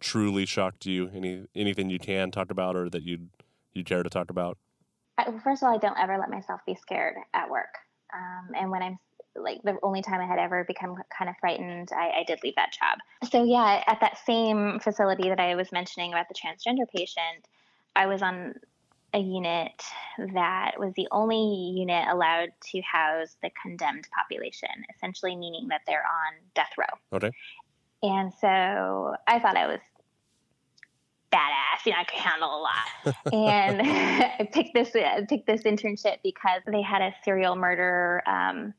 truly 0.00 0.46
shocked 0.46 0.86
you? 0.86 1.10
Any 1.14 1.46
anything 1.54 1.90
you 1.90 1.98
can 1.98 2.30
talk 2.30 2.50
about 2.50 2.76
or 2.76 2.88
that 2.90 3.02
you'd 3.02 3.28
you 3.74 3.84
care 3.84 4.02
to 4.02 4.10
talk 4.10 4.30
about? 4.30 4.58
First 5.42 5.62
of 5.62 5.68
all, 5.68 5.74
I 5.74 5.78
don't 5.78 5.98
ever 5.98 6.18
let 6.18 6.30
myself 6.30 6.60
be 6.66 6.74
scared 6.74 7.16
at 7.32 7.48
work. 7.48 7.74
Um, 8.14 8.54
and 8.54 8.70
when 8.70 8.82
I'm 8.82 8.98
like 9.34 9.62
the 9.62 9.76
only 9.82 10.02
time 10.02 10.20
I 10.20 10.26
had 10.26 10.38
ever 10.38 10.64
become 10.64 10.96
kind 11.16 11.28
of 11.28 11.36
frightened, 11.40 11.90
I, 11.92 12.20
I, 12.20 12.24
did 12.26 12.40
leave 12.42 12.54
that 12.56 12.72
job. 12.72 12.98
So 13.30 13.44
yeah, 13.44 13.82
at 13.86 14.00
that 14.00 14.18
same 14.24 14.80
facility 14.80 15.28
that 15.28 15.40
I 15.40 15.54
was 15.54 15.72
mentioning 15.72 16.12
about 16.12 16.26
the 16.28 16.34
transgender 16.34 16.86
patient, 16.94 17.46
I 17.94 18.06
was 18.06 18.22
on 18.22 18.54
a 19.14 19.18
unit 19.18 19.82
that 20.34 20.72
was 20.78 20.92
the 20.94 21.08
only 21.10 21.72
unit 21.78 22.06
allowed 22.08 22.48
to 22.70 22.80
house 22.82 23.36
the 23.42 23.50
condemned 23.62 24.06
population, 24.14 24.68
essentially 24.94 25.36
meaning 25.36 25.68
that 25.68 25.80
they're 25.86 26.04
on 26.04 26.34
death 26.54 26.72
row. 26.76 26.84
Okay. 27.16 27.30
And 28.06 28.32
so 28.40 29.14
I 29.26 29.40
thought 29.40 29.56
I 29.56 29.66
was 29.66 29.80
badass. 31.32 31.84
You 31.84 31.92
know, 31.92 31.98
I 31.98 32.04
could 32.04 32.18
handle 32.18 32.48
a 32.48 32.62
lot. 32.62 33.16
and 33.32 33.82
I 34.40 34.48
picked 34.52 34.74
this 34.74 34.94
uh, 34.94 35.22
picked 35.28 35.46
this 35.46 35.62
internship 35.62 36.18
because 36.22 36.62
they 36.70 36.82
had 36.82 37.02
a 37.02 37.12
serial 37.24 37.56
murder 37.56 38.22
um, 38.26 38.74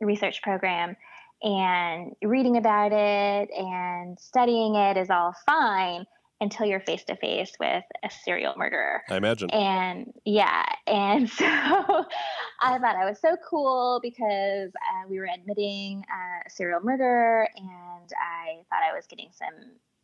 research 0.00 0.42
program, 0.42 0.94
and 1.42 2.12
reading 2.22 2.56
about 2.58 2.92
it 2.92 3.50
and 3.50 4.18
studying 4.18 4.74
it 4.74 4.96
is 4.98 5.08
all 5.10 5.34
fine. 5.46 6.06
until 6.38 6.66
you're 6.66 6.80
face 6.80 7.02
to 7.04 7.16
face 7.16 7.52
with 7.58 7.84
a 8.04 8.10
serial 8.24 8.52
murderer. 8.58 9.02
I 9.08 9.16
imagine. 9.16 9.48
And 9.50 10.12
yeah, 10.26 10.66
and 10.86 11.30
so 11.40 11.46
I 11.46 12.78
thought 12.78 12.96
I 12.96 13.08
was 13.08 13.18
so 13.20 13.36
cool 13.48 14.00
because 14.02 14.70
uh, 14.74 15.08
we 15.08 15.18
were 15.18 15.28
admitting 15.34 16.04
a 16.10 16.50
serial 16.50 16.80
murderer, 16.82 17.48
and 17.56 17.95
I 18.12 18.62
thought 18.70 18.82
I 18.82 18.94
was 18.94 19.06
getting 19.06 19.30
some 19.32 19.54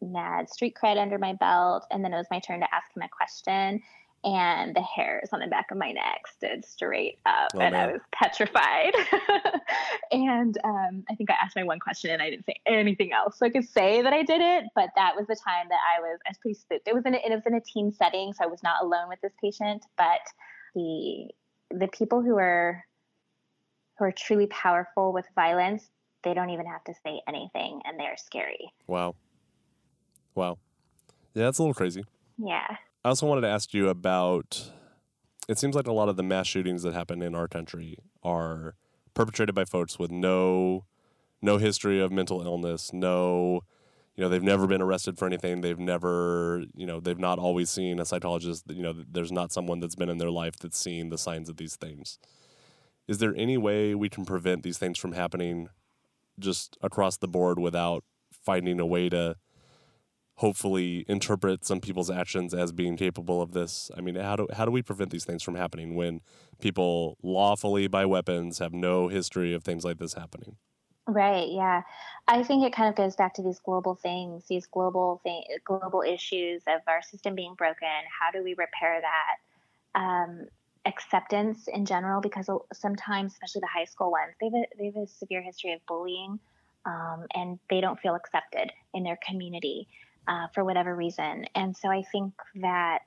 mad 0.01 0.51
street 0.51 0.77
cred 0.81 0.99
under 0.99 1.19
my 1.19 1.35
belt. 1.35 1.87
And 1.91 2.05
then 2.05 2.13
it 2.13 2.17
was 2.17 2.27
my 2.31 2.41
turn 2.41 2.61
to 2.61 2.75
ask 2.75 2.95
him 2.97 3.03
a 3.03 3.09
question 3.09 3.83
and 4.25 4.75
the 4.75 4.83
hairs 4.83 5.31
on 5.33 5.41
the 5.41 5.49
back 5.49 5.71
of 5.71 5.79
my 5.79 5.91
neck 5.91 6.27
stood 6.37 6.65
straight 6.65 7.19
up 7.27 7.51
oh, 7.55 7.61
and 7.61 7.73
man. 7.73 7.89
I 7.89 7.93
was 7.93 8.01
petrified. 8.13 8.95
and 10.13 10.57
um, 10.65 11.05
I 11.11 11.15
think 11.17 11.31
I 11.31 11.35
asked 11.43 11.57
my 11.57 11.65
one 11.65 11.81
question 11.81 12.11
and 12.11 12.23
I 12.23 12.31
didn't 12.31 12.47
say 12.47 12.55
anything 12.67 13.13
else. 13.13 13.39
So 13.39 13.47
I 13.47 13.51
could 13.51 13.69
say 13.69 14.01
that 14.03 14.13
I 14.13 14.23
did 14.23 14.41
it, 14.41 14.65
but 14.75 14.91
that 14.95 15.17
was 15.17 15.27
the 15.27 15.37
time 15.37 15.67
that 15.71 15.79
I 15.97 16.01
was, 16.01 16.21
I 16.25 16.31
was 16.31 16.39
pretty 16.39 16.55
spooked. 16.55 16.87
It 16.87 16.95
was 16.95 17.05
in 17.05 17.15
a, 17.15 17.19
it 17.19 17.31
was 17.31 17.43
in 17.47 17.55
a 17.55 17.61
team 17.61 17.91
setting, 17.91 18.33
so 18.33 18.45
I 18.45 18.47
was 18.47 18.63
not 18.63 18.85
alone 18.85 19.09
with 19.09 19.21
this 19.23 19.33
patient, 19.41 19.85
but 19.97 20.21
the 20.75 21.29
the 21.71 21.89
people 21.89 22.23
who 22.23 22.37
are 22.39 22.85
who 23.99 24.05
are 24.05 24.13
truly 24.13 24.47
powerful 24.47 25.13
with 25.13 25.27
violence, 25.35 25.91
they 26.23 26.35
don't 26.35 26.51
even 26.51 26.67
have 26.67 26.85
to 26.85 26.95
say 27.05 27.21
anything 27.29 27.81
and 27.85 27.99
they're 27.99 28.17
scary. 28.17 28.73
Wow. 28.87 29.15
Wow. 30.35 30.59
Yeah, 31.35 31.45
that's 31.45 31.59
a 31.59 31.63
little 31.63 31.75
crazy. 31.75 32.05
Yeah. 32.39 32.77
I 33.05 33.09
also 33.09 33.27
wanted 33.27 33.43
to 33.43 33.49
ask 33.49 33.75
you 33.75 33.89
about 33.89 34.71
it 35.49 35.59
seems 35.59 35.75
like 35.75 35.87
a 35.87 35.93
lot 35.93 36.09
of 36.09 36.17
the 36.17 36.23
mass 36.23 36.47
shootings 36.47 36.83
that 36.83 36.95
happen 36.95 37.23
in 37.23 37.35
our 37.35 37.49
country 37.49 37.99
are 38.23 38.75
perpetrated 39.15 39.55
by 39.55 39.65
folks 39.65 39.99
with 39.99 40.11
no 40.11 40.85
no 41.45 41.59
history 41.59 42.01
of 42.01 42.13
mental 42.13 42.43
illness, 42.43 42.93
no 42.93 43.63
you 44.15 44.23
know, 44.23 44.29
they've 44.29 44.43
never 44.43 44.67
been 44.67 44.83
arrested 44.83 45.19
for 45.19 45.27
anything. 45.27 45.63
They've 45.63 45.79
never, 45.79 46.65
you 46.75 46.87
know, 46.87 47.01
they've 47.01 47.19
not 47.19 47.39
always 47.39 47.71
seen 47.71 47.99
a 47.99 48.05
psychologist. 48.05 48.65
You 48.69 48.83
know, 48.83 48.93
there's 49.11 49.33
not 49.33 49.53
someone 49.53 49.81
that's 49.81 49.95
been 49.95 50.11
in 50.11 50.19
their 50.19 50.31
life 50.31 50.57
that's 50.57 50.79
seen 50.79 51.09
the 51.09 51.17
signs 51.17 51.49
of 51.49 51.57
these 51.57 51.77
things. 51.77 52.19
Is 53.09 53.19
there 53.19 53.35
any 53.35 53.57
way 53.57 53.95
we 53.95 54.11
can 54.11 54.27
prevent 54.27 54.63
these 54.63 54.77
things 54.77 54.99
from 54.99 55.13
happening 55.13 55.71
just 56.39 56.77
across 56.81 57.17
the 57.17 57.29
board 57.29 57.59
without 57.59 58.05
finding 58.33 58.81
a 58.81 58.87
way 58.87 59.09
to 59.09 59.37
hopefully 60.37 61.05
interpret 61.09 61.65
some 61.65 61.81
people's 61.81 62.11
actions 62.11 62.55
as 62.55 62.73
being 62.73 62.97
capable 62.97 63.43
of 63.43 63.53
this. 63.53 63.91
I 63.97 64.01
mean, 64.01 64.17
how 64.17 64.37
do 64.37 64.49
how 64.53 64.65
do 64.65 64.71
we 64.71 64.83
prevent 64.83 65.11
these 65.11 65.25
things 65.25 65.43
from 65.43 65.55
happening 65.55 65.95
when 65.95 66.21
people 66.61 67.17
lawfully 67.23 67.87
buy 67.87 68.07
weapons 68.07 68.59
have 68.59 68.73
no 68.73 69.09
history 69.09 69.55
of 69.55 69.63
things 69.63 69.85
like 69.85 69.99
this 69.99 70.15
happening? 70.15 70.57
Right. 71.07 71.49
Yeah, 71.51 71.83
I 72.29 72.45
think 72.45 72.65
it 72.65 72.73
kind 72.73 72.89
of 72.89 72.95
goes 72.95 73.17
back 73.17 73.35
to 73.35 73.43
these 73.43 73.59
global 73.59 73.97
things, 73.97 74.45
these 74.49 74.67
global 74.67 75.21
thing, 75.25 75.43
global 75.65 76.03
issues 76.03 76.63
of 76.69 76.81
our 76.87 77.03
system 77.03 77.35
being 77.35 77.55
broken. 77.55 77.89
How 78.21 78.31
do 78.31 78.43
we 78.43 78.55
repair 78.57 79.01
that? 79.01 80.01
Um, 80.01 80.47
acceptance 80.85 81.69
in 81.69 81.85
general, 81.85 82.21
because 82.21 82.49
sometimes, 82.73 83.33
especially 83.33 83.61
the 83.61 83.69
high 83.73 83.85
school 83.85 84.11
ones, 84.11 84.35
they 84.41 84.47
have 84.47 84.55
a, 84.55 84.65
they 84.79 84.87
have 84.87 84.97
a 84.97 85.07
severe 85.07 85.43
history 85.43 85.73
of 85.73 85.81
bullying, 85.87 86.39
um, 86.87 87.27
and 87.35 87.59
they 87.71 87.81
don't 87.81 88.01
feel 88.01 88.15
accepted 88.15 88.73
in 88.93 89.05
their 89.05 89.19
community 89.29 89.87
uh, 90.27 90.47
for 90.55 90.65
whatever 90.65 90.95
reason. 90.95 91.47
And 91.55 91.77
so 91.77 91.89
I 91.89 92.03
think 92.11 92.33
that 92.57 93.01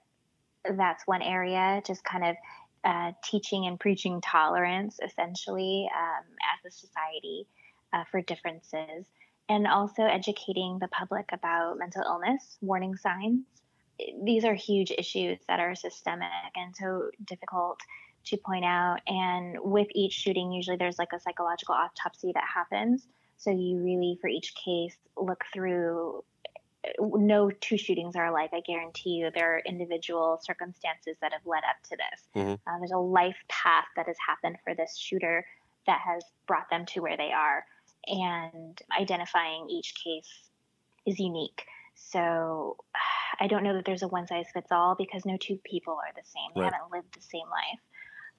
that's 0.77 1.05
one 1.05 1.21
area, 1.21 1.81
just 1.85 2.03
kind 2.03 2.25
of 2.25 2.35
uh, 2.83 3.11
teaching 3.23 3.65
and 3.65 3.79
preaching 3.79 4.21
tolerance, 4.21 4.99
essentially, 5.03 5.89
um, 5.95 6.23
as 6.53 6.71
a 6.71 6.75
society 6.75 7.45
uh, 7.93 8.03
for 8.09 8.21
differences, 8.21 9.05
and 9.49 9.67
also 9.67 10.03
educating 10.03 10.77
the 10.79 10.87
public 10.87 11.29
about 11.33 11.77
mental 11.77 12.03
illness, 12.03 12.57
warning 12.61 12.95
signs. 12.95 13.43
These 14.23 14.45
are 14.45 14.53
huge 14.53 14.91
issues 14.97 15.39
that 15.47 15.59
are 15.59 15.75
systemic 15.75 16.29
and 16.55 16.75
so 16.75 17.09
difficult 17.23 17.79
to 18.25 18.37
point 18.37 18.65
out. 18.65 18.99
And 19.07 19.57
with 19.61 19.87
each 19.93 20.13
shooting, 20.13 20.51
usually 20.51 20.77
there's 20.77 20.99
like 20.99 21.13
a 21.13 21.19
psychological 21.19 21.75
autopsy 21.75 22.31
that 22.33 22.43
happens. 22.53 23.07
So 23.37 23.51
you 23.51 23.77
really, 23.77 24.17
for 24.21 24.27
each 24.27 24.53
case, 24.55 24.95
look 25.17 25.43
through 25.53 26.23
no 26.99 27.49
two 27.49 27.77
shootings 27.77 28.15
are 28.15 28.27
alike. 28.27 28.51
I 28.53 28.61
guarantee 28.61 29.11
you 29.11 29.31
there 29.33 29.55
are 29.55 29.61
individual 29.65 30.39
circumstances 30.41 31.17
that 31.21 31.31
have 31.31 31.45
led 31.45 31.63
up 31.69 31.81
to 31.89 31.97
this. 31.97 32.27
Mm-hmm. 32.35 32.53
Uh, 32.69 32.79
there's 32.79 32.91
a 32.91 32.97
life 32.97 33.37
path 33.47 33.85
that 33.95 34.07
has 34.07 34.17
happened 34.25 34.57
for 34.63 34.75
this 34.75 34.97
shooter 34.97 35.45
that 35.87 35.99
has 35.99 36.23
brought 36.47 36.69
them 36.69 36.85
to 36.87 37.01
where 37.01 37.17
they 37.17 37.31
are. 37.31 37.65
And 38.07 38.79
identifying 38.99 39.67
each 39.69 39.95
case 39.95 40.29
is 41.05 41.19
unique. 41.19 41.65
So 41.95 42.77
I 43.39 43.47
don't 43.47 43.63
know 43.63 43.73
that 43.73 43.85
there's 43.85 44.03
a 44.03 44.07
one 44.07 44.27
size 44.27 44.45
fits 44.53 44.71
all 44.71 44.95
because 44.95 45.25
no 45.25 45.37
two 45.37 45.57
people 45.63 45.93
are 45.93 46.13
the 46.15 46.23
same. 46.23 46.51
They 46.55 46.63
haven't 46.63 46.91
lived 46.91 47.13
the 47.13 47.21
same 47.21 47.49
life. 47.49 47.79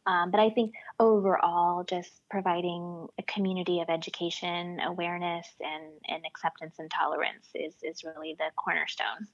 Um, 0.06 0.30
but 0.30 0.38
I 0.38 0.50
think 0.50 0.74
overall, 1.00 1.82
just 1.82 2.22
providing 2.30 3.08
a 3.18 3.22
community 3.24 3.80
of 3.80 3.90
education, 3.90 4.78
awareness, 4.80 5.48
and, 5.60 5.84
and 6.08 6.24
acceptance 6.24 6.76
and 6.78 6.88
tolerance 6.90 7.48
is, 7.54 7.74
is 7.82 8.04
really 8.04 8.36
the 8.38 8.44
cornerstone. 8.56 9.26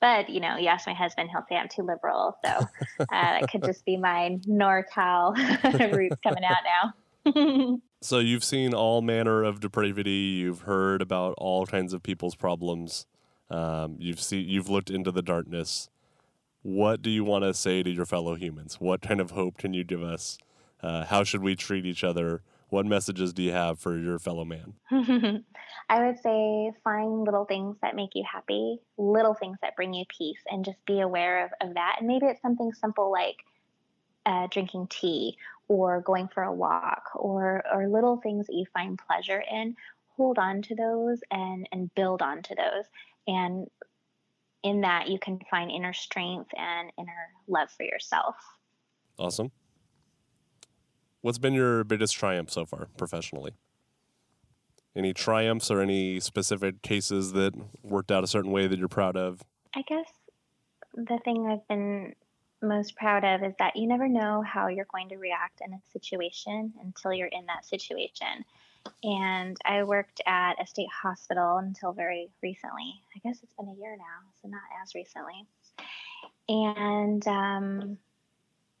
But, 0.00 0.30
you 0.30 0.40
know, 0.40 0.56
you 0.56 0.68
ask 0.68 0.86
my 0.86 0.94
husband, 0.94 1.28
he'll 1.30 1.44
say 1.48 1.56
I'm 1.56 1.68
too 1.68 1.82
liberal. 1.82 2.36
So 2.44 2.50
uh, 3.00 3.06
that 3.10 3.50
could 3.50 3.62
just 3.64 3.84
be 3.84 3.96
my 3.98 4.38
NorCal 4.48 5.36
roots 5.96 6.16
coming 6.24 6.44
out 6.44 6.56
now. 6.64 7.78
so 8.02 8.18
you've 8.18 8.44
seen 8.44 8.74
all 8.74 9.02
manner 9.02 9.44
of 9.44 9.60
depravity. 9.60 10.40
You've 10.40 10.62
heard 10.62 11.02
about 11.02 11.34
all 11.38 11.66
kinds 11.66 11.92
of 11.92 12.02
people's 12.02 12.34
problems. 12.34 13.06
Um, 13.52 13.96
you've 13.98 14.20
seen, 14.20 14.48
you've 14.48 14.68
looked 14.68 14.90
into 14.90 15.10
the 15.10 15.22
darkness 15.22 15.90
what 16.62 17.02
do 17.02 17.10
you 17.10 17.24
want 17.24 17.44
to 17.44 17.52
say 17.54 17.82
to 17.82 17.90
your 17.90 18.06
fellow 18.06 18.34
humans? 18.36 18.76
What 18.80 19.02
kind 19.02 19.20
of 19.20 19.32
hope 19.32 19.58
can 19.58 19.74
you 19.74 19.82
give 19.82 20.02
us? 20.02 20.38
Uh, 20.80 21.04
how 21.04 21.24
should 21.24 21.42
we 21.42 21.56
treat 21.56 21.84
each 21.84 22.04
other? 22.04 22.42
What 22.68 22.86
messages 22.86 23.32
do 23.32 23.42
you 23.42 23.50
have 23.50 23.78
for 23.78 23.98
your 23.98 24.18
fellow 24.18 24.44
man? 24.44 24.74
I 25.88 26.06
would 26.06 26.18
say 26.20 26.72
find 26.84 27.24
little 27.24 27.44
things 27.44 27.76
that 27.82 27.96
make 27.96 28.10
you 28.14 28.24
happy, 28.30 28.78
little 28.96 29.34
things 29.34 29.58
that 29.60 29.76
bring 29.76 29.92
you 29.92 30.04
peace, 30.16 30.38
and 30.48 30.64
just 30.64 30.78
be 30.86 31.00
aware 31.00 31.44
of, 31.44 31.68
of 31.68 31.74
that. 31.74 31.96
And 31.98 32.06
maybe 32.06 32.26
it's 32.26 32.40
something 32.40 32.72
simple 32.72 33.10
like 33.10 33.36
uh, 34.24 34.46
drinking 34.50 34.86
tea 34.88 35.36
or 35.68 36.00
going 36.00 36.28
for 36.28 36.44
a 36.44 36.52
walk 36.52 37.10
or, 37.16 37.64
or 37.72 37.88
little 37.88 38.18
things 38.18 38.46
that 38.46 38.54
you 38.54 38.64
find 38.72 38.98
pleasure 38.98 39.42
in. 39.50 39.76
Hold 40.16 40.38
on 40.38 40.62
to 40.62 40.74
those 40.76 41.20
and, 41.30 41.68
and 41.72 41.92
build 41.94 42.22
on 42.22 42.42
to 42.42 42.54
those. 42.54 42.84
And 43.26 43.68
in 44.62 44.82
that 44.82 45.08
you 45.08 45.18
can 45.18 45.40
find 45.50 45.70
inner 45.70 45.92
strength 45.92 46.50
and 46.56 46.92
inner 46.98 47.28
love 47.48 47.70
for 47.70 47.82
yourself. 47.82 48.36
Awesome. 49.18 49.50
What's 51.20 51.38
been 51.38 51.54
your 51.54 51.84
biggest 51.84 52.14
triumph 52.14 52.50
so 52.50 52.66
far 52.66 52.88
professionally? 52.96 53.52
Any 54.94 55.14
triumphs 55.14 55.70
or 55.70 55.80
any 55.80 56.20
specific 56.20 56.82
cases 56.82 57.32
that 57.32 57.54
worked 57.82 58.10
out 58.10 58.24
a 58.24 58.26
certain 58.26 58.50
way 58.50 58.66
that 58.66 58.78
you're 58.78 58.88
proud 58.88 59.16
of? 59.16 59.42
I 59.74 59.82
guess 59.82 60.08
the 60.94 61.18
thing 61.24 61.46
I've 61.46 61.66
been 61.68 62.14
most 62.60 62.94
proud 62.94 63.24
of 63.24 63.42
is 63.42 63.54
that 63.58 63.76
you 63.76 63.88
never 63.88 64.08
know 64.08 64.42
how 64.42 64.68
you're 64.68 64.86
going 64.92 65.08
to 65.08 65.16
react 65.16 65.60
in 65.64 65.72
a 65.72 65.80
situation 65.92 66.72
until 66.82 67.12
you're 67.12 67.28
in 67.28 67.46
that 67.46 67.64
situation 67.64 68.44
and 69.02 69.56
I 69.64 69.82
worked 69.84 70.20
at 70.26 70.60
a 70.62 70.66
state 70.66 70.88
hospital 70.90 71.58
until 71.58 71.92
very 71.92 72.30
recently. 72.42 72.94
I 73.14 73.20
guess 73.24 73.40
it's 73.42 73.54
been 73.54 73.68
a 73.68 73.80
year 73.80 73.96
now, 73.96 74.30
so 74.40 74.48
not 74.48 74.60
as 74.82 74.94
recently. 74.94 75.46
And 76.48 77.26
um, 77.26 77.98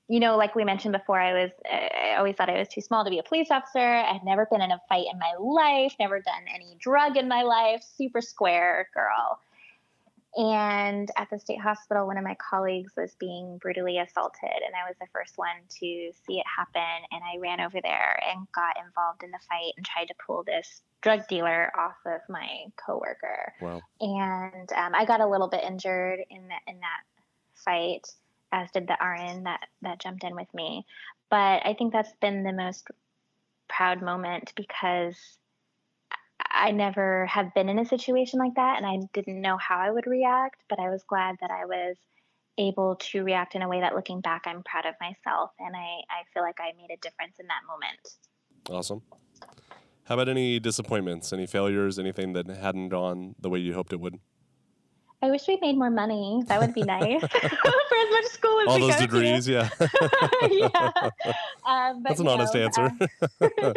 you 0.08 0.20
know, 0.20 0.36
like 0.36 0.54
we 0.54 0.64
mentioned 0.64 0.92
before, 0.92 1.20
I 1.20 1.32
was 1.32 1.50
I 1.70 2.16
always 2.18 2.36
thought 2.36 2.50
I 2.50 2.58
was 2.58 2.68
too 2.68 2.80
small 2.80 3.04
to 3.04 3.10
be 3.10 3.18
a 3.18 3.22
police 3.22 3.50
officer. 3.50 3.78
I'd 3.78 4.24
never 4.24 4.46
been 4.46 4.60
in 4.60 4.70
a 4.70 4.80
fight 4.88 5.06
in 5.10 5.18
my 5.18 5.32
life, 5.38 5.94
never 5.98 6.20
done 6.20 6.44
any 6.54 6.76
drug 6.80 7.16
in 7.16 7.28
my 7.28 7.42
life, 7.42 7.82
super 7.96 8.20
square 8.20 8.88
girl. 8.94 9.40
And 10.34 11.10
at 11.16 11.28
the 11.30 11.38
state 11.38 11.60
hospital, 11.60 12.06
one 12.06 12.16
of 12.16 12.24
my 12.24 12.36
colleagues 12.36 12.92
was 12.96 13.14
being 13.16 13.58
brutally 13.58 13.98
assaulted, 13.98 14.48
and 14.64 14.74
I 14.74 14.88
was 14.88 14.96
the 14.98 15.06
first 15.12 15.36
one 15.36 15.56
to 15.68 15.78
see 15.78 16.38
it 16.38 16.46
happen. 16.46 17.06
And 17.10 17.22
I 17.22 17.38
ran 17.38 17.60
over 17.60 17.80
there 17.82 18.18
and 18.30 18.46
got 18.52 18.76
involved 18.82 19.22
in 19.22 19.30
the 19.30 19.38
fight 19.48 19.74
and 19.76 19.84
tried 19.84 20.06
to 20.06 20.14
pull 20.26 20.42
this 20.42 20.80
drug 21.02 21.28
dealer 21.28 21.70
off 21.78 21.96
of 22.06 22.20
my 22.30 22.46
coworker. 22.76 23.52
Wow. 23.60 23.82
And 24.00 24.72
um, 24.72 24.94
I 24.94 25.04
got 25.04 25.20
a 25.20 25.26
little 25.26 25.48
bit 25.48 25.64
injured 25.64 26.20
in 26.30 26.48
that 26.48 26.62
in 26.66 26.80
that 26.80 27.02
fight, 27.54 28.08
as 28.52 28.70
did 28.70 28.88
the 28.88 28.96
RN 29.02 29.44
that 29.44 29.68
that 29.82 29.98
jumped 30.00 30.24
in 30.24 30.34
with 30.34 30.52
me. 30.54 30.86
But 31.28 31.66
I 31.66 31.74
think 31.76 31.92
that's 31.92 32.12
been 32.20 32.42
the 32.42 32.52
most 32.52 32.86
proud 33.68 34.00
moment 34.00 34.52
because 34.56 35.16
I 36.52 36.70
never 36.70 37.26
have 37.26 37.54
been 37.54 37.68
in 37.68 37.78
a 37.78 37.84
situation 37.86 38.38
like 38.38 38.54
that 38.56 38.76
and 38.76 38.86
I 38.86 38.98
didn't 39.14 39.40
know 39.40 39.56
how 39.56 39.78
I 39.78 39.90
would 39.90 40.06
react, 40.06 40.62
but 40.68 40.78
I 40.78 40.90
was 40.90 41.02
glad 41.02 41.36
that 41.40 41.50
I 41.50 41.64
was 41.64 41.96
able 42.58 42.96
to 42.96 43.24
react 43.24 43.54
in 43.54 43.62
a 43.62 43.68
way 43.68 43.80
that 43.80 43.94
looking 43.94 44.20
back, 44.20 44.42
I'm 44.44 44.62
proud 44.62 44.84
of 44.84 44.94
myself 45.00 45.52
and 45.58 45.74
I, 45.74 45.80
I 46.10 46.22
feel 46.34 46.42
like 46.42 46.58
I 46.60 46.72
made 46.76 46.92
a 46.92 46.98
difference 47.00 47.36
in 47.40 47.46
that 47.46 47.62
moment. 47.66 48.78
Awesome. 48.78 49.02
How 50.04 50.14
about 50.14 50.28
any 50.28 50.60
disappointments, 50.60 51.32
any 51.32 51.46
failures, 51.46 51.98
anything 51.98 52.34
that 52.34 52.46
hadn't 52.48 52.90
gone 52.90 53.34
the 53.40 53.48
way 53.48 53.58
you 53.58 53.72
hoped 53.72 53.92
it 53.92 54.00
would? 54.00 54.18
I 55.22 55.30
wish 55.30 55.46
we 55.46 55.56
made 55.62 55.78
more 55.78 55.90
money. 55.90 56.42
That 56.48 56.60
would 56.60 56.74
be 56.74 56.82
nice 56.82 57.20
for 57.20 57.26
as 57.28 58.10
much 58.10 58.24
school 58.26 58.60
as 58.60 58.66
All 58.66 58.74
we 58.74 58.80
those 58.88 58.96
go 58.96 59.00
degrees, 59.00 59.44
to. 59.46 59.52
yeah. 59.52 59.68
yeah. 60.50 61.10
Um, 61.64 62.02
but, 62.02 62.08
That's 62.08 62.20
an 62.20 62.28
honest 62.28 62.56
answer. 62.56 62.90
uh, 63.40 63.72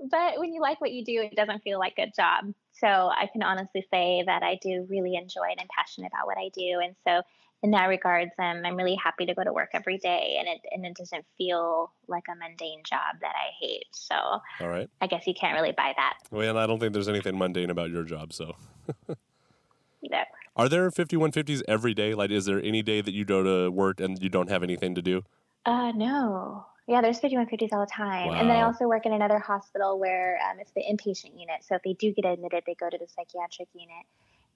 but 0.00 0.38
when 0.38 0.52
you 0.52 0.60
like 0.60 0.80
what 0.80 0.92
you 0.92 1.04
do, 1.04 1.20
it 1.22 1.36
doesn't 1.36 1.62
feel 1.62 1.78
like 1.78 1.94
a 1.98 2.10
job. 2.14 2.52
So 2.72 2.86
I 2.86 3.28
can 3.32 3.42
honestly 3.42 3.84
say 3.92 4.22
that 4.26 4.42
I 4.42 4.58
do 4.62 4.86
really 4.88 5.16
enjoy 5.16 5.48
it 5.50 5.58
and 5.58 5.68
passionate 5.76 6.12
about 6.12 6.26
what 6.26 6.38
I 6.38 6.50
do. 6.54 6.80
And 6.82 6.94
so 7.06 7.22
in 7.62 7.72
that 7.72 7.86
regards, 7.86 8.30
um, 8.38 8.62
I'm 8.64 8.76
really 8.76 8.96
happy 9.02 9.26
to 9.26 9.34
go 9.34 9.42
to 9.42 9.52
work 9.52 9.70
every 9.72 9.98
day, 9.98 10.36
and 10.38 10.48
it 10.48 10.60
and 10.70 10.86
it 10.86 10.94
doesn't 10.94 11.24
feel 11.36 11.92
like 12.06 12.24
a 12.30 12.36
mundane 12.36 12.82
job 12.88 13.16
that 13.20 13.34
I 13.34 13.50
hate. 13.60 13.86
So 13.90 14.14
All 14.14 14.68
right. 14.68 14.88
I 15.00 15.06
guess 15.08 15.26
you 15.26 15.34
can't 15.34 15.54
really 15.54 15.72
buy 15.72 15.92
that 15.96 16.14
Well, 16.30 16.48
and 16.48 16.58
I 16.58 16.66
don't 16.66 16.78
think 16.78 16.92
there's 16.92 17.08
anything 17.08 17.36
mundane 17.36 17.70
about 17.70 17.90
your 17.90 18.04
job. 18.04 18.32
So, 18.32 18.54
either. 20.04 20.24
are 20.56 20.68
there 20.68 20.88
5150s 20.90 21.62
every 21.66 21.94
day? 21.94 22.14
Like, 22.14 22.30
is 22.30 22.44
there 22.44 22.62
any 22.62 22.82
day 22.82 23.00
that 23.00 23.12
you 23.12 23.24
go 23.24 23.42
to 23.42 23.70
work 23.70 24.00
and 24.00 24.22
you 24.22 24.28
don't 24.28 24.50
have 24.50 24.62
anything 24.62 24.94
to 24.94 25.02
do? 25.02 25.22
Uh, 25.66 25.90
no. 25.92 26.64
Yeah, 26.88 27.02
there's 27.02 27.20
5150s 27.20 27.68
all 27.72 27.80
the 27.80 27.86
time. 27.86 28.32
And 28.32 28.48
then 28.48 28.56
I 28.56 28.62
also 28.62 28.86
work 28.86 29.04
in 29.04 29.12
another 29.12 29.38
hospital 29.38 29.98
where 29.98 30.38
um, 30.50 30.58
it's 30.58 30.72
the 30.72 30.80
inpatient 30.80 31.38
unit. 31.38 31.62
So 31.62 31.74
if 31.74 31.82
they 31.82 31.92
do 31.92 32.12
get 32.14 32.24
admitted, 32.24 32.64
they 32.66 32.74
go 32.74 32.88
to 32.88 32.96
the 32.96 33.06
psychiatric 33.06 33.68
unit. 33.74 34.06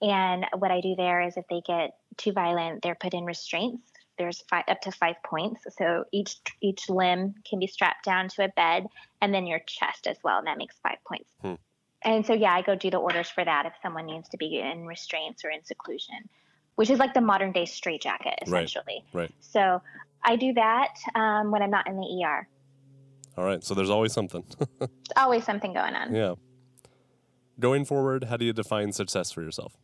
And 0.01 0.45
what 0.57 0.71
I 0.71 0.81
do 0.81 0.95
there 0.95 1.21
is 1.21 1.37
if 1.37 1.45
they 1.47 1.61
get 1.61 1.95
too 2.17 2.31
violent, 2.31 2.81
they're 2.81 2.95
put 2.95 3.13
in 3.13 3.25
restraints. 3.25 3.83
There's 4.17 4.43
five, 4.49 4.63
up 4.67 4.81
to 4.81 4.91
five 4.91 5.15
points. 5.23 5.61
So 5.77 6.05
each 6.11 6.35
each 6.59 6.89
limb 6.89 7.35
can 7.47 7.59
be 7.59 7.67
strapped 7.67 8.03
down 8.03 8.29
to 8.29 8.45
a 8.45 8.49
bed, 8.49 8.87
and 9.21 9.33
then 9.33 9.47
your 9.47 9.59
chest 9.59 10.07
as 10.07 10.17
well, 10.23 10.39
and 10.39 10.47
that 10.47 10.57
makes 10.57 10.75
five 10.83 10.97
points. 11.07 11.29
Hmm. 11.41 11.53
And 12.03 12.25
so 12.25 12.33
yeah, 12.33 12.53
I 12.53 12.63
go 12.63 12.75
do 12.75 12.89
the 12.89 12.97
orders 12.97 13.29
for 13.29 13.45
that 13.45 13.65
if 13.65 13.73
someone 13.81 14.05
needs 14.07 14.29
to 14.29 14.37
be 14.37 14.59
in 14.59 14.85
restraints 14.85 15.45
or 15.45 15.49
in 15.49 15.63
seclusion, 15.63 16.29
which 16.75 16.89
is 16.89 16.99
like 16.99 17.13
the 17.13 17.21
modern 17.21 17.51
day 17.53 17.65
straitjacket 17.65 18.39
essentially. 18.41 19.03
Right. 19.13 19.21
Right. 19.21 19.31
So 19.39 19.81
I 20.23 20.35
do 20.35 20.53
that 20.53 20.95
um, 21.15 21.51
when 21.51 21.61
I'm 21.61 21.71
not 21.71 21.87
in 21.87 21.97
the 21.97 22.23
ER. 22.25 22.47
All 23.37 23.43
right. 23.43 23.63
So 23.63 23.73
there's 23.73 23.89
always 23.89 24.13
something. 24.13 24.43
There's 24.79 24.89
always 25.17 25.43
something 25.43 25.73
going 25.73 25.95
on. 25.95 26.13
yeah. 26.13 26.35
Going 27.59 27.85
forward, 27.85 28.25
how 28.25 28.37
do 28.37 28.45
you 28.45 28.53
define 28.53 28.91
success 28.91 29.31
for 29.31 29.41
yourself? 29.41 29.77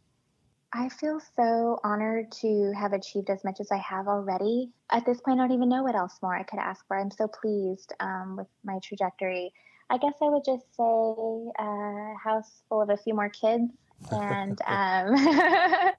I 0.71 0.89
feel 0.89 1.19
so 1.35 1.79
honored 1.83 2.31
to 2.41 2.71
have 2.77 2.93
achieved 2.93 3.29
as 3.29 3.43
much 3.43 3.59
as 3.59 3.71
I 3.71 3.77
have 3.77 4.07
already. 4.07 4.69
At 4.91 5.05
this 5.05 5.19
point, 5.19 5.39
I 5.39 5.43
don't 5.43 5.55
even 5.55 5.69
know 5.69 5.83
what 5.83 5.95
else 5.95 6.19
more 6.21 6.35
I 6.35 6.43
could 6.43 6.59
ask 6.59 6.85
for. 6.87 6.97
I'm 6.97 7.09
so 7.09 7.27
pleased 7.27 7.93
um, 7.99 8.35
with 8.37 8.47
my 8.63 8.77
trajectory. 8.83 9.51
I 9.89 9.97
guess 9.97 10.13
I 10.21 10.29
would 10.29 10.45
just 10.45 10.65
say 10.75 11.51
a 11.59 12.13
house 12.23 12.61
full 12.69 12.81
of 12.83 12.91
a 12.91 12.97
few 12.97 13.15
more 13.15 13.29
kids. 13.29 13.71
And 14.11 14.59
um, 14.67 15.13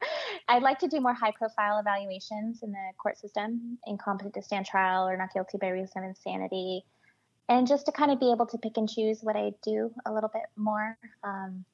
I'd 0.48 0.62
like 0.62 0.78
to 0.80 0.88
do 0.88 1.00
more 1.00 1.14
high 1.14 1.32
profile 1.32 1.78
evaluations 1.78 2.62
in 2.62 2.72
the 2.72 2.92
court 2.98 3.18
system, 3.18 3.78
incompetent 3.86 4.34
to 4.34 4.42
stand 4.42 4.66
trial 4.66 5.08
or 5.08 5.16
not 5.16 5.32
guilty 5.32 5.58
by 5.60 5.68
reason 5.68 6.02
of 6.02 6.08
insanity. 6.08 6.84
And 7.48 7.66
just 7.66 7.86
to 7.86 7.92
kind 7.92 8.10
of 8.10 8.20
be 8.20 8.30
able 8.30 8.46
to 8.46 8.58
pick 8.58 8.76
and 8.76 8.88
choose 8.88 9.20
what 9.22 9.36
I 9.36 9.52
do 9.62 9.92
a 10.06 10.12
little 10.12 10.30
bit 10.32 10.44
more. 10.56 10.96
Um, 11.24 11.64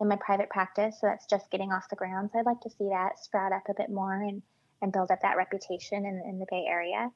in 0.00 0.08
my 0.08 0.16
private 0.16 0.50
practice. 0.50 0.98
So 1.00 1.06
that's 1.06 1.26
just 1.26 1.50
getting 1.50 1.72
off 1.72 1.88
the 1.88 1.96
ground. 1.96 2.30
So 2.32 2.38
I'd 2.38 2.46
like 2.46 2.60
to 2.60 2.70
see 2.70 2.88
that 2.90 3.18
sprout 3.18 3.52
up 3.52 3.62
a 3.68 3.74
bit 3.74 3.90
more 3.90 4.14
and, 4.14 4.42
and 4.82 4.92
build 4.92 5.10
up 5.10 5.22
that 5.22 5.36
reputation 5.36 6.04
in, 6.04 6.22
in 6.28 6.38
the 6.38 6.46
Bay 6.50 6.66
Area. 6.68 7.10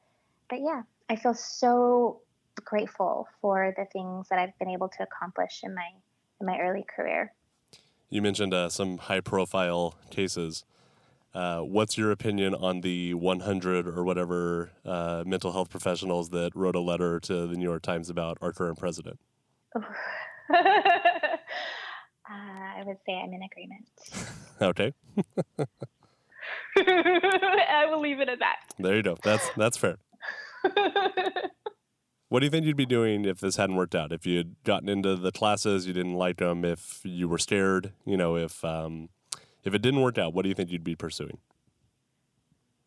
But 0.49 0.61
yeah, 0.61 0.83
I 1.09 1.17
feel 1.17 1.35
so 1.35 2.21
grateful 2.65 3.29
for 3.41 3.73
the 3.77 3.87
things 3.93 4.29
that 4.29 4.39
I've 4.39 4.59
been 4.59 4.71
able 4.71 4.89
to 4.89 5.03
accomplish 5.03 5.61
in 5.63 5.75
my 5.75 5.89
in 6.41 6.47
my 6.47 6.59
early 6.59 6.85
career. 6.97 7.33
You 8.11 8.23
mentioned 8.23 8.53
uh, 8.53 8.69
some 8.69 8.99
high 8.99 9.21
profile 9.21 9.95
cases. 10.11 10.65
Uh, 11.33 11.61
what's 11.61 11.97
your 11.97 12.11
opinion 12.11 12.57
on 12.57 12.81
the 12.81 13.15
100 13.15 13.87
or 13.87 14.03
whatever 14.03 14.73
uh, 14.85 15.23
mental 15.25 15.53
health 15.53 15.71
professionals 15.71 16.31
that 16.31 16.51
wrote 16.57 16.75
a 16.75 16.81
letter 16.81 17.21
to 17.21 17.47
the 17.47 17.57
New 17.57 17.63
York 17.63 17.83
Times 17.83 18.11
about 18.11 18.37
our 18.43 18.53
current 18.53 18.79
president? 18.79 19.21
uh, 19.77 19.81
I 22.29 22.83
would 22.85 22.97
say 23.07 23.13
I'm 23.15 23.33
in 23.33 23.43
agreement. 23.43 23.87
Okay, 24.63 24.93
I 26.77 27.87
will 27.89 28.03
leave 28.03 28.21
it 28.21 28.29
at 28.29 28.41
that. 28.41 28.57
there 28.79 28.95
you 28.95 29.03
go. 29.03 29.17
That's 29.23 29.49
that's 29.57 29.79
fair. 29.79 29.97
What 32.31 32.39
do 32.39 32.47
you 32.47 32.51
think 32.51 32.65
you'd 32.65 32.77
be 32.77 32.87
doing 32.87 33.25
if 33.25 33.41
this 33.41 33.57
hadn't 33.57 33.75
worked 33.75 33.97
out? 33.97 34.13
If 34.13 34.25
you 34.25 34.39
had 34.39 34.55
gotten 34.63 34.89
into 34.89 35.17
the 35.17 35.33
classes, 35.33 35.89
you 35.89 35.93
didn't 35.93 36.15
like 36.15 36.37
them, 36.37 36.65
if 36.65 37.01
you 37.03 37.29
were 37.29 37.39
scared, 37.39 37.93
you 38.07 38.17
know, 38.17 38.37
if 38.37 38.65
um, 38.65 39.09
if 39.65 39.75
it 39.75 39.83
didn't 39.83 40.01
work 40.01 40.17
out, 40.17 40.33
what 40.33 40.45
do 40.45 40.49
you 40.49 40.55
think 40.55 40.71
you'd 40.71 40.85
be 40.85 40.95
pursuing? 40.95 41.39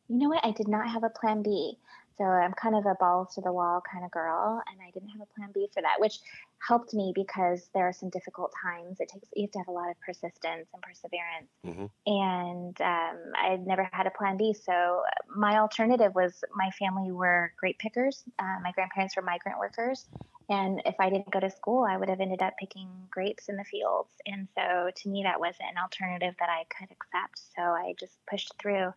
You 0.08 0.18
know 0.18 0.30
what? 0.30 0.46
I 0.46 0.52
did 0.52 0.70
not 0.70 0.90
have 0.90 1.04
a 1.04 1.10
plan 1.10 1.44
B. 1.44 1.78
So 2.18 2.24
I'm 2.24 2.54
kind 2.54 2.76
of 2.76 2.86
a 2.86 2.96
balls 3.00 3.34
to 3.36 3.42
the 3.42 3.52
wall 3.52 3.82
kind 3.92 4.06
of 4.06 4.12
girl, 4.12 4.62
and 4.72 4.80
I 4.82 4.92
didn't 4.92 5.10
have 5.10 5.22
a 5.22 5.34
plan 5.34 5.50
B 5.54 5.68
for 5.74 5.82
that, 5.82 6.00
which 6.00 6.20
helped 6.68 6.94
me 6.94 7.12
because 7.16 7.70
there 7.74 7.88
are 7.88 7.94
some 7.94 8.10
difficult 8.10 8.54
times. 8.62 9.00
It 9.00 9.10
takes 9.10 9.28
you 9.36 9.44
have 9.44 9.52
to 9.52 9.60
have 9.60 9.68
a 9.68 9.72
lot 9.72 9.90
of 9.90 10.00
persistence 10.02 10.68
and 10.74 10.82
perseverance, 10.82 11.50
Mhm. 11.66 11.90
and 12.06 12.82
um, 12.82 13.34
I 13.36 13.56
never 13.58 13.90
had 13.92 14.08
a 14.08 14.12
plan 14.12 14.38
B. 14.38 14.54
So 14.54 15.04
my 15.36 15.58
alternative 15.60 16.14
was 16.16 16.44
my 16.56 16.70
family 16.72 17.12
were 17.12 17.54
grape 17.58 17.80
pickers. 17.80 18.24
Uh, 18.38 18.60
my 18.62 18.72
grandparents 18.72 19.16
were 19.16 19.24
migrant 19.24 19.60
workers, 19.60 20.08
and 20.50 20.82
if 20.86 20.96
I 21.00 21.10
didn't 21.10 21.32
go 21.32 21.40
to 21.40 21.50
school, 21.50 21.84
I 21.84 21.98
would 21.98 22.10
have 22.10 22.22
ended 22.22 22.42
up 22.42 22.54
picking 22.58 22.90
grapes 23.10 23.50
in 23.50 23.56
the 23.56 23.64
fields. 23.64 24.12
And 24.26 24.48
so 24.56 24.92
to 24.96 25.10
me, 25.10 25.24
that 25.24 25.40
wasn't 25.40 25.70
an 25.72 25.78
alternative 25.78 26.36
that 26.40 26.50
I 26.50 26.66
could 26.66 26.92
accept. 26.92 27.40
So 27.56 27.62
I 27.62 27.94
just 28.00 28.18
pushed 28.30 28.54
through. 28.60 28.94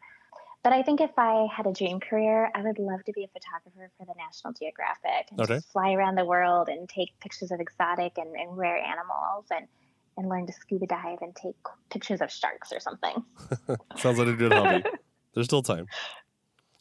But 0.66 0.72
I 0.72 0.82
think 0.82 1.00
if 1.00 1.12
I 1.16 1.46
had 1.56 1.68
a 1.68 1.72
dream 1.72 2.00
career, 2.00 2.50
I 2.52 2.60
would 2.60 2.80
love 2.80 3.04
to 3.04 3.12
be 3.12 3.22
a 3.22 3.28
photographer 3.28 3.88
for 3.96 4.04
the 4.04 4.14
National 4.18 4.52
Geographic 4.52 5.28
and 5.30 5.38
Okay. 5.38 5.54
just 5.54 5.70
fly 5.70 5.92
around 5.92 6.16
the 6.16 6.24
world 6.24 6.68
and 6.68 6.88
take 6.88 7.10
pictures 7.20 7.52
of 7.52 7.60
exotic 7.60 8.18
and, 8.18 8.34
and 8.34 8.58
rare 8.58 8.76
animals 8.76 9.46
and, 9.52 9.68
and 10.16 10.28
learn 10.28 10.44
to 10.48 10.52
scuba 10.52 10.88
dive 10.88 11.18
and 11.20 11.36
take 11.36 11.54
pictures 11.88 12.20
of 12.20 12.32
sharks 12.32 12.72
or 12.72 12.80
something. 12.80 13.14
Sounds 13.94 14.18
like 14.18 14.26
a 14.26 14.34
good 14.34 14.50
hobby. 14.50 14.82
There's 15.34 15.46
still 15.46 15.62
time. 15.62 15.86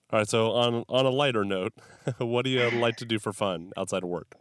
All 0.09 0.17
right. 0.17 0.27
So 0.27 0.53
on 0.53 0.83
on 0.89 1.05
a 1.05 1.11
lighter 1.11 1.45
note, 1.45 1.73
what 2.17 2.43
do 2.43 2.49
you 2.49 2.67
like 2.71 2.95
to 2.95 3.05
do 3.05 3.19
for 3.19 3.33
fun 3.33 3.71
outside 3.77 4.01
of 4.01 4.09
work? 4.09 4.36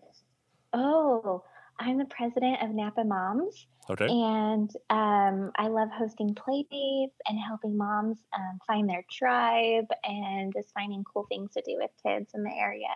Oh, 0.73 1.45
I'm 1.79 1.99
the 1.99 2.05
president 2.07 2.63
of 2.63 2.71
Napa 2.71 3.05
Moms, 3.05 3.67
Okay. 3.91 4.07
and 4.07 4.71
um, 4.91 5.51
I 5.57 5.69
love 5.69 5.91
hosting 5.93 6.35
play 6.35 6.65
dates 6.71 7.17
and 7.29 7.39
helping 7.39 7.77
moms 7.77 8.19
um, 8.33 8.59
find 8.67 8.89
their 8.89 9.05
tribe 9.11 9.87
and 10.05 10.53
just 10.55 10.73
finding 10.73 11.05
cool 11.05 11.27
things 11.29 11.53
to 11.53 11.63
do 11.63 11.77
with 11.79 11.91
kids 12.03 12.31
in 12.35 12.45
the 12.45 12.53
area. 12.53 12.87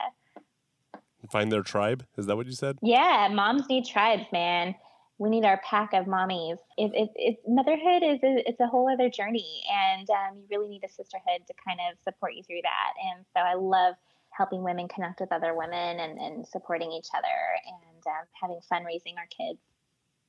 Find 1.30 1.50
their 1.52 1.62
tribe. 1.62 2.06
Is 2.16 2.26
that 2.26 2.36
what 2.36 2.46
you 2.46 2.52
said? 2.52 2.78
Yeah, 2.80 3.28
moms 3.32 3.68
need 3.68 3.84
tribes, 3.84 4.24
man. 4.32 4.74
We 5.18 5.30
need 5.30 5.44
our 5.44 5.60
pack 5.68 5.92
of 5.94 6.06
mommies. 6.06 6.58
It, 6.76 6.92
it, 6.94 7.10
it, 7.16 7.36
motherhood 7.46 8.04
is 8.04 8.20
a, 8.22 8.48
it's 8.48 8.60
a 8.60 8.68
whole 8.68 8.88
other 8.88 9.10
journey, 9.10 9.64
and 9.70 10.08
um, 10.10 10.36
you 10.36 10.46
really 10.48 10.68
need 10.68 10.84
a 10.84 10.88
sisterhood 10.88 11.42
to 11.48 11.54
kind 11.66 11.80
of 11.90 11.98
support 12.04 12.34
you 12.34 12.44
through 12.44 12.62
that. 12.62 12.92
And 13.12 13.26
so 13.36 13.40
I 13.40 13.54
love 13.54 13.94
helping 14.38 14.62
women 14.62 14.86
connect 14.88 15.20
with 15.20 15.32
other 15.32 15.54
women 15.54 15.98
and, 15.98 16.18
and 16.18 16.46
supporting 16.46 16.92
each 16.92 17.08
other 17.12 17.26
and 17.66 18.06
um, 18.06 18.26
having 18.40 18.60
fun 18.68 18.84
raising 18.84 19.16
our 19.18 19.26
kids. 19.26 19.58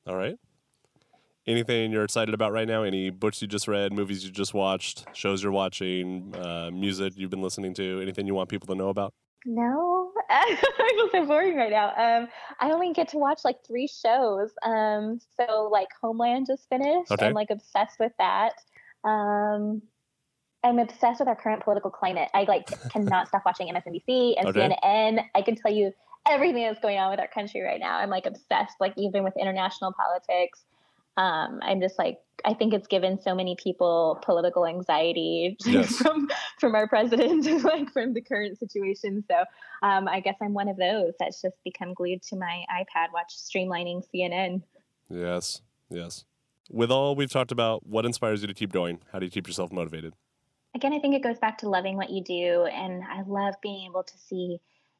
All 0.08 0.16
right. 0.16 0.38
Anything 1.48 1.92
you're 1.92 2.04
excited 2.04 2.34
about 2.34 2.52
right 2.52 2.68
now? 2.68 2.84
Any 2.84 3.12
books 3.12 3.42
you 3.42 3.48
just 3.48 3.68
read, 3.68 3.94
movies 3.94 4.26
you 4.26 4.32
just 4.32 4.54
watched, 4.54 5.06
shows 5.14 5.42
you're 5.42 5.52
watching, 5.52 6.36
uh, 6.36 6.70
music 6.74 7.14
you've 7.16 7.30
been 7.30 7.42
listening 7.42 7.74
to? 7.76 8.02
Anything 8.02 8.28
you 8.28 8.34
want 8.34 8.50
people 8.50 8.68
to 8.68 8.76
know 8.76 8.90
about? 8.90 9.14
No, 9.46 10.12
I 10.30 10.58
feel 10.96 11.10
so 11.12 11.26
boring 11.26 11.56
right 11.56 11.72
now. 11.72 11.94
Um, 11.96 12.28
I 12.60 12.72
only 12.72 12.92
get 12.94 13.08
to 13.10 13.18
watch 13.18 13.42
like 13.46 13.58
three 13.66 13.88
shows. 13.88 14.52
Um, 14.64 15.20
so 15.38 15.70
like 15.72 15.88
Homeland 16.02 16.48
just 16.48 16.68
finished. 16.68 17.12
Okay. 17.12 17.28
I'm 17.28 17.34
like 17.34 17.50
obsessed 17.52 18.00
with 18.00 18.12
that. 18.18 18.54
Um, 19.04 19.82
I'm 20.64 20.80
obsessed 20.80 21.20
with 21.20 21.28
our 21.28 21.36
current 21.36 21.64
political 21.64 21.90
climate. 21.92 22.30
I 22.34 22.44
like 22.44 22.68
cannot 22.92 23.28
stop 23.28 23.44
watching 23.46 23.68
MSNBC 23.74 24.36
and 24.38 24.48
Okay. 24.50 24.76
CNN. 24.84 25.24
I 25.36 25.42
can 25.42 25.56
tell 25.56 25.72
you 25.72 25.92
everything 26.30 26.64
that's 26.64 26.80
going 26.80 26.98
on 26.98 27.12
with 27.12 27.20
our 27.20 27.28
country 27.28 27.62
right 27.62 27.80
now. 27.80 27.98
I'm 27.98 28.10
like 28.10 28.26
obsessed, 28.26 28.76
like 28.80 28.94
even 28.98 29.24
with 29.24 29.34
international 29.38 29.94
politics. 29.94 30.64
Um, 31.18 31.60
I'm 31.62 31.82
just 31.82 31.98
like 32.00 32.20
I 32.46 32.54
think 32.54 32.74
it's 32.74 32.88
given 32.88 33.20
so 33.22 33.36
many 33.36 33.58
people 33.62 34.20
political 34.24 34.66
anxiety 34.66 35.58
Yes. 35.66 35.98
from 35.98 36.30
from 36.60 36.76
our 36.76 36.88
president, 36.88 37.46
like 37.64 37.92
from 37.92 38.14
the 38.14 38.22
current 38.22 38.58
situation. 38.58 39.24
So 39.30 39.44
um, 39.82 40.08
I 40.08 40.20
guess 40.22 40.36
I'm 40.42 40.54
one 40.54 40.70
of 40.70 40.78
those 40.78 41.14
that's 41.20 41.42
just 41.42 41.56
become 41.66 41.94
glued 41.94 42.22
to 42.24 42.36
my 42.38 42.64
iPad, 42.72 43.08
watch 43.14 43.34
streamlining 43.36 44.04
CNN. 44.14 44.62
Yes. 45.10 45.62
Yes. 45.90 46.24
With 46.70 46.92
all 46.92 47.16
we've 47.16 47.32
talked 47.32 47.52
about, 47.52 47.86
what 47.86 48.06
inspires 48.06 48.42
you 48.42 48.48
to 48.48 48.54
keep 48.54 48.72
going? 48.72 49.00
How 49.12 49.20
do 49.20 49.26
you 49.26 49.32
keep 49.32 49.48
yourself 49.48 49.72
motivated? 49.72 50.14
Again, 50.76 50.94
I 50.94 51.00
think 51.00 51.16
it 51.16 51.24
goes 51.24 51.40
back 51.40 51.58
to 51.60 51.70
loving 51.70 51.98
what 51.98 52.10
you 52.10 52.24
do, 52.24 52.66
and 52.66 53.04
I 53.04 53.24
love 53.28 53.56
being 53.62 53.86
able 53.90 54.04
to 54.04 54.18
see 54.18 54.60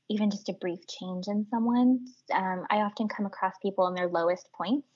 even 0.10 0.32
just 0.32 0.50
a 0.50 0.54
brief 0.54 0.80
change 0.88 1.28
in 1.28 1.46
someone. 1.52 2.08
Um, 2.34 2.66
I 2.70 2.78
often 2.78 3.08
come 3.08 3.26
across 3.28 3.54
people 3.62 3.88
in 3.88 3.94
their 3.94 4.08
lowest 4.08 4.52
points, 4.54 4.88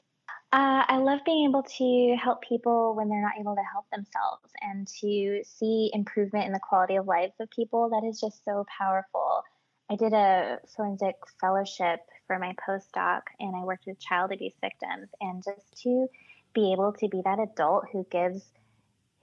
Uh, 0.52 0.86
I 0.88 0.98
love 0.98 1.22
being 1.26 1.50
able 1.50 1.64
to 1.64 2.16
help 2.22 2.44
people 2.44 2.94
when 2.96 3.10
they're 3.10 3.24
not 3.24 3.40
able 3.40 3.56
to 3.56 3.64
help 3.72 3.90
themselves 3.90 4.52
and 4.62 4.88
to 5.02 5.42
see 5.44 5.90
improvement 5.94 6.46
in 6.46 6.54
the 6.54 6.60
quality 6.60 6.96
of 6.96 7.08
lives 7.08 7.34
of 7.40 7.50
people. 7.50 7.90
That 7.90 8.08
is 8.08 8.20
just 8.20 8.46
so 8.46 8.64
powerful. 8.78 9.44
I 9.90 9.96
did 9.96 10.14
a 10.14 10.60
forensic 10.76 11.16
fellowship 11.42 12.02
for 12.28 12.38
my 12.38 12.54
postdoc 12.68 13.22
and 13.40 13.56
I 13.56 13.64
worked 13.64 13.86
with 13.88 14.00
child 14.00 14.32
abuse 14.32 14.54
victims 14.62 15.10
and 15.22 15.44
just 15.44 15.82
to 15.84 16.08
be 16.54 16.72
able 16.72 16.94
to 16.94 17.08
be 17.08 17.22
that 17.26 17.40
adult 17.40 17.86
who 17.92 18.06
gives 18.12 18.44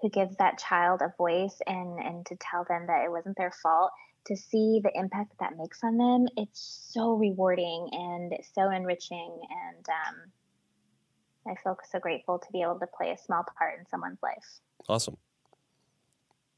who 0.03 0.09
gives 0.09 0.37
that 0.37 0.59
child 0.59 1.03
a 1.03 1.13
voice 1.17 1.59
and 1.67 1.99
and 1.99 2.27
to 2.27 2.37
tell 2.37 2.65
them 2.69 2.87
that 2.87 3.05
it 3.05 3.11
wasn't 3.11 3.37
their 3.37 3.53
fault 3.63 3.91
to 4.27 4.37
see 4.37 4.81
the 4.83 4.91
impact 4.95 5.31
that 5.31 5.51
that 5.51 5.59
makes 5.59 5.83
on 5.83 5.97
them 5.97 6.27
it's 6.37 6.89
so 6.93 7.15
rewarding 7.15 7.89
and 7.93 8.33
so 8.55 8.71
enriching. 8.71 9.41
And 9.51 9.87
um, 9.89 11.53
i 11.53 11.55
feel 11.63 11.77
so 11.91 11.99
grateful 11.99 12.39
to 12.39 12.47
be 12.53 12.63
able 12.63 12.79
to 12.79 12.87
play 12.87 13.11
a 13.11 13.19
small 13.19 13.45
part 13.59 13.79
in 13.79 13.87
someone's 13.87 14.23
life. 14.23 14.61
Awesome. 14.89 15.17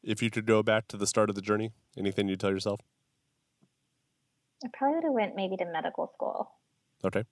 If 0.03 0.23
you 0.23 0.31
could 0.31 0.47
go 0.47 0.63
back 0.63 0.89
to 0.89 0.97
the 0.97 1.07
start 1.07 1.29
of 1.31 1.37
the 1.37 1.43
journey 1.43 1.73
anything 1.97 2.29
you'd 2.29 2.41
tell 2.41 2.51
yourself? 2.51 2.81
I 4.65 4.69
probably 4.73 4.97
would 4.97 5.05
have 5.05 5.13
went 5.13 5.37
maybe 5.37 5.57
to 5.57 5.65
medical 5.65 6.11
school. 6.15 6.51
Okay. 7.05 7.25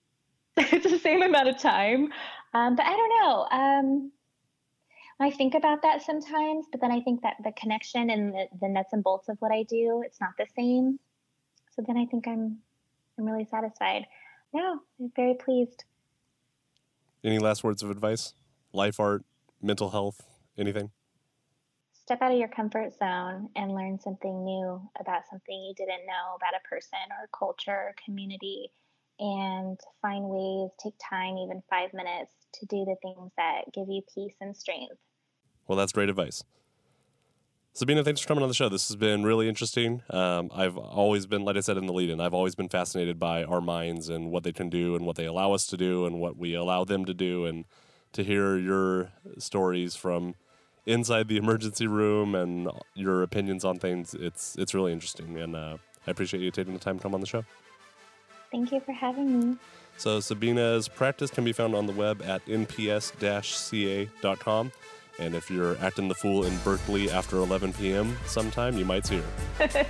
It's 0.57 0.89
the 0.91 0.99
same 0.99 1.21
amount 1.21 1.47
of 1.47 1.57
time. 1.57 2.11
Um, 2.53 2.75
but 2.75 2.85
i 2.85 2.91
don't 2.91 3.09
know 3.21 3.47
um, 3.51 4.11
I 5.21 5.29
think 5.29 5.53
about 5.53 5.83
that 5.83 6.01
sometimes, 6.01 6.65
but 6.71 6.81
then 6.81 6.91
I 6.91 6.99
think 7.01 7.21
that 7.21 7.35
the 7.43 7.51
connection 7.51 8.09
and 8.09 8.33
the, 8.33 8.47
the 8.59 8.67
nuts 8.67 8.91
and 8.91 9.03
bolts 9.03 9.29
of 9.29 9.37
what 9.39 9.51
I 9.51 9.61
do, 9.63 10.01
it's 10.03 10.19
not 10.19 10.31
the 10.35 10.47
same. 10.55 10.99
So 11.75 11.83
then 11.85 11.95
I 11.95 12.05
think 12.05 12.27
I'm 12.27 12.57
I'm 13.19 13.25
really 13.25 13.45
satisfied. 13.45 14.07
Yeah, 14.51 14.75
I'm 14.99 15.11
very 15.15 15.35
pleased. 15.35 15.83
Any 17.23 17.37
last 17.37 17.63
words 17.63 17.83
of 17.83 17.91
advice? 17.91 18.33
Life 18.73 18.99
art, 18.99 19.23
mental 19.61 19.91
health, 19.91 20.25
anything? 20.57 20.89
Step 21.93 22.23
out 22.23 22.31
of 22.31 22.39
your 22.39 22.47
comfort 22.47 22.97
zone 22.97 23.49
and 23.55 23.75
learn 23.75 23.99
something 23.99 24.43
new 24.43 24.81
about 24.99 25.21
something 25.29 25.61
you 25.61 25.75
didn't 25.75 26.07
know 26.07 26.35
about 26.35 26.59
a 26.59 26.67
person 26.67 26.99
or 27.11 27.29
culture 27.37 27.71
or 27.71 27.95
community 28.03 28.71
and 29.19 29.79
find 30.01 30.25
ways, 30.25 30.71
take 30.83 30.95
time, 30.97 31.37
even 31.37 31.61
five 31.69 31.93
minutes, 31.93 32.33
to 32.55 32.65
do 32.65 32.85
the 32.85 32.95
things 33.03 33.31
that 33.37 33.71
give 33.71 33.87
you 33.87 34.01
peace 34.13 34.35
and 34.41 34.57
strength. 34.57 34.97
Well, 35.71 35.77
that's 35.77 35.93
great 35.93 36.09
advice. 36.09 36.43
Sabina, 37.71 38.03
thanks 38.03 38.19
for 38.19 38.27
coming 38.27 38.43
on 38.43 38.49
the 38.49 38.53
show. 38.53 38.67
This 38.67 38.89
has 38.89 38.97
been 38.97 39.23
really 39.23 39.47
interesting. 39.47 40.01
Um, 40.09 40.51
I've 40.53 40.75
always 40.75 41.25
been, 41.25 41.45
like 41.45 41.55
I 41.55 41.61
said 41.61 41.77
in 41.77 41.85
the 41.85 41.93
lead 41.93 42.09
in, 42.09 42.19
I've 42.19 42.33
always 42.33 42.55
been 42.55 42.67
fascinated 42.67 43.17
by 43.17 43.45
our 43.45 43.61
minds 43.61 44.09
and 44.09 44.31
what 44.31 44.43
they 44.43 44.51
can 44.51 44.69
do 44.69 44.97
and 44.97 45.05
what 45.05 45.15
they 45.15 45.23
allow 45.23 45.53
us 45.53 45.65
to 45.67 45.77
do 45.77 46.05
and 46.05 46.19
what 46.19 46.35
we 46.35 46.55
allow 46.55 46.83
them 46.83 47.05
to 47.05 47.13
do. 47.13 47.45
And 47.45 47.63
to 48.11 48.21
hear 48.21 48.57
your 48.57 49.13
stories 49.37 49.95
from 49.95 50.35
inside 50.85 51.29
the 51.29 51.37
emergency 51.37 51.87
room 51.87 52.35
and 52.35 52.69
your 52.93 53.23
opinions 53.23 53.63
on 53.63 53.79
things, 53.79 54.13
it's, 54.13 54.57
it's 54.57 54.73
really 54.73 54.91
interesting. 54.91 55.37
And 55.37 55.55
uh, 55.55 55.77
I 56.05 56.11
appreciate 56.11 56.43
you 56.43 56.51
taking 56.51 56.73
the 56.73 56.79
time 56.81 56.97
to 56.97 57.01
come 57.01 57.15
on 57.15 57.21
the 57.21 57.27
show. 57.27 57.45
Thank 58.51 58.73
you 58.73 58.81
for 58.81 58.91
having 58.91 59.39
me. 59.39 59.57
So, 59.95 60.19
Sabina's 60.19 60.89
practice 60.89 61.31
can 61.31 61.45
be 61.45 61.53
found 61.53 61.75
on 61.75 61.85
the 61.85 61.93
web 61.93 62.21
at 62.23 62.45
nps 62.45 63.13
ca.com. 64.19 64.71
And 65.21 65.35
if 65.35 65.51
you're 65.51 65.77
acting 65.81 66.07
the 66.07 66.15
fool 66.15 66.45
in 66.45 66.57
Berkeley 66.63 67.11
after 67.11 67.37
11 67.37 67.73
p.m. 67.73 68.17
sometime, 68.25 68.75
you 68.75 68.83
might 68.83 69.05
see 69.05 69.17
her. 69.17 69.67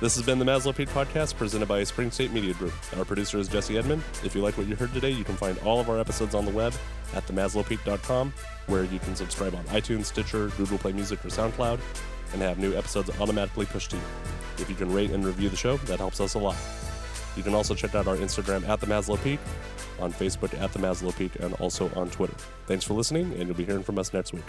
this 0.00 0.16
has 0.16 0.26
been 0.26 0.40
the 0.40 0.44
Maslow 0.44 0.74
Peak 0.74 0.88
Podcast 0.88 1.36
presented 1.36 1.68
by 1.68 1.84
Spring 1.84 2.10
State 2.10 2.32
Media 2.32 2.52
Group. 2.54 2.72
Our 2.98 3.04
producer 3.04 3.38
is 3.38 3.46
Jesse 3.46 3.78
Edmond. 3.78 4.02
If 4.24 4.34
you 4.34 4.42
like 4.42 4.58
what 4.58 4.66
you 4.66 4.74
heard 4.74 4.92
today, 4.92 5.10
you 5.10 5.22
can 5.22 5.36
find 5.36 5.56
all 5.58 5.78
of 5.78 5.88
our 5.88 6.00
episodes 6.00 6.34
on 6.34 6.44
the 6.44 6.50
web 6.50 6.74
at 7.14 7.24
themaslowpeak.com, 7.28 8.32
where 8.66 8.82
you 8.82 8.98
can 8.98 9.14
subscribe 9.14 9.54
on 9.54 9.62
iTunes, 9.66 10.06
Stitcher, 10.06 10.48
Google 10.56 10.78
Play 10.78 10.92
Music, 10.92 11.24
or 11.24 11.28
SoundCloud, 11.28 11.78
and 12.32 12.42
have 12.42 12.58
new 12.58 12.76
episodes 12.76 13.10
automatically 13.20 13.66
pushed 13.66 13.92
to 13.92 13.96
you. 13.96 14.02
If 14.58 14.68
you 14.68 14.74
can 14.74 14.92
rate 14.92 15.12
and 15.12 15.24
review 15.24 15.50
the 15.50 15.56
show, 15.56 15.76
that 15.76 16.00
helps 16.00 16.20
us 16.20 16.34
a 16.34 16.38
lot. 16.40 16.56
You 17.36 17.42
can 17.42 17.54
also 17.54 17.74
check 17.74 17.94
out 17.94 18.06
our 18.06 18.16
Instagram 18.16 18.68
at 18.68 18.80
the 18.80 18.86
Maslow 18.86 19.22
Peak 19.22 19.40
on 20.00 20.12
Facebook 20.12 20.58
at 20.60 20.72
The 20.72 20.78
Maslow 20.78 21.16
Peak, 21.16 21.32
and 21.40 21.54
also 21.54 21.90
on 21.94 22.10
Twitter. 22.10 22.34
Thanks 22.66 22.84
for 22.84 22.94
listening, 22.94 23.32
and 23.34 23.46
you'll 23.46 23.56
be 23.56 23.64
hearing 23.64 23.82
from 23.82 23.98
us 23.98 24.12
next 24.12 24.32
week. 24.32 24.44